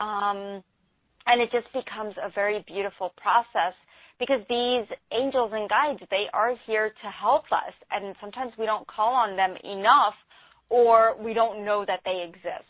Um, 0.00 0.62
and 1.26 1.40
it 1.40 1.48
just 1.50 1.72
becomes 1.72 2.14
a 2.22 2.30
very 2.34 2.62
beautiful 2.66 3.14
process 3.16 3.72
because 4.18 4.40
these 4.48 4.86
angels 5.12 5.50
and 5.54 5.68
guides, 5.68 6.00
they 6.10 6.26
are 6.32 6.54
here 6.66 6.92
to 7.02 7.10
help 7.10 7.44
us. 7.52 7.72
And 7.90 8.14
sometimes 8.20 8.52
we 8.58 8.66
don't 8.66 8.86
call 8.86 9.14
on 9.14 9.36
them 9.36 9.54
enough 9.64 10.14
or 10.68 11.16
we 11.22 11.34
don't 11.34 11.64
know 11.64 11.84
that 11.86 12.00
they 12.04 12.24
exist. 12.26 12.68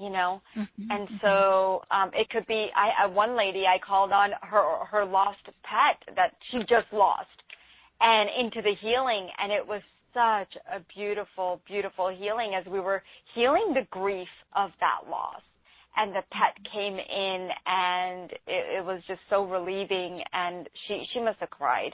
You 0.00 0.10
know, 0.10 0.40
mm-hmm, 0.56 0.90
and 0.92 1.08
mm-hmm. 1.08 1.16
so 1.20 1.82
um, 1.90 2.12
it 2.14 2.30
could 2.30 2.46
be. 2.46 2.68
I, 2.76 3.02
I 3.02 3.06
one 3.06 3.36
lady 3.36 3.64
I 3.66 3.84
called 3.84 4.12
on 4.12 4.30
her 4.42 4.84
her 4.84 5.04
lost 5.04 5.42
pet 5.64 6.14
that 6.14 6.34
she 6.52 6.58
just 6.58 6.86
lost, 6.92 7.26
and 8.00 8.30
into 8.38 8.62
the 8.62 8.76
healing, 8.80 9.26
and 9.42 9.50
it 9.50 9.66
was 9.66 9.82
such 10.14 10.56
a 10.72 10.78
beautiful, 10.94 11.60
beautiful 11.66 12.14
healing 12.16 12.52
as 12.54 12.64
we 12.70 12.78
were 12.78 13.02
healing 13.34 13.74
the 13.74 13.88
grief 13.90 14.28
of 14.54 14.70
that 14.78 15.10
loss 15.10 15.42
and 15.98 16.12
the 16.12 16.22
pet 16.30 16.56
came 16.72 16.94
in 16.94 17.48
and 17.66 18.30
it, 18.46 18.78
it 18.78 18.84
was 18.84 19.02
just 19.08 19.20
so 19.28 19.44
relieving 19.44 20.22
and 20.32 20.68
she 20.86 21.04
she 21.12 21.20
must 21.20 21.38
have 21.40 21.50
cried 21.50 21.90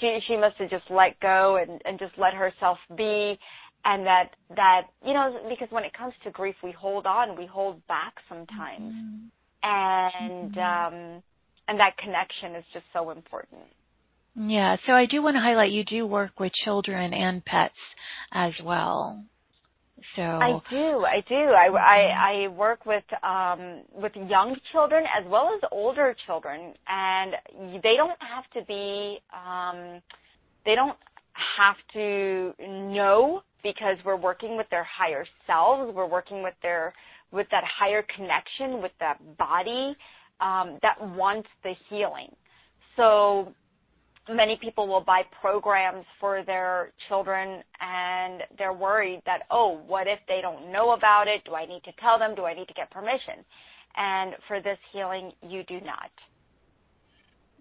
she 0.00 0.18
she 0.26 0.36
must 0.36 0.56
have 0.56 0.70
just 0.70 0.84
let 0.90 1.18
go 1.20 1.56
and 1.56 1.82
and 1.84 1.98
just 1.98 2.12
let 2.16 2.32
herself 2.32 2.78
be 2.96 3.38
and 3.84 4.06
that 4.06 4.30
that 4.56 4.82
you 5.04 5.12
know 5.12 5.36
because 5.48 5.68
when 5.70 5.84
it 5.84 5.92
comes 5.96 6.14
to 6.22 6.30
grief 6.30 6.54
we 6.62 6.72
hold 6.72 7.06
on 7.06 7.36
we 7.36 7.46
hold 7.46 7.84
back 7.86 8.14
sometimes 8.28 8.80
mm-hmm. 8.80 9.26
and 9.62 10.54
mm-hmm. 10.54 10.94
um 10.96 11.22
and 11.68 11.80
that 11.80 11.96
connection 11.98 12.54
is 12.54 12.64
just 12.72 12.84
so 12.92 13.10
important 13.10 13.62
yeah 14.36 14.76
so 14.86 14.92
i 14.92 15.06
do 15.06 15.22
want 15.22 15.34
to 15.34 15.40
highlight 15.40 15.72
you 15.72 15.84
do 15.84 16.06
work 16.06 16.38
with 16.38 16.52
children 16.64 17.12
and 17.12 17.44
pets 17.44 17.74
as 18.32 18.52
well 18.62 19.22
so 20.16 20.22
I 20.22 20.60
do, 20.70 21.04
I 21.04 21.22
do. 21.28 21.34
I, 21.34 21.68
I, 21.76 22.44
I 22.44 22.48
work 22.48 22.86
with 22.86 23.04
um, 23.22 23.82
with 23.92 24.12
young 24.14 24.56
children 24.72 25.04
as 25.18 25.24
well 25.28 25.50
as 25.54 25.60
older 25.72 26.14
children, 26.26 26.74
and 26.88 27.34
they 27.82 27.94
don't 27.96 28.18
have 28.20 28.44
to 28.54 28.64
be, 28.66 29.18
um, 29.32 30.00
they 30.64 30.74
don't 30.74 30.96
have 31.58 31.76
to 31.94 32.52
know 32.60 33.42
because 33.62 33.96
we're 34.04 34.16
working 34.16 34.56
with 34.56 34.66
their 34.70 34.84
higher 34.84 35.26
selves. 35.46 35.92
We're 35.94 36.08
working 36.08 36.42
with 36.42 36.54
their 36.62 36.92
with 37.32 37.46
that 37.50 37.64
higher 37.64 38.04
connection 38.14 38.80
with 38.80 38.92
that 39.00 39.18
body 39.36 39.96
um, 40.40 40.78
that 40.82 40.96
wants 41.00 41.48
the 41.62 41.74
healing. 41.88 42.28
So 42.96 43.52
many 44.28 44.56
people 44.60 44.88
will 44.88 45.02
buy 45.02 45.22
programs 45.40 46.04
for 46.20 46.42
their 46.44 46.92
children 47.08 47.62
and 47.80 48.42
they're 48.56 48.72
worried 48.72 49.22
that, 49.26 49.42
oh, 49.50 49.80
what 49.86 50.06
if 50.06 50.18
they 50.28 50.40
don't 50.40 50.72
know 50.72 50.92
about 50.92 51.28
it? 51.28 51.42
Do 51.44 51.54
I 51.54 51.66
need 51.66 51.82
to 51.84 51.92
tell 52.00 52.18
them? 52.18 52.34
Do 52.34 52.44
I 52.44 52.54
need 52.54 52.68
to 52.68 52.74
get 52.74 52.90
permission? 52.90 53.44
And 53.96 54.34
for 54.48 54.60
this 54.60 54.78
healing, 54.92 55.32
you 55.42 55.62
do 55.64 55.80
not. 55.80 56.10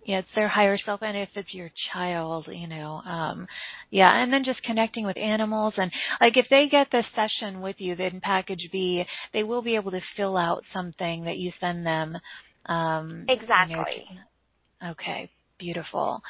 Yeah, 0.06 0.20
it's 0.20 0.28
their 0.36 0.50
higher 0.50 0.78
self, 0.86 1.02
and 1.02 1.16
if 1.16 1.30
it's 1.36 1.54
your 1.54 1.72
child, 1.94 2.48
you 2.52 2.68
know, 2.68 3.02
um, 3.06 3.48
yeah, 3.90 4.22
and 4.22 4.34
then 4.34 4.44
just 4.44 4.62
connecting 4.64 5.06
with 5.06 5.16
animals, 5.18 5.76
and 5.78 5.90
like 6.20 6.36
if 6.36 6.46
they 6.50 6.66
get 6.70 6.88
this 6.92 7.06
session 7.16 7.62
with 7.62 7.78
you, 7.80 7.96
then 7.96 8.20
package 8.22 8.68
B, 8.70 9.06
they 9.32 9.44
will 9.44 9.62
be 9.62 9.76
able 9.76 9.92
to 9.92 10.02
fill 10.18 10.36
out 10.36 10.64
something 10.74 11.24
that 11.24 11.38
you 11.38 11.54
send 11.62 11.86
them, 11.86 12.18
Um, 12.66 13.26
exactly. 13.30 14.06
You 14.10 14.16
know, 14.16 14.92
okay, 14.92 15.30
beautiful. 15.64 16.22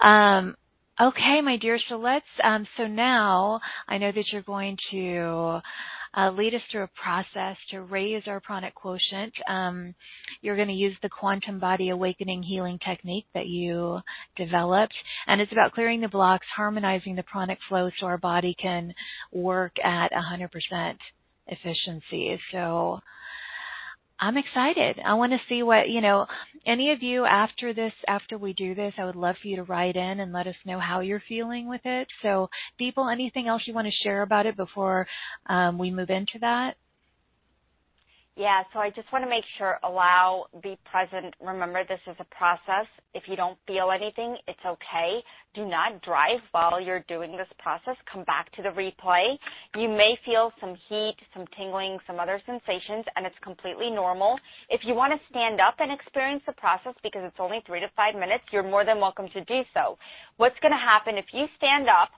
Um, 0.00 0.56
okay, 1.00 1.40
my 1.42 1.56
dear. 1.60 1.78
So 1.88 1.96
let's. 1.96 2.24
Um, 2.42 2.66
so 2.76 2.86
now 2.86 3.60
I 3.88 3.98
know 3.98 4.12
that 4.12 4.24
you're 4.32 4.42
going 4.42 4.76
to 4.92 5.60
uh, 6.16 6.30
lead 6.30 6.54
us 6.54 6.60
through 6.70 6.84
a 6.84 6.90
process 7.02 7.56
to 7.70 7.82
raise 7.82 8.22
our 8.26 8.40
pranic 8.40 8.74
quotient. 8.74 9.32
Um, 9.48 9.94
you're 10.42 10.56
going 10.56 10.68
to 10.68 10.74
use 10.74 10.96
the 11.02 11.08
quantum 11.08 11.58
body 11.58 11.88
awakening 11.88 12.42
healing 12.42 12.78
technique 12.86 13.26
that 13.34 13.46
you 13.46 13.98
developed, 14.36 14.94
and 15.26 15.40
it's 15.40 15.52
about 15.52 15.72
clearing 15.72 16.00
the 16.00 16.08
blocks, 16.08 16.46
harmonizing 16.54 17.16
the 17.16 17.24
pranic 17.24 17.58
flow 17.68 17.90
so 17.98 18.06
our 18.06 18.18
body 18.18 18.54
can 18.60 18.94
work 19.32 19.72
at 19.82 20.10
100% 20.12 20.96
efficiency. 21.48 22.38
So 22.52 23.00
I'm 24.22 24.36
excited. 24.36 25.00
I 25.04 25.14
want 25.14 25.32
to 25.32 25.38
see 25.48 25.64
what, 25.64 25.88
you 25.88 26.00
know, 26.00 26.26
any 26.64 26.92
of 26.92 27.02
you 27.02 27.24
after 27.24 27.74
this, 27.74 27.92
after 28.06 28.38
we 28.38 28.52
do 28.52 28.72
this, 28.72 28.94
I 28.96 29.04
would 29.04 29.16
love 29.16 29.34
for 29.42 29.48
you 29.48 29.56
to 29.56 29.64
write 29.64 29.96
in 29.96 30.20
and 30.20 30.32
let 30.32 30.46
us 30.46 30.54
know 30.64 30.78
how 30.78 31.00
you're 31.00 31.22
feeling 31.28 31.68
with 31.68 31.80
it. 31.84 32.06
So, 32.22 32.48
Deepal, 32.80 33.12
anything 33.12 33.48
else 33.48 33.62
you 33.66 33.74
want 33.74 33.88
to 33.88 34.04
share 34.04 34.22
about 34.22 34.46
it 34.46 34.56
before 34.56 35.08
um, 35.48 35.76
we 35.76 35.90
move 35.90 36.08
into 36.08 36.38
that? 36.40 36.76
Yeah, 38.34 38.62
so 38.72 38.78
I 38.78 38.88
just 38.88 39.12
want 39.12 39.24
to 39.24 39.28
make 39.28 39.44
sure, 39.58 39.78
allow, 39.84 40.46
be 40.62 40.78
present. 40.90 41.34
Remember, 41.38 41.84
this 41.84 42.00
is 42.06 42.16
a 42.18 42.24
process. 42.34 42.88
If 43.12 43.24
you 43.26 43.36
don't 43.36 43.58
feel 43.66 43.90
anything, 43.94 44.38
it's 44.48 44.64
okay. 44.64 45.20
Do 45.54 45.66
not 45.68 46.00
drive 46.00 46.40
while 46.52 46.80
you're 46.80 47.04
doing 47.08 47.32
this 47.36 47.48
process. 47.58 47.94
Come 48.10 48.24
back 48.24 48.50
to 48.52 48.62
the 48.62 48.70
replay. 48.70 49.36
You 49.76 49.86
may 49.86 50.16
feel 50.24 50.50
some 50.62 50.76
heat, 50.88 51.16
some 51.34 51.44
tingling, 51.58 51.98
some 52.06 52.18
other 52.18 52.40
sensations, 52.46 53.04
and 53.16 53.26
it's 53.26 53.36
completely 53.42 53.90
normal. 53.90 54.38
If 54.70 54.80
you 54.84 54.94
want 54.94 55.12
to 55.12 55.20
stand 55.28 55.60
up 55.60 55.74
and 55.78 55.92
experience 55.92 56.42
the 56.46 56.54
process 56.54 56.94
because 57.02 57.20
it's 57.26 57.36
only 57.38 57.60
three 57.66 57.80
to 57.80 57.90
five 57.94 58.14
minutes, 58.14 58.44
you're 58.50 58.62
more 58.62 58.86
than 58.86 58.98
welcome 58.98 59.28
to 59.34 59.44
do 59.44 59.60
so. 59.74 59.98
What's 60.38 60.58
going 60.62 60.72
to 60.72 60.78
happen 60.80 61.18
if 61.18 61.26
you 61.34 61.44
stand 61.58 61.86
up, 61.86 62.08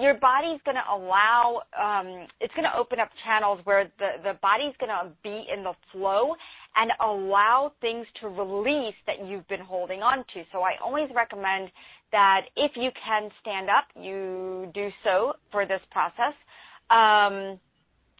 your 0.00 0.14
body's 0.14 0.60
going 0.64 0.76
to 0.76 0.94
allow 0.94 1.62
um, 1.78 2.26
it's 2.40 2.54
going 2.54 2.68
to 2.70 2.76
open 2.76 3.00
up 3.00 3.10
channels 3.24 3.60
where 3.64 3.90
the 3.98 4.22
the 4.22 4.38
body's 4.40 4.74
going 4.78 4.90
to 4.90 5.10
be 5.22 5.44
in 5.52 5.62
the 5.62 5.72
flow 5.92 6.34
and 6.76 6.90
allow 7.00 7.72
things 7.80 8.06
to 8.20 8.28
release 8.28 8.94
that 9.06 9.26
you've 9.26 9.46
been 9.48 9.60
holding 9.60 10.00
on 10.00 10.18
to. 10.34 10.42
So 10.52 10.60
I 10.60 10.72
always 10.82 11.08
recommend 11.14 11.70
that 12.12 12.42
if 12.56 12.72
you 12.76 12.90
can 13.04 13.30
stand 13.40 13.68
up, 13.68 13.84
you 14.00 14.70
do 14.74 14.88
so 15.04 15.34
for 15.50 15.66
this 15.66 15.80
process, 15.90 16.34
um, 16.90 17.58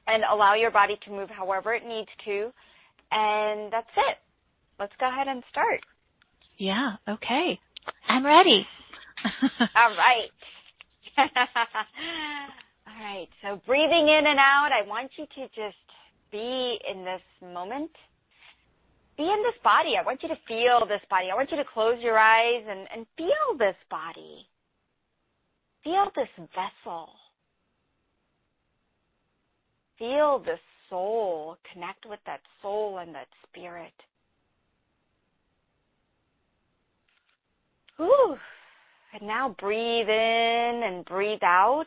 and 0.07 0.25
allow 0.31 0.55
your 0.55 0.71
body 0.71 0.99
to 1.05 1.11
move 1.11 1.31
however 1.31 1.75
it 1.75 1.87
needs 1.87 2.09
to, 2.25 2.51
and 3.11 3.73
that's 3.73 3.87
it. 3.97 4.19
Let's 4.79 4.93
go 4.99 5.09
ahead 5.09 5.29
and 5.29 5.43
start. 5.51 5.81
Yeah. 6.59 6.97
Okay. 7.09 7.59
I'm 8.09 8.25
ready. 8.25 8.67
All 9.61 9.97
right. 9.97 10.31
All 11.19 13.01
right. 13.01 13.29
So 13.43 13.61
breathing 13.67 14.09
in 14.09 14.27
and 14.27 14.39
out, 14.39 14.71
I 14.73 14.87
want 14.87 15.11
you 15.17 15.27
to 15.27 15.43
just 15.49 15.77
be 16.31 16.79
in 16.91 17.05
this 17.05 17.21
moment. 17.43 17.91
Be 19.17 19.25
in 19.25 19.43
this 19.43 19.61
body. 19.63 19.93
I 19.99 20.05
want 20.05 20.23
you 20.23 20.29
to 20.29 20.39
feel 20.49 20.87
this 20.89 21.03
body. 21.11 21.29
I 21.31 21.35
want 21.35 21.51
you 21.51 21.59
to 21.59 21.65
close 21.73 21.97
your 22.01 22.19
eyes 22.19 22.65
and, 22.69 22.89
and 22.95 23.07
feel 23.17 23.59
this 23.59 23.77
body. 23.91 24.47
Feel 25.85 26.11
this 26.17 26.29
vessel. 26.37 27.11
Feel 29.99 30.39
the 30.45 30.57
soul. 30.89 31.57
Connect 31.73 32.07
with 32.09 32.21
that 32.27 32.41
soul 32.63 32.99
and 32.99 33.15
that 33.15 33.29
spirit. 33.49 33.93
Ooh. 38.01 38.37
And 39.13 39.29
now 39.29 39.55
breathe 39.59 40.09
in 40.09 40.83
and 40.85 41.05
breathe 41.05 41.43
out. 41.43 41.87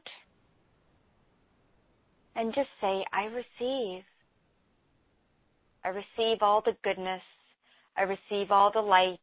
And 2.36 2.54
just 2.54 2.70
say, 2.82 3.04
I 3.12 3.26
receive. 3.26 4.04
I 5.84 5.90
receive 5.90 6.42
all 6.42 6.62
the 6.64 6.76
goodness. 6.84 7.22
I 7.98 8.04
receive 8.04 8.52
all 8.52 8.72
the 8.74 8.82
light. 8.82 9.20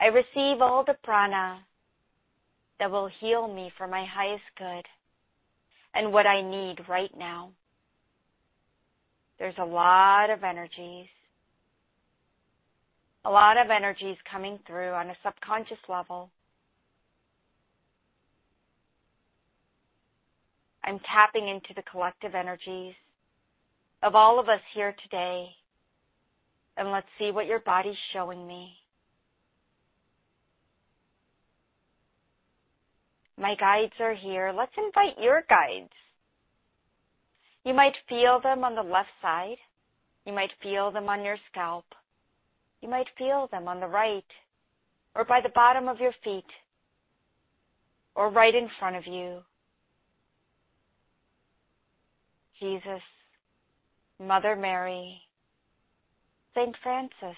I 0.00 0.06
receive 0.06 0.60
all 0.60 0.84
the 0.86 0.96
prana 1.02 1.60
that 2.78 2.90
will 2.90 3.08
heal 3.20 3.46
me 3.52 3.70
for 3.78 3.86
my 3.86 4.04
highest 4.04 4.42
good 4.58 4.86
and 5.94 6.12
what 6.12 6.26
I 6.26 6.42
need 6.42 6.88
right 6.88 7.16
now. 7.16 7.52
There's 9.38 9.54
a 9.58 9.64
lot 9.64 10.30
of 10.30 10.44
energies, 10.44 11.06
a 13.24 13.30
lot 13.30 13.56
of 13.56 13.70
energies 13.70 14.16
coming 14.30 14.58
through 14.66 14.90
on 14.90 15.10
a 15.10 15.16
subconscious 15.24 15.78
level. 15.88 16.30
I'm 20.84 20.98
tapping 21.00 21.48
into 21.48 21.74
the 21.74 21.82
collective 21.90 22.34
energies 22.34 22.94
of 24.02 24.14
all 24.14 24.40
of 24.40 24.48
us 24.48 24.60
here 24.74 24.94
today. 25.02 25.46
And 26.76 26.90
let's 26.90 27.06
see 27.18 27.30
what 27.30 27.46
your 27.46 27.60
body's 27.60 27.96
showing 28.12 28.46
me. 28.46 28.72
My 33.38 33.54
guides 33.56 33.92
are 34.00 34.14
here. 34.14 34.52
Let's 34.56 34.72
invite 34.76 35.22
your 35.22 35.42
guides. 35.48 35.92
You 37.64 37.74
might 37.74 37.94
feel 38.08 38.40
them 38.42 38.64
on 38.64 38.74
the 38.74 38.82
left 38.82 39.10
side. 39.20 39.56
You 40.26 40.32
might 40.32 40.50
feel 40.62 40.90
them 40.90 41.08
on 41.08 41.24
your 41.24 41.36
scalp. 41.50 41.84
You 42.80 42.88
might 42.88 43.06
feel 43.16 43.48
them 43.50 43.68
on 43.68 43.80
the 43.80 43.86
right 43.86 44.24
or 45.14 45.24
by 45.24 45.40
the 45.42 45.50
bottom 45.54 45.88
of 45.88 46.00
your 46.00 46.12
feet 46.24 46.44
or 48.14 48.30
right 48.30 48.54
in 48.54 48.68
front 48.78 48.96
of 48.96 49.06
you. 49.06 49.40
Jesus, 52.62 53.02
Mother 54.20 54.54
Mary, 54.54 55.20
Saint 56.54 56.76
Francis, 56.80 57.36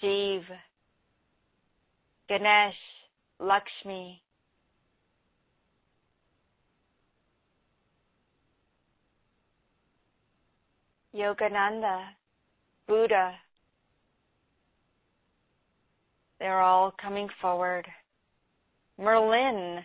Shiv, 0.00 0.40
Ganesh, 2.30 2.72
Lakshmi, 3.38 4.22
Yogananda, 11.14 12.04
Buddha. 12.88 13.34
They're 16.40 16.62
all 16.62 16.94
coming 16.98 17.28
forward. 17.42 17.86
Merlin, 18.98 19.80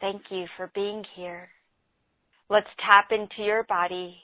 Thank 0.00 0.22
you 0.30 0.46
for 0.56 0.70
being 0.74 1.04
here. 1.14 1.48
Let's 2.48 2.66
tap 2.84 3.08
into 3.10 3.42
your 3.42 3.64
body. 3.64 4.16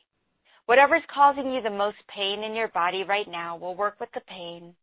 Whatever's 0.64 1.02
causing 1.12 1.52
you 1.52 1.62
the 1.62 1.70
most 1.70 1.98
pain 2.12 2.42
in 2.42 2.54
your 2.54 2.68
body 2.68 3.04
right 3.04 3.28
now, 3.28 3.56
we'll 3.56 3.76
work 3.76 4.00
with 4.00 4.08
the 4.14 4.22
pain. 4.28 4.74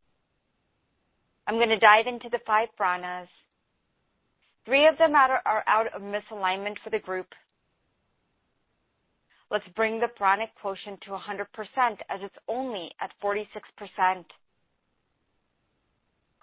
I'm 1.46 1.56
going 1.56 1.70
to 1.70 1.80
dive 1.80 2.08
into 2.08 2.30
the 2.30 2.40
five 2.46 2.70
pranas. 2.80 3.28
Three 4.66 4.88
of 4.88 4.98
them 4.98 5.14
are 5.14 5.42
out 5.68 5.94
of 5.94 6.02
misalignment 6.02 6.76
for 6.84 6.90
the 6.90 7.00
group. 7.00 7.28
Let's 9.52 9.68
bring 9.76 10.00
the 10.00 10.08
pranic 10.08 10.50
quotient 10.62 11.02
to 11.02 11.10
100% 11.10 11.46
as 12.10 12.22
it's 12.22 12.36
only 12.48 12.92
at 13.02 13.12
46%. 13.22 13.46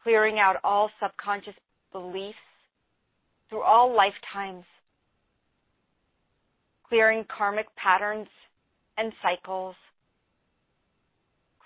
Clearing 0.03 0.39
out 0.39 0.57
all 0.63 0.91
subconscious 1.03 1.55
beliefs 1.93 2.37
through 3.51 3.63
all 3.63 3.95
lifetimes, 3.95 4.65
clearing 6.89 7.25
karmic 7.37 7.67
patterns 7.77 8.29
and 8.97 9.13
cycles, 9.23 9.75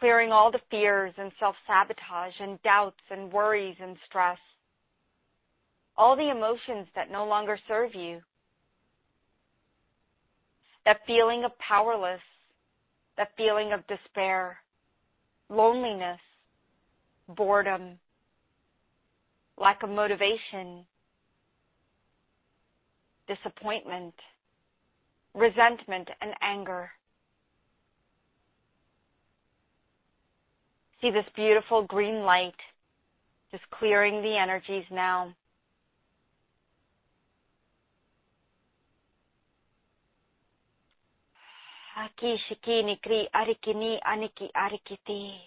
clearing 0.01 0.33
all 0.33 0.51
the 0.51 0.59
fears 0.71 1.13
and 1.19 1.31
self-sabotage 1.39 2.35
and 2.41 2.61
doubts 2.63 3.01
and 3.11 3.33
worries 3.33 3.77
and 3.81 3.97
stress, 4.09 4.39
all 5.97 6.17
the 6.17 6.31
emotions 6.31 6.87
that 6.97 7.11
no 7.11 7.25
longer 7.25 7.59
serve 7.69 7.95
you, 7.95 8.21
that 10.85 11.01
feeling 11.07 11.45
of 11.45 11.57
powerless, 11.59 12.21
that 13.17 13.31
feeling 13.37 13.73
of 13.73 13.87
despair, 13.87 14.57
loneliness, 15.49 16.21
boredom, 17.29 17.99
lack 19.57 19.83
of 19.83 19.91
motivation, 19.91 20.85
disappointment, 23.29 24.15
resentment, 25.35 26.09
and 26.21 26.33
anger. 26.43 26.91
See 31.01 31.11
this 31.11 31.27
beautiful 31.35 31.83
green 31.83 32.23
light 32.23 32.55
just 33.55 33.71
clearing 33.79 34.21
the 34.21 34.37
energies 34.37 34.85
now. 34.91 35.33
Aki 41.97 42.37
shiki 42.49 42.99
kri 43.03 43.29
arikini 43.33 44.01
aniki 44.03 44.51
arikiti. 44.53 45.39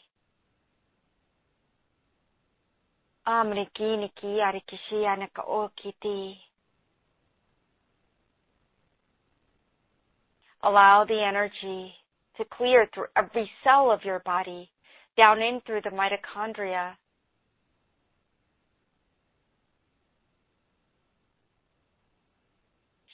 Amriki 3.26 3.98
niki 3.98 4.42
arikishi 4.42 5.06
anaka 5.06 5.42
okiti. 5.42 6.47
Allow 10.68 11.06
the 11.08 11.24
energy 11.26 11.94
to 12.36 12.44
clear 12.44 12.90
through 12.94 13.06
every 13.16 13.50
cell 13.64 13.90
of 13.90 14.04
your 14.04 14.20
body, 14.20 14.70
down 15.16 15.42
in 15.42 15.62
through 15.66 15.80
the 15.82 15.92
mitochondria. 15.92 16.92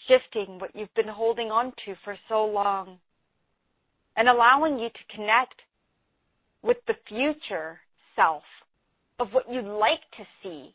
Shifting 0.08 0.58
what 0.58 0.76
you've 0.76 0.94
been 0.96 1.08
holding 1.08 1.52
on 1.52 1.74
to 1.86 1.94
for 2.04 2.18
so 2.28 2.44
long 2.44 2.98
and 4.18 4.28
allowing 4.28 4.80
you 4.80 4.90
to 4.90 5.16
connect 5.16 5.62
with 6.64 6.78
the 6.88 6.96
future 7.08 7.80
self 8.16 8.42
of 9.20 9.28
what 9.32 9.46
you'd 9.48 9.64
like 9.66 10.02
to 10.18 10.26
see, 10.42 10.74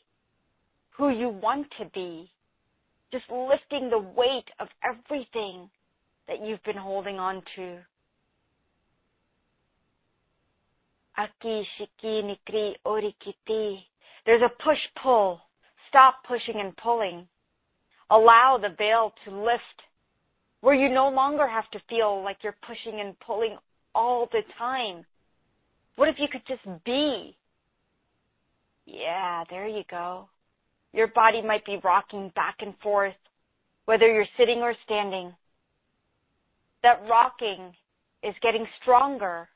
who 0.96 1.08
you 1.08 1.28
want 1.28 1.66
to 1.80 1.86
be, 1.92 2.30
just 3.10 3.24
lifting 3.32 3.90
the 3.90 3.98
weight 3.98 4.46
of 4.60 4.68
everything 4.84 5.68
that 6.28 6.44
you've 6.44 6.62
been 6.62 6.76
holding 6.76 7.18
on 7.18 7.42
to. 7.56 7.78
Aki, 11.16 11.66
shiki, 11.80 12.22
nikri, 12.22 12.74
orikiti. 12.86 13.78
There's 14.24 14.42
a 14.42 14.62
push 14.62 14.78
pull. 15.02 15.40
Stop 15.88 16.16
pushing 16.28 16.60
and 16.60 16.76
pulling. 16.76 17.26
Allow 18.10 18.58
the 18.60 18.74
veil 18.76 19.12
to 19.24 19.30
lift 19.30 19.62
where 20.60 20.74
you 20.74 20.88
no 20.88 21.08
longer 21.08 21.46
have 21.48 21.68
to 21.70 21.80
feel 21.88 22.22
like 22.22 22.38
you're 22.42 22.56
pushing 22.66 23.00
and 23.00 23.18
pulling 23.20 23.56
all 23.94 24.28
the 24.30 24.42
time. 24.58 25.04
What 25.96 26.08
if 26.08 26.16
you 26.18 26.28
could 26.30 26.42
just 26.46 26.62
be? 26.84 27.36
Yeah, 28.86 29.44
there 29.50 29.66
you 29.66 29.82
go. 29.90 30.28
Your 30.92 31.08
body 31.08 31.42
might 31.42 31.64
be 31.66 31.80
rocking 31.82 32.32
back 32.34 32.56
and 32.60 32.74
forth, 32.82 33.14
whether 33.84 34.12
you're 34.12 34.26
sitting 34.38 34.58
or 34.58 34.74
standing. 34.84 35.32
That 36.82 37.02
rocking 37.08 37.72
is 38.22 38.34
getting 38.42 38.66
stronger 38.80 39.48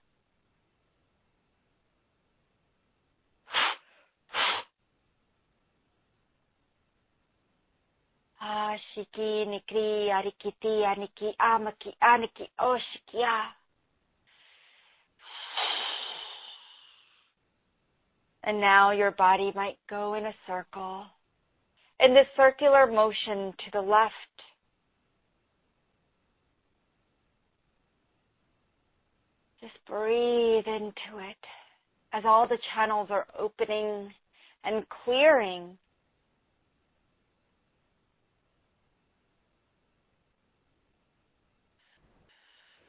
Ashiki, 8.42 9.46
Nikri, 9.46 10.08
Arikiti, 10.10 10.82
Aniki, 10.84 11.32
Amaki, 11.40 11.94
Aniki, 12.02 12.48
Oshikia. 12.60 13.24
Ah. 13.24 13.54
And 18.44 18.60
now 18.60 18.90
your 18.90 19.12
body 19.12 19.52
might 19.54 19.78
go 19.88 20.14
in 20.14 20.26
a 20.26 20.34
circle. 20.48 21.04
In 22.00 22.14
this 22.14 22.26
circular 22.36 22.90
motion 22.90 23.52
to 23.52 23.70
the 23.72 23.80
left. 23.80 24.12
Just 29.62 29.74
breathe 29.86 30.66
into 30.66 31.18
it 31.20 31.36
as 32.12 32.24
all 32.26 32.48
the 32.48 32.58
channels 32.74 33.08
are 33.10 33.26
opening 33.38 34.12
and 34.64 34.84
clearing 35.04 35.78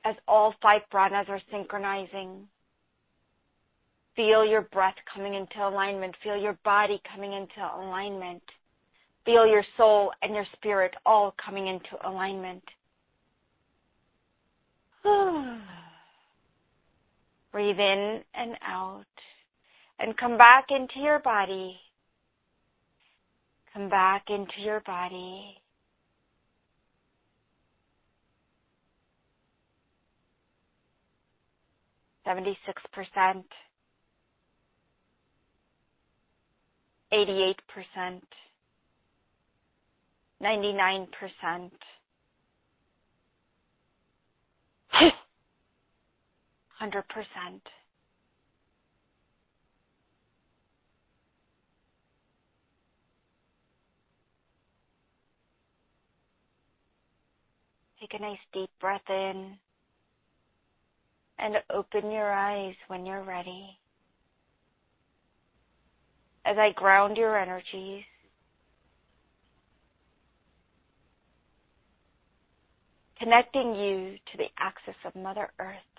as 0.03 0.15
all 0.27 0.55
five 0.63 0.81
pranas 0.91 1.29
are 1.29 1.41
synchronizing. 1.51 2.47
Feel 4.15 4.43
your 4.43 4.61
breath 4.61 4.95
coming 5.13 5.35
into 5.35 5.67
alignment. 5.67 6.15
Feel 6.23 6.37
your 6.37 6.57
body 6.65 6.99
coming 7.13 7.33
into 7.33 7.61
alignment. 7.77 8.41
Feel 9.25 9.45
your 9.45 9.63
soul 9.77 10.11
and 10.23 10.33
your 10.33 10.45
spirit 10.53 10.95
all 11.05 11.35
coming 11.43 11.67
into 11.67 12.07
alignment. 12.07 12.63
Breathe 17.53 17.79
in 17.79 18.21
and 18.35 18.57
out 18.67 19.05
and 19.99 20.17
come 20.17 20.37
back 20.37 20.65
into 20.71 20.99
your 21.01 21.19
body. 21.19 21.77
Come 23.73 23.89
back 23.89 24.25
into 24.29 24.61
your 24.61 24.81
body. 24.81 25.55
76%, 32.27 32.55
88%, 37.13 37.55
99%, 40.41 40.77
hundred 40.79 41.07
percent. 41.13 41.73
Take 58.01 58.19
a 58.19 58.21
nice 58.21 58.37
deep 58.53 58.69
breath 58.81 59.01
in 59.07 59.53
and 61.39 61.55
open 61.73 62.11
your 62.11 62.33
eyes 62.33 62.75
when 62.89 63.05
you're 63.05 63.23
ready. 63.23 63.77
As 66.45 66.57
I 66.57 66.71
ground 66.75 67.15
your 67.15 67.39
energies, 67.39 68.03
connecting 73.19 73.73
you 73.73 74.17
to 74.31 74.37
the 74.37 74.47
axis 74.59 74.95
of 75.05 75.15
Mother 75.15 75.49
Earth. 75.59 75.92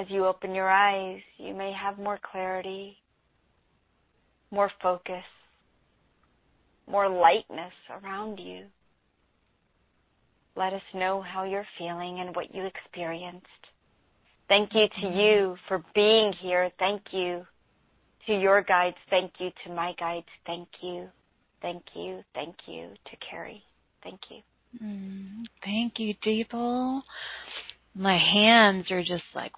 As 0.00 0.06
you 0.08 0.24
open 0.24 0.54
your 0.54 0.70
eyes, 0.70 1.20
you 1.36 1.52
may 1.52 1.72
have 1.78 1.98
more 1.98 2.18
clarity, 2.32 2.96
more 4.50 4.70
focus, 4.82 5.24
more 6.88 7.06
lightness 7.06 7.74
around 8.02 8.38
you. 8.38 8.64
Let 10.56 10.72
us 10.72 10.82
know 10.94 11.20
how 11.20 11.44
you're 11.44 11.66
feeling 11.76 12.20
and 12.20 12.34
what 12.34 12.54
you 12.54 12.64
experienced. 12.64 13.46
Thank 14.48 14.70
you 14.72 14.86
to 15.02 15.08
you 15.08 15.56
for 15.68 15.84
being 15.94 16.32
here. 16.40 16.70
Thank 16.78 17.02
you 17.10 17.44
to 18.26 18.32
your 18.32 18.62
guides. 18.62 18.96
Thank 19.10 19.32
you 19.38 19.50
to 19.66 19.74
my 19.74 19.92
guides. 19.98 20.26
Thank 20.46 20.68
you. 20.82 21.08
Thank 21.60 21.82
you. 21.94 22.22
Thank 22.34 22.56
you 22.66 22.88
to 23.04 23.16
Carrie. 23.30 23.62
Thank 24.02 24.20
you. 24.30 24.40
Mm, 24.82 25.44
thank 25.62 25.98
you, 25.98 26.14
Deepal. 26.26 27.02
My 27.94 28.16
hands 28.16 28.90
are 28.90 29.02
just 29.02 29.24
like, 29.34 29.52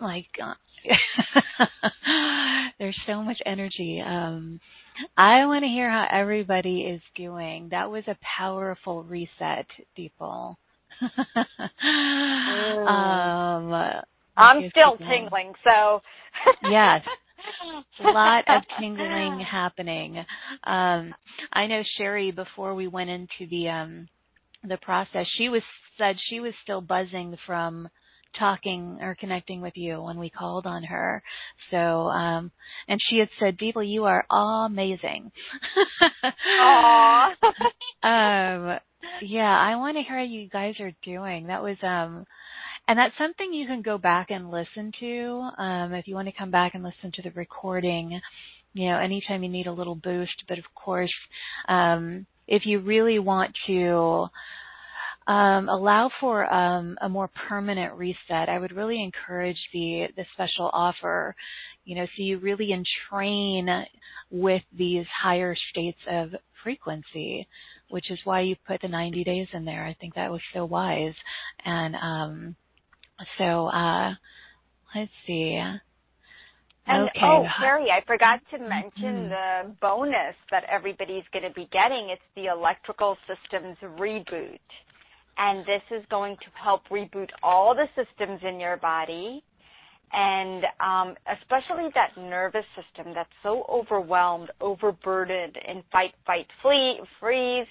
like, 0.00 0.26
uh, 0.40 0.54
there's 2.78 2.98
so 3.06 3.22
much 3.22 3.38
energy. 3.44 4.02
Um, 4.04 4.60
I 5.16 5.46
want 5.46 5.64
to 5.64 5.68
hear 5.68 5.90
how 5.90 6.06
everybody 6.10 6.82
is 6.82 7.00
doing. 7.16 7.68
That 7.70 7.90
was 7.90 8.04
a 8.06 8.16
powerful 8.38 9.02
reset, 9.02 9.66
Deepal. 9.96 10.56
mm. 11.84 12.88
um, 12.88 14.02
I'm 14.36 14.70
still 14.70 14.96
people. 14.96 15.06
tingling, 15.08 15.52
so. 15.64 16.02
yes. 16.64 17.02
A 18.00 18.02
lot 18.04 18.44
of 18.48 18.62
tingling 18.78 19.40
happening. 19.40 20.18
Um, 20.64 21.14
I 21.52 21.66
know 21.66 21.82
Sherry 21.96 22.30
before 22.30 22.74
we 22.74 22.88
went 22.88 23.10
into 23.10 23.46
the 23.50 23.68
um, 23.68 24.08
the 24.66 24.76
process, 24.78 25.26
she 25.36 25.48
was 25.48 25.62
said 25.96 26.16
she 26.28 26.40
was 26.40 26.52
still 26.62 26.80
buzzing 26.80 27.36
from 27.46 27.88
talking 28.38 28.98
or 29.00 29.16
connecting 29.18 29.60
with 29.60 29.76
you 29.76 30.02
when 30.02 30.18
we 30.18 30.30
called 30.30 30.66
on 30.66 30.84
her. 30.84 31.22
So, 31.70 31.76
um, 31.76 32.50
and 32.86 33.00
she 33.08 33.18
had 33.18 33.28
said, 33.38 33.58
Deepal, 33.58 33.88
you 33.88 34.04
are 34.04 34.24
amazing. 34.30 35.32
Aww. 36.22 37.30
um, 38.02 38.78
yeah, 39.22 39.58
I 39.58 39.76
want 39.76 39.96
to 39.96 40.02
hear 40.02 40.18
how 40.18 40.24
you 40.24 40.48
guys 40.48 40.74
are 40.80 40.92
doing. 41.04 41.46
That 41.46 41.62
was, 41.62 41.76
um, 41.82 42.26
and 42.86 42.98
that's 42.98 43.16
something 43.18 43.52
you 43.52 43.66
can 43.66 43.82
go 43.82 43.98
back 43.98 44.30
and 44.30 44.50
listen 44.50 44.92
to. 45.00 45.50
Um, 45.58 45.92
if 45.94 46.08
you 46.08 46.14
want 46.14 46.28
to 46.28 46.34
come 46.36 46.50
back 46.50 46.74
and 46.74 46.82
listen 46.82 47.12
to 47.14 47.22
the 47.22 47.30
recording, 47.32 48.20
you 48.72 48.88
know, 48.88 48.98
anytime 48.98 49.42
you 49.42 49.48
need 49.48 49.66
a 49.66 49.72
little 49.72 49.94
boost. 49.94 50.44
But 50.48 50.58
of 50.58 50.64
course, 50.74 51.12
um, 51.68 52.26
if 52.46 52.64
you 52.64 52.80
really 52.80 53.18
want 53.18 53.54
to, 53.66 54.28
um, 55.28 55.68
allow 55.68 56.10
for 56.20 56.52
um, 56.52 56.96
a 57.02 57.08
more 57.08 57.28
permanent 57.48 57.92
reset. 57.94 58.48
I 58.48 58.58
would 58.58 58.72
really 58.72 59.02
encourage 59.02 59.58
the 59.74 60.06
the 60.16 60.24
special 60.32 60.70
offer, 60.72 61.36
you 61.84 61.94
know, 61.96 62.06
so 62.06 62.22
you 62.22 62.38
really 62.38 62.70
entrain 62.72 63.84
with 64.30 64.62
these 64.76 65.04
higher 65.22 65.54
states 65.70 65.98
of 66.10 66.30
frequency, 66.64 67.46
which 67.90 68.10
is 68.10 68.18
why 68.24 68.40
you 68.40 68.56
put 68.66 68.80
the 68.80 68.88
90 68.88 69.22
days 69.22 69.48
in 69.52 69.66
there. 69.66 69.84
I 69.84 69.94
think 70.00 70.14
that 70.14 70.30
was 70.30 70.40
so 70.54 70.64
wise. 70.64 71.14
And 71.64 71.94
um, 71.94 72.56
so 73.36 73.66
uh, 73.68 74.14
let's 74.94 75.12
see. 75.26 75.60
And 76.86 77.08
okay. 77.10 77.20
oh, 77.22 77.46
Carrie, 77.60 77.90
I 77.90 78.00
forgot 78.06 78.40
to 78.50 78.58
mention 78.58 79.28
Mhm. 79.28 79.28
the 79.28 79.76
bonus 79.82 80.36
that 80.50 80.64
everybody's 80.64 81.24
going 81.34 81.44
to 81.44 81.50
be 81.50 81.66
getting. 81.66 82.08
It's 82.08 82.22
the 82.34 82.46
electrical 82.46 83.18
systems 83.26 83.76
reboot. 83.82 84.58
And 85.38 85.60
this 85.60 85.82
is 85.90 86.04
going 86.10 86.36
to 86.36 86.46
help 86.62 86.82
reboot 86.90 87.28
all 87.42 87.74
the 87.74 87.86
systems 87.94 88.40
in 88.46 88.58
your 88.58 88.76
body. 88.76 89.42
And 90.12 90.64
um, 90.80 91.14
especially 91.40 91.90
that 91.94 92.16
nervous 92.16 92.64
system 92.74 93.12
that's 93.14 93.28
so 93.42 93.64
overwhelmed, 93.70 94.50
overburdened 94.60 95.56
in 95.68 95.82
fight, 95.92 96.14
fight, 96.26 96.46
flee, 96.62 97.00
freeze, 97.20 97.66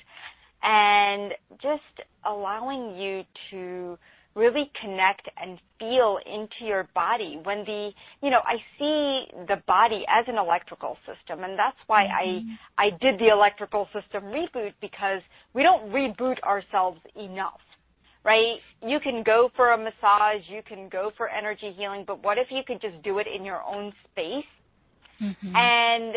and 0.64 1.34
just 1.62 2.08
allowing 2.26 2.96
you 2.96 3.24
to 3.52 3.98
really 4.38 4.70
connect 4.80 5.28
and 5.42 5.60
feel 5.80 6.20
into 6.26 6.62
your 6.62 6.88
body 6.94 7.40
when 7.44 7.60
the 7.66 7.90
you 8.22 8.30
know 8.30 8.42
i 8.46 8.56
see 8.78 9.26
the 9.48 9.58
body 9.66 10.04
as 10.08 10.24
an 10.28 10.38
electrical 10.38 10.96
system 11.08 11.44
and 11.44 11.58
that's 11.58 11.78
why 11.88 12.04
Mhm. 12.06 12.58
i 12.78 12.86
i 12.86 12.90
did 13.04 13.20
the 13.20 13.30
electrical 13.30 13.90
system 13.92 14.24
reboot 14.26 14.74
because 14.80 15.22
we 15.54 15.64
don't 15.64 15.92
reboot 15.92 16.40
ourselves 16.42 17.02
enough 17.16 17.62
right 18.24 18.60
you 18.82 19.00
can 19.00 19.24
go 19.24 19.50
for 19.56 19.72
a 19.72 19.78
massage 19.78 20.48
you 20.48 20.62
can 20.62 20.88
go 20.90 21.12
for 21.18 21.28
energy 21.30 21.72
healing 21.74 22.04
but 22.06 22.22
what 22.24 22.38
if 22.38 22.48
you 22.52 22.62
could 22.68 22.80
just 22.80 23.02
do 23.02 23.18
it 23.18 23.28
in 23.28 23.44
your 23.44 23.64
own 23.64 23.92
space 24.12 24.52
Mhm. 25.20 25.56
and 25.56 26.16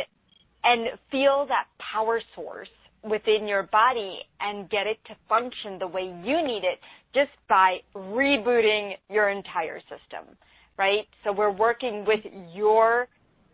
and 0.62 0.98
feel 1.10 1.46
that 1.46 1.66
power 1.78 2.20
source 2.34 2.68
within 3.02 3.46
your 3.46 3.64
body 3.64 4.20
and 4.40 4.68
get 4.70 4.86
it 4.86 4.98
to 5.06 5.16
function 5.28 5.78
the 5.78 5.86
way 5.86 6.02
you 6.02 6.46
need 6.46 6.64
it 6.64 6.78
just 7.14 7.30
by 7.48 7.78
rebooting 7.96 8.92
your 9.08 9.30
entire 9.30 9.80
system, 9.80 10.36
right? 10.78 11.06
So 11.24 11.32
we're 11.32 11.50
working 11.50 12.04
with 12.06 12.20
your 12.54 13.08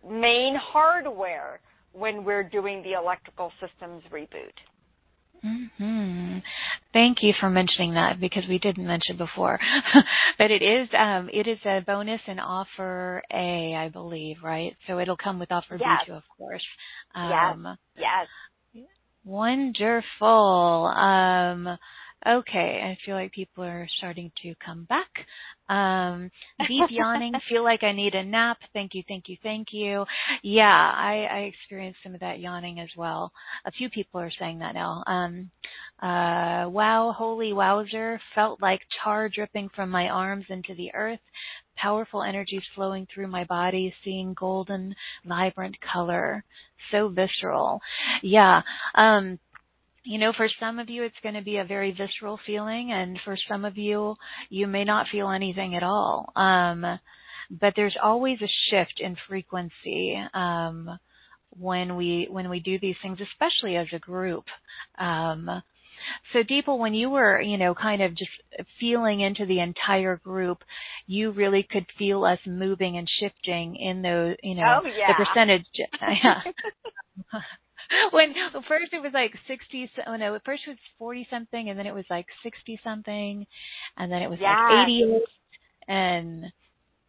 main 0.09 0.57
hardware 0.57 1.61
when 1.93 2.25
we're 2.25 2.43
doing 2.43 2.83
the 2.83 2.93
electrical 2.93 3.53
systems 3.61 4.03
reboot. 4.13 4.53
hmm 5.43 6.39
Thank 6.93 7.19
you 7.23 7.35
for 7.39 7.51
mentioning 7.51 7.95
that 7.95 8.21
because 8.21 8.45
we 8.49 8.59
didn't 8.59 8.87
mention 8.87 9.17
before, 9.19 9.59
but 10.39 10.51
it 10.51 10.63
is 10.63 10.89
um, 10.99 11.29
it 11.33 11.47
is 11.47 11.59
a 11.67 11.81
bonus 11.87 12.21
in 12.27 12.39
offer 12.39 13.23
A, 13.31 13.75
I 13.77 13.91
believe, 13.91 14.37
right? 14.43 14.75
So 14.87 14.99
it'll 14.99 15.17
come 15.17 15.39
with 15.39 15.53
offer 15.53 15.77
Yes. 15.79 16.01
B 16.07 16.11
too, 16.11 16.17
of 16.17 16.23
course. 16.39 16.65
Yes. 17.15 17.55
Um, 17.55 17.77
Yes. 17.97 18.29
Wonderful. 19.27 20.87
Um, 20.87 21.79
Okay, 22.25 22.81
I 22.83 22.99
feel 23.05 23.15
like 23.15 23.33
people 23.33 23.63
are 23.63 23.89
starting 23.99 24.33
to 24.43 24.55
come 24.65 24.85
back. 24.85 25.11
Um, 25.69 26.31
deep 26.67 26.85
yawning, 26.91 27.33
feel 27.49 27.63
like 27.63 27.83
I 27.83 27.93
need 27.93 28.15
a 28.15 28.25
nap. 28.25 28.59
Thank 28.73 28.95
you, 28.95 29.03
thank 29.07 29.29
you, 29.29 29.37
thank 29.43 29.69
you. 29.73 30.05
Yeah, 30.43 30.65
I, 30.65 31.27
I 31.31 31.39
experienced 31.41 32.01
some 32.03 32.15
of 32.15 32.21
that 32.21 32.41
yawning 32.41 32.81
as 32.81 32.89
well. 32.97 33.33
A 33.65 33.71
few 33.71 33.91
people 33.91 34.21
are 34.21 34.33
saying 34.39 34.61
that 34.61 34.75
now. 34.75 35.05
Um, 35.07 35.51
uh, 36.03 36.69
wow, 36.69 37.15
holy 37.17 37.53
wowzer, 37.53 38.21
felt 38.35 38.61
like 38.61 38.81
tar 39.03 39.29
dripping 39.29 39.71
from 39.75 39.91
my 39.91 40.09
arms 40.09 40.47
into 40.49 40.75
the 40.75 40.93
earth. 40.95 41.21
Powerful 41.77 42.23
energies 42.23 42.63
flowing 42.75 43.07
through 43.13 43.29
my 43.29 43.45
body, 43.45 43.95
seeing 44.05 44.35
golden, 44.35 44.95
vibrant 45.27 45.77
color. 45.81 46.45
So 46.91 47.09
visceral. 47.09 47.81
Yeah. 48.23 48.63
Um, 48.95 49.39
you 50.07 50.19
know, 50.19 50.33
for 50.33 50.49
some 50.61 50.79
of 50.79 50.89
you, 50.89 51.03
it's 51.03 51.17
going 51.23 51.35
to 51.35 51.43
be 51.43 51.57
a 51.59 51.65
very 51.65 51.91
visceral 51.93 52.39
feeling, 52.47 52.93
and 52.93 53.19
for 53.25 53.37
some 53.49 53.65
of 53.65 53.77
you, 53.77 54.17
you 54.49 54.67
may 54.67 54.85
not 54.85 55.09
feel 55.11 55.31
anything 55.31 55.75
at 55.75 55.83
all. 55.83 56.33
Um, 56.37 56.99
but 57.51 57.75
there's 57.77 57.97
always 58.03 58.39
a 58.41 58.49
shift 58.71 58.95
in 59.01 59.17
frequency 59.29 60.17
um, 60.33 60.99
when 61.51 61.97
we 61.97 62.29
when 62.31 62.49
we 62.49 62.61
do 62.61 62.79
these 62.79 62.97
things, 63.03 63.19
especially 63.21 63.77
as 63.77 63.89
a 63.93 63.99
group. 63.99 64.45
Um, 64.99 65.63
so, 66.33 66.43
Deepal, 66.43 66.79
when 66.79 66.95
you 66.95 67.11
were, 67.11 67.41
you 67.41 67.57
know, 67.59 67.75
kind 67.75 68.03
of 68.03 68.15
just 68.17 68.31
feeling 68.79 69.21
into 69.21 69.47
the 69.47 69.61
entire 69.61 70.17
group, 70.17 70.59
you 71.07 71.33
really 71.33 71.67
could 71.69 71.87
feel 71.99 72.25
us 72.25 72.39
moving 72.47 72.97
and 72.97 73.09
shifting 73.21 73.77
in 73.77 74.03
those, 74.03 74.37
you 74.43 74.55
know, 74.55 74.81
Oh, 74.83 74.87
yeah. 74.99 75.09
the 75.09 75.25
percentage. 75.25 75.67
Yeah. 76.25 76.41
when 78.13 78.35
first 78.69 78.93
it 78.93 79.03
was 79.03 79.13
like 79.15 79.33
60 79.47 79.91
oh 80.07 80.17
no 80.17 80.39
first 80.45 80.63
it 80.67 80.71
was 80.71 80.79
40 80.99 81.27
something 81.31 81.69
and 81.69 81.79
then 81.79 81.87
it 81.87 81.95
was 81.95 82.05
like 82.11 82.27
60 82.43 82.81
something 82.83 83.47
and 83.97 84.13
then 84.13 84.23
it 84.23 84.31
was 84.31 84.39
Yeah. 84.41 84.69
like 84.69 84.89
88 84.89 85.23
and 85.89 86.45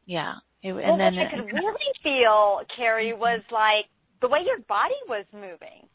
yeah 0.06 0.36
it, 0.64 0.74
well, 0.74 0.84
and 0.84 1.00
then 1.00 1.16
what 1.16 1.28
I 1.28 1.30
could 1.30 1.46
really 1.54 1.92
feel, 2.02 2.62
Carrie, 2.76 3.14
was 3.14 3.42
like 3.52 3.86
the 4.22 4.28
way 4.28 4.40
your 4.46 4.60
body 4.68 4.98
was 5.08 5.26
moving. 5.34 5.88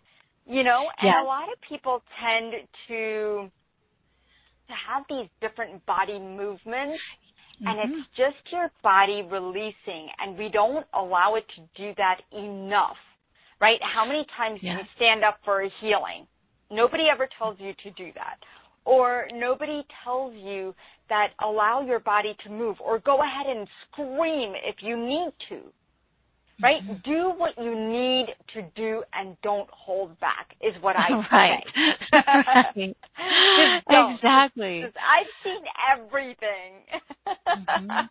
You 0.46 0.64
know, 0.64 0.88
and 1.00 1.08
Yeah. 1.08 1.22
a 1.22 1.26
lot 1.26 1.52
of 1.52 1.60
people 1.68 2.02
tend 2.20 2.54
to 2.88 3.50
to 4.68 4.74
have 4.88 5.04
these 5.08 5.28
different 5.40 5.84
body 5.86 6.18
movements 6.18 7.02
and 7.64 7.78
it's 7.78 7.92
mm-hmm. 7.92 8.16
just 8.16 8.52
your 8.52 8.70
body 8.82 9.22
releasing 9.22 10.08
and 10.18 10.38
we 10.38 10.48
don't 10.48 10.86
allow 10.94 11.34
it 11.34 11.44
to 11.56 11.60
do 11.74 11.92
that 11.96 12.22
enough. 12.32 12.96
Right? 13.62 13.78
How 13.94 14.04
many 14.04 14.26
times 14.36 14.60
do 14.60 14.66
you 14.66 14.78
stand 14.96 15.22
up 15.22 15.38
for 15.44 15.62
a 15.62 15.70
healing? 15.80 16.26
Nobody 16.68 17.04
ever 17.12 17.28
tells 17.38 17.56
you 17.60 17.72
to 17.84 17.90
do 17.92 18.10
that. 18.16 18.38
Or 18.84 19.28
nobody 19.32 19.82
tells 20.02 20.34
you 20.34 20.74
that 21.08 21.28
allow 21.40 21.80
your 21.86 22.00
body 22.00 22.34
to 22.42 22.50
move 22.50 22.76
or 22.80 22.98
go 22.98 23.22
ahead 23.22 23.46
and 23.46 23.68
scream 23.86 24.54
if 24.64 24.76
you 24.80 24.96
need 24.96 25.30
to. 25.48 25.60
Right? 26.62 26.82
Mhm. 26.86 27.02
Do 27.02 27.30
what 27.36 27.58
you 27.58 27.74
need 27.74 28.26
to 28.54 28.62
do 28.76 29.02
and 29.12 29.36
don't 29.42 29.68
hold 29.70 30.18
back 30.20 30.54
is 30.60 30.74
what 30.80 30.96
I 30.96 31.08
right 31.32 31.64
say. 31.64 32.12
right 32.46 32.96
exactly 33.88 34.82
I've 34.82 35.26
seen 35.44 35.64
everything. 35.92 36.84
Mhm. 37.48 38.08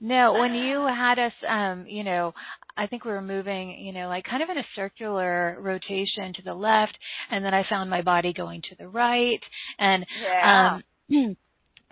No, 0.00 0.32
when 0.34 0.54
you 0.54 0.86
had 0.86 1.18
us, 1.18 1.32
um, 1.48 1.86
you 1.86 2.04
know, 2.04 2.34
I 2.76 2.86
think 2.86 3.04
we 3.04 3.10
were 3.12 3.22
moving, 3.22 3.70
you 3.70 3.92
know, 3.92 4.08
like 4.08 4.24
kind 4.24 4.42
of 4.42 4.50
in 4.50 4.58
a 4.58 4.64
circular 4.76 5.56
rotation 5.60 6.32
to 6.34 6.42
the 6.42 6.54
left, 6.54 6.96
and 7.30 7.44
then 7.44 7.54
I 7.54 7.64
found 7.68 7.88
my 7.90 8.02
body 8.02 8.32
going 8.32 8.62
to 8.62 8.76
the 8.76 8.88
right, 8.88 9.40
and 9.78 10.04
Yeah. 10.22 10.80
um, 11.10 11.36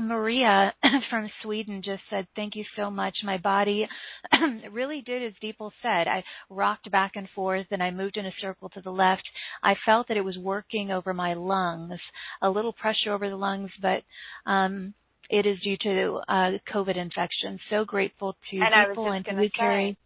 Maria 0.03 0.73
from 1.11 1.31
Sweden 1.43 1.83
just 1.83 2.03
said, 2.11 2.27
"Thank 2.37 2.57
you 2.57 2.65
so 2.77 2.91
much. 2.91 3.17
My 3.25 3.39
body 3.39 3.87
really 4.71 5.01
did, 5.03 5.23
as 5.23 5.33
Deepal 5.43 5.71
said. 5.83 6.09
I 6.09 6.23
rocked 6.51 6.91
back 6.91 7.13
and 7.17 7.29
forth, 7.31 7.67
and 7.71 7.83
I 7.83 7.91
moved 7.91 8.17
in 8.17 8.27
a 8.27 8.33
circle 8.41 8.69
to 8.71 8.81
the 8.81 8.91
left. 8.91 9.29
I 9.63 9.75
felt 9.87 10.09
that 10.09 10.17
it 10.17 10.25
was 10.25 10.39
working 10.39 10.91
over 10.91 11.15
my 11.15 11.35
lungs, 11.35 12.01
a 12.43 12.51
little 12.51 12.73
pressure 12.73 13.13
over 13.13 13.29
the 13.29 13.37
lungs, 13.37 13.71
but." 13.81 14.03
um 14.47 14.95
it 15.31 15.47
is 15.47 15.59
due 15.61 15.79
to 15.79 16.21
uh, 16.29 16.51
COVID 16.71 16.97
infection. 16.97 17.59
So 17.71 17.87
grateful 17.87 18.37
to 18.51 18.57
And 18.61 18.89
people 18.89 19.13
and 19.13 19.25
to 19.25 19.33
you, 19.43 19.51
Carrie. 19.57 19.97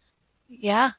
Yeah. 0.47 0.91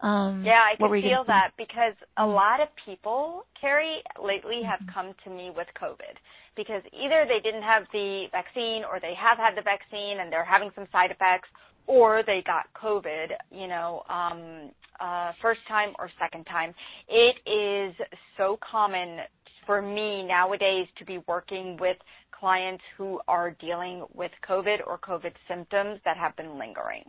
Um, 0.00 0.42
Yeah, 0.44 0.60
I 0.60 0.76
can 0.76 0.90
feel 1.02 1.24
that 1.28 1.50
because 1.56 1.94
a 2.16 2.22
Mm. 2.22 2.34
lot 2.34 2.60
of 2.60 2.68
people, 2.84 3.46
Carrie, 3.60 4.02
lately 4.20 4.62
have 4.62 4.80
Mhm. 4.80 4.92
come 4.94 5.14
to 5.24 5.30
me 5.30 5.50
with 5.50 5.68
COVID 5.74 6.16
because 6.56 6.82
either 6.92 7.26
they 7.28 7.40
didn't 7.40 7.62
have 7.62 7.84
the 7.92 8.26
vaccine 8.32 8.84
or 8.84 9.00
they 9.00 9.14
have 9.18 9.38
had 9.38 9.56
the 9.56 9.62
vaccine 9.62 10.20
and 10.20 10.32
they're 10.32 10.44
having 10.44 10.70
some 10.74 10.86
side 10.92 11.10
effects 11.10 11.48
or 11.86 12.22
they 12.26 12.42
got 12.46 12.66
COVID, 12.80 13.28
you 13.50 13.66
know, 13.66 14.02
um, 14.08 14.70
uh, 15.00 15.32
first 15.42 15.60
time 15.66 15.94
or 15.98 16.10
second 16.20 16.44
time. 16.44 16.74
It 17.08 17.36
is 17.46 17.94
so 18.36 18.58
common 18.68 19.20
for 19.66 19.82
me 19.82 20.22
nowadays 20.22 20.86
to 20.98 21.04
be 21.04 21.18
working 21.26 21.76
with 21.80 21.96
clients 22.38 22.82
who 22.96 23.20
are 23.28 23.52
dealing 23.60 24.04
with 24.14 24.30
COVID 24.48 24.78
or 24.86 24.98
COVID 24.98 25.32
symptoms 25.48 26.00
that 26.04 26.16
have 26.16 26.36
been 26.36 26.58
lingering 26.58 27.04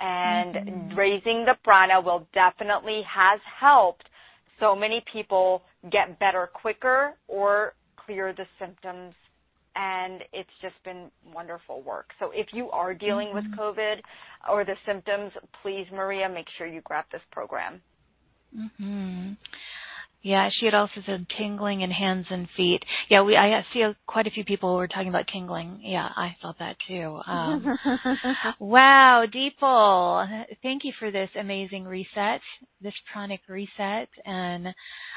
and 0.00 0.56
Mhm. 0.56 0.96
raising 0.96 1.44
the 1.44 1.54
prana 1.62 2.00
will 2.00 2.26
definitely 2.32 3.02
has 3.02 3.40
helped 3.60 4.08
so 4.58 4.74
many 4.74 5.02
people 5.12 5.62
get 5.90 6.18
better 6.18 6.46
quicker 6.46 7.16
or 7.28 7.74
clear 8.10 8.32
the 8.32 8.46
symptoms 8.58 9.14
and 9.76 10.22
it's 10.32 10.50
just 10.60 10.74
been 10.84 11.10
wonderful 11.32 11.80
work. 11.82 12.10
So 12.18 12.32
if 12.34 12.48
you 12.52 12.70
are 12.72 12.92
dealing 12.92 13.32
with 13.32 13.44
Mhm. 13.44 13.54
COVID 13.54 14.02
or 14.48 14.64
the 14.64 14.76
symptoms, 14.84 15.32
please 15.62 15.88
Maria 15.92 16.28
make 16.28 16.48
sure 16.50 16.66
you 16.66 16.80
grab 16.80 17.04
this 17.10 17.22
program. 17.30 17.80
hmm 18.52 19.34
Yeah, 20.22 20.50
she 20.52 20.66
had 20.66 20.74
also 20.74 21.00
said 21.06 21.26
tingling 21.38 21.80
in 21.80 21.90
hands 21.90 22.26
and 22.28 22.46
feet. 22.54 22.82
Yeah, 23.08 23.22
we 23.22 23.36
I 23.36 23.64
see 23.72 23.80
a, 23.80 23.96
quite 24.06 24.26
a 24.26 24.30
few 24.30 24.44
people 24.44 24.76
were 24.76 24.86
talking 24.86 25.08
about 25.08 25.28
tingling. 25.32 25.80
Yeah, 25.82 26.08
I 26.14 26.36
felt 26.42 26.58
that 26.58 26.76
too. 26.86 27.18
Um, 27.26 27.78
wow, 28.58 29.24
Deepal, 29.32 30.44
thank 30.62 30.84
you 30.84 30.92
for 30.98 31.10
this 31.10 31.30
amazing 31.38 31.84
reset, 31.84 32.42
this 32.82 32.94
pranic 33.10 33.40
reset, 33.48 34.10
and 34.26 34.68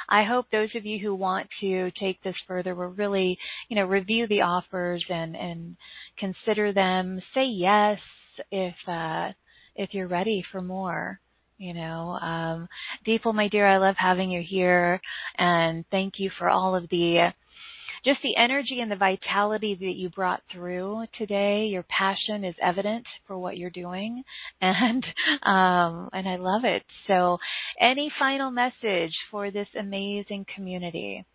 I 0.08 0.24
hope 0.24 0.46
those 0.52 0.74
of 0.76 0.86
you 0.86 1.00
who 1.00 1.14
want 1.14 1.48
to 1.60 1.92
take 2.00 2.24
this 2.24 2.36
further 2.48 2.74
will 2.74 2.88
really, 2.88 3.38
you 3.68 3.76
know, 3.76 3.86
review 3.86 4.26
the 4.28 4.42
offers 4.42 5.04
and 5.10 5.36
and 5.36 5.76
consider 6.18 6.72
them. 6.72 7.22
Say 7.34 7.46
yes 7.46 8.00
if 8.52 8.76
uh, 8.88 9.32
if 9.76 9.94
you're 9.94 10.08
ready 10.08 10.46
for 10.50 10.62
more 10.62 11.20
you 11.64 11.74
know 11.74 12.18
um 12.22 12.68
my 13.34 13.48
dear 13.48 13.66
i 13.66 13.78
love 13.78 13.96
having 13.98 14.30
you 14.30 14.44
here 14.48 15.00
and 15.38 15.86
thank 15.90 16.16
you 16.18 16.30
for 16.38 16.50
all 16.50 16.76
of 16.76 16.88
the 16.90 17.32
just 18.06 18.20
the 18.22 18.36
energy 18.36 18.80
and 18.82 18.92
the 18.92 18.98
vitality 18.98 19.76
that 19.80 19.96
you 19.96 20.10
brought 20.10 20.42
through 20.52 21.06
today. 21.18 21.68
Your 21.72 21.84
passion 21.84 22.44
is 22.44 22.56
evident 22.62 23.06
for 23.28 23.38
what 23.38 23.58
you're 23.58 23.70
doing 23.70 24.24
and 24.62 25.06
um 25.44 26.10
and 26.12 26.28
i 26.28 26.36
love 26.36 26.66
it. 26.66 26.84
So 27.08 27.38
any 27.80 28.12
final 28.20 28.52
message 28.52 29.14
for 29.32 29.52
this 29.52 29.68
amazing 29.80 30.46
community? 30.54 31.26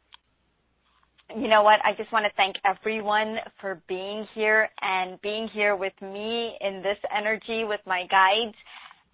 You 1.36 1.48
know 1.48 1.62
what? 1.62 1.78
I 1.84 1.92
just 1.94 2.10
want 2.10 2.24
to 2.24 2.32
thank 2.36 2.56
everyone 2.64 3.36
for 3.60 3.82
being 3.86 4.26
here 4.34 4.70
and 4.80 5.20
being 5.20 5.48
here 5.48 5.76
with 5.76 5.92
me 6.00 6.56
in 6.60 6.82
this 6.82 6.96
energy 7.14 7.64
with 7.64 7.80
my 7.86 8.06
guides 8.10 8.56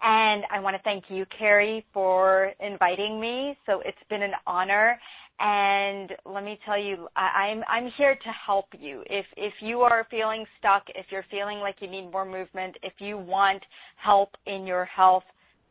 and 0.05 0.43
I 0.51 0.59
want 0.59 0.75
to 0.75 0.81
thank 0.83 1.05
you, 1.09 1.25
Carrie, 1.37 1.83
for 1.91 2.51
inviting 2.59 3.19
me. 3.19 3.57
So 3.65 3.81
it's 3.83 3.97
been 4.07 4.21
an 4.21 4.33
honor. 4.45 4.99
And 5.39 6.11
let 6.25 6.43
me 6.45 6.59
tell 6.63 6.79
you, 6.79 7.07
I, 7.15 7.49
I'm 7.49 7.63
I'm 7.67 7.91
here 7.97 8.15
to 8.15 8.29
help 8.45 8.67
you. 8.79 9.03
If 9.09 9.25
if 9.35 9.53
you 9.61 9.81
are 9.81 10.07
feeling 10.09 10.45
stuck, 10.59 10.83
if 10.89 11.07
you're 11.09 11.25
feeling 11.29 11.57
like 11.57 11.77
you 11.81 11.89
need 11.89 12.09
more 12.11 12.23
movement, 12.23 12.77
if 12.83 12.93
you 12.99 13.17
want 13.17 13.63
help 13.97 14.29
in 14.45 14.65
your 14.65 14.85
health, 14.85 15.23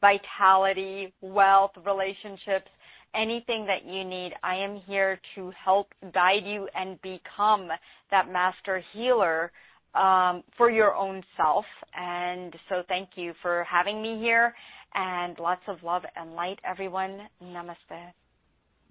vitality, 0.02 1.15
wealth, 1.23 1.70
relationships, 1.86 2.69
anything 3.15 3.65
that 3.66 3.86
you 3.86 4.05
need, 4.05 4.32
I 4.43 4.56
am 4.56 4.82
here 4.86 5.19
to 5.36 5.52
help 5.65 5.94
guide 6.12 6.44
you 6.44 6.69
and 6.74 7.01
become 7.01 7.69
that 8.11 8.31
master 8.31 8.82
healer 8.93 9.51
um, 9.95 10.43
for 10.57 10.71
your 10.71 10.95
own 10.95 11.23
self. 11.37 11.65
And 11.97 12.55
so 12.69 12.83
thank 12.89 13.11
you 13.16 13.33
for 13.43 13.65
having 13.71 14.03
me 14.03 14.19
here 14.19 14.55
and 14.95 15.39
lots 15.39 15.62
of 15.69 15.83
love 15.83 16.03
and 16.16 16.35
light, 16.35 16.59
everyone. 16.65 17.21
Namaste. 17.43 18.12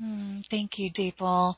Mm, 0.02 0.44
thank 0.50 0.72
you, 0.78 0.90
Deepal. 0.92 1.56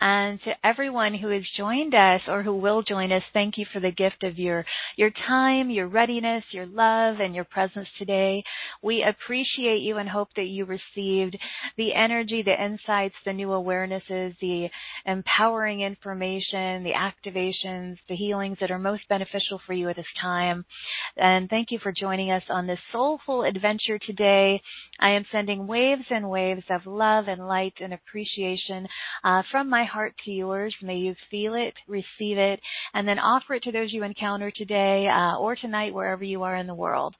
And 0.00 0.40
to 0.42 0.52
everyone 0.64 1.14
who 1.14 1.28
has 1.28 1.44
joined 1.56 1.94
us 1.94 2.20
or 2.26 2.42
who 2.42 2.56
will 2.56 2.82
join 2.82 3.12
us, 3.12 3.22
thank 3.32 3.56
you 3.56 3.64
for 3.72 3.80
the 3.80 3.92
gift 3.92 4.24
of 4.24 4.38
your, 4.38 4.64
your 4.96 5.10
time, 5.10 5.70
your 5.70 5.86
readiness, 5.86 6.42
your 6.50 6.66
love, 6.66 7.20
and 7.20 7.34
your 7.34 7.44
presence 7.44 7.88
today. 7.96 8.42
We 8.82 9.02
appreciate 9.04 9.80
you 9.80 9.98
and 9.98 10.08
hope 10.08 10.28
that 10.36 10.46
you 10.46 10.64
received 10.66 11.38
the 11.76 11.94
energy, 11.94 12.42
the 12.42 12.60
insights, 12.62 13.14
the 13.24 13.32
new 13.32 13.48
awarenesses, 13.48 14.34
the 14.40 14.68
empowering 15.06 15.80
information, 15.82 16.82
the 16.82 16.92
activations, 16.92 17.96
the 18.08 18.16
healings 18.16 18.58
that 18.60 18.70
are 18.72 18.78
most 18.80 19.08
beneficial 19.08 19.60
for 19.64 19.72
you 19.72 19.88
at 19.88 19.96
this 19.96 20.04
time. 20.20 20.64
And 21.16 21.48
thank 21.48 21.70
you 21.70 21.78
for 21.82 21.92
joining 21.92 22.30
us 22.32 22.42
on 22.50 22.66
this 22.66 22.80
soulful 22.92 23.44
adventure 23.44 23.98
today. 23.98 24.60
I 24.98 25.10
am 25.10 25.24
sending 25.30 25.66
waves 25.66 26.04
and 26.10 26.28
waves 26.28 26.64
of 26.68 26.84
love 26.86 27.28
and 27.28 27.46
light 27.46 27.74
and 27.80 27.94
appreciation 27.94 28.86
uh, 29.24 29.42
from 29.50 29.68
my 29.68 29.84
heart 29.84 30.14
to 30.24 30.30
yours. 30.30 30.74
May 30.82 30.96
you 30.96 31.14
feel 31.30 31.54
it, 31.54 31.74
receive 31.88 32.38
it, 32.38 32.60
and 32.94 33.06
then 33.06 33.18
offer 33.18 33.54
it 33.54 33.62
to 33.64 33.72
those 33.72 33.92
you 33.92 34.02
encounter 34.02 34.50
today 34.50 35.06
uh, 35.10 35.38
or 35.38 35.56
tonight, 35.56 35.94
wherever 35.94 36.24
you 36.24 36.42
are 36.42 36.56
in 36.56 36.66
the 36.66 36.74
world. 36.74 37.14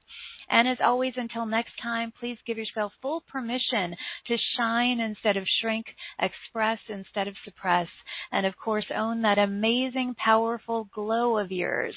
And 0.49 0.67
as 0.67 0.77
always, 0.83 1.13
until 1.17 1.45
next 1.45 1.73
time, 1.81 2.13
please 2.19 2.37
give 2.45 2.57
yourself 2.57 2.93
full 3.01 3.21
permission 3.29 3.95
to 4.27 4.37
shine 4.55 4.99
instead 4.99 5.35
of 5.35 5.45
shrink, 5.59 5.87
express 6.19 6.79
instead 6.87 7.27
of 7.27 7.35
suppress, 7.43 7.87
and 8.31 8.45
of 8.45 8.57
course, 8.57 8.85
own 8.95 9.21
that 9.23 9.37
amazing, 9.37 10.15
powerful 10.17 10.89
glow 10.93 11.37
of 11.37 11.51
yours. 11.51 11.95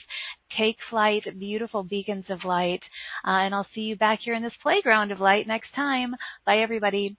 Take 0.59 0.77
flight, 0.91 1.23
beautiful 1.39 1.85
beacons 1.85 2.24
of 2.28 2.45
light, 2.45 2.82
uh, 3.24 3.31
and 3.31 3.55
I'll 3.55 3.69
see 3.74 3.82
you 3.82 3.97
back 3.97 4.19
here 4.24 4.35
in 4.35 4.43
this 4.43 4.53
playground 4.62 5.12
of 5.12 5.20
light 5.20 5.47
next 5.47 5.73
time. 5.77 6.16
Bye, 6.45 6.59
everybody. 6.59 7.16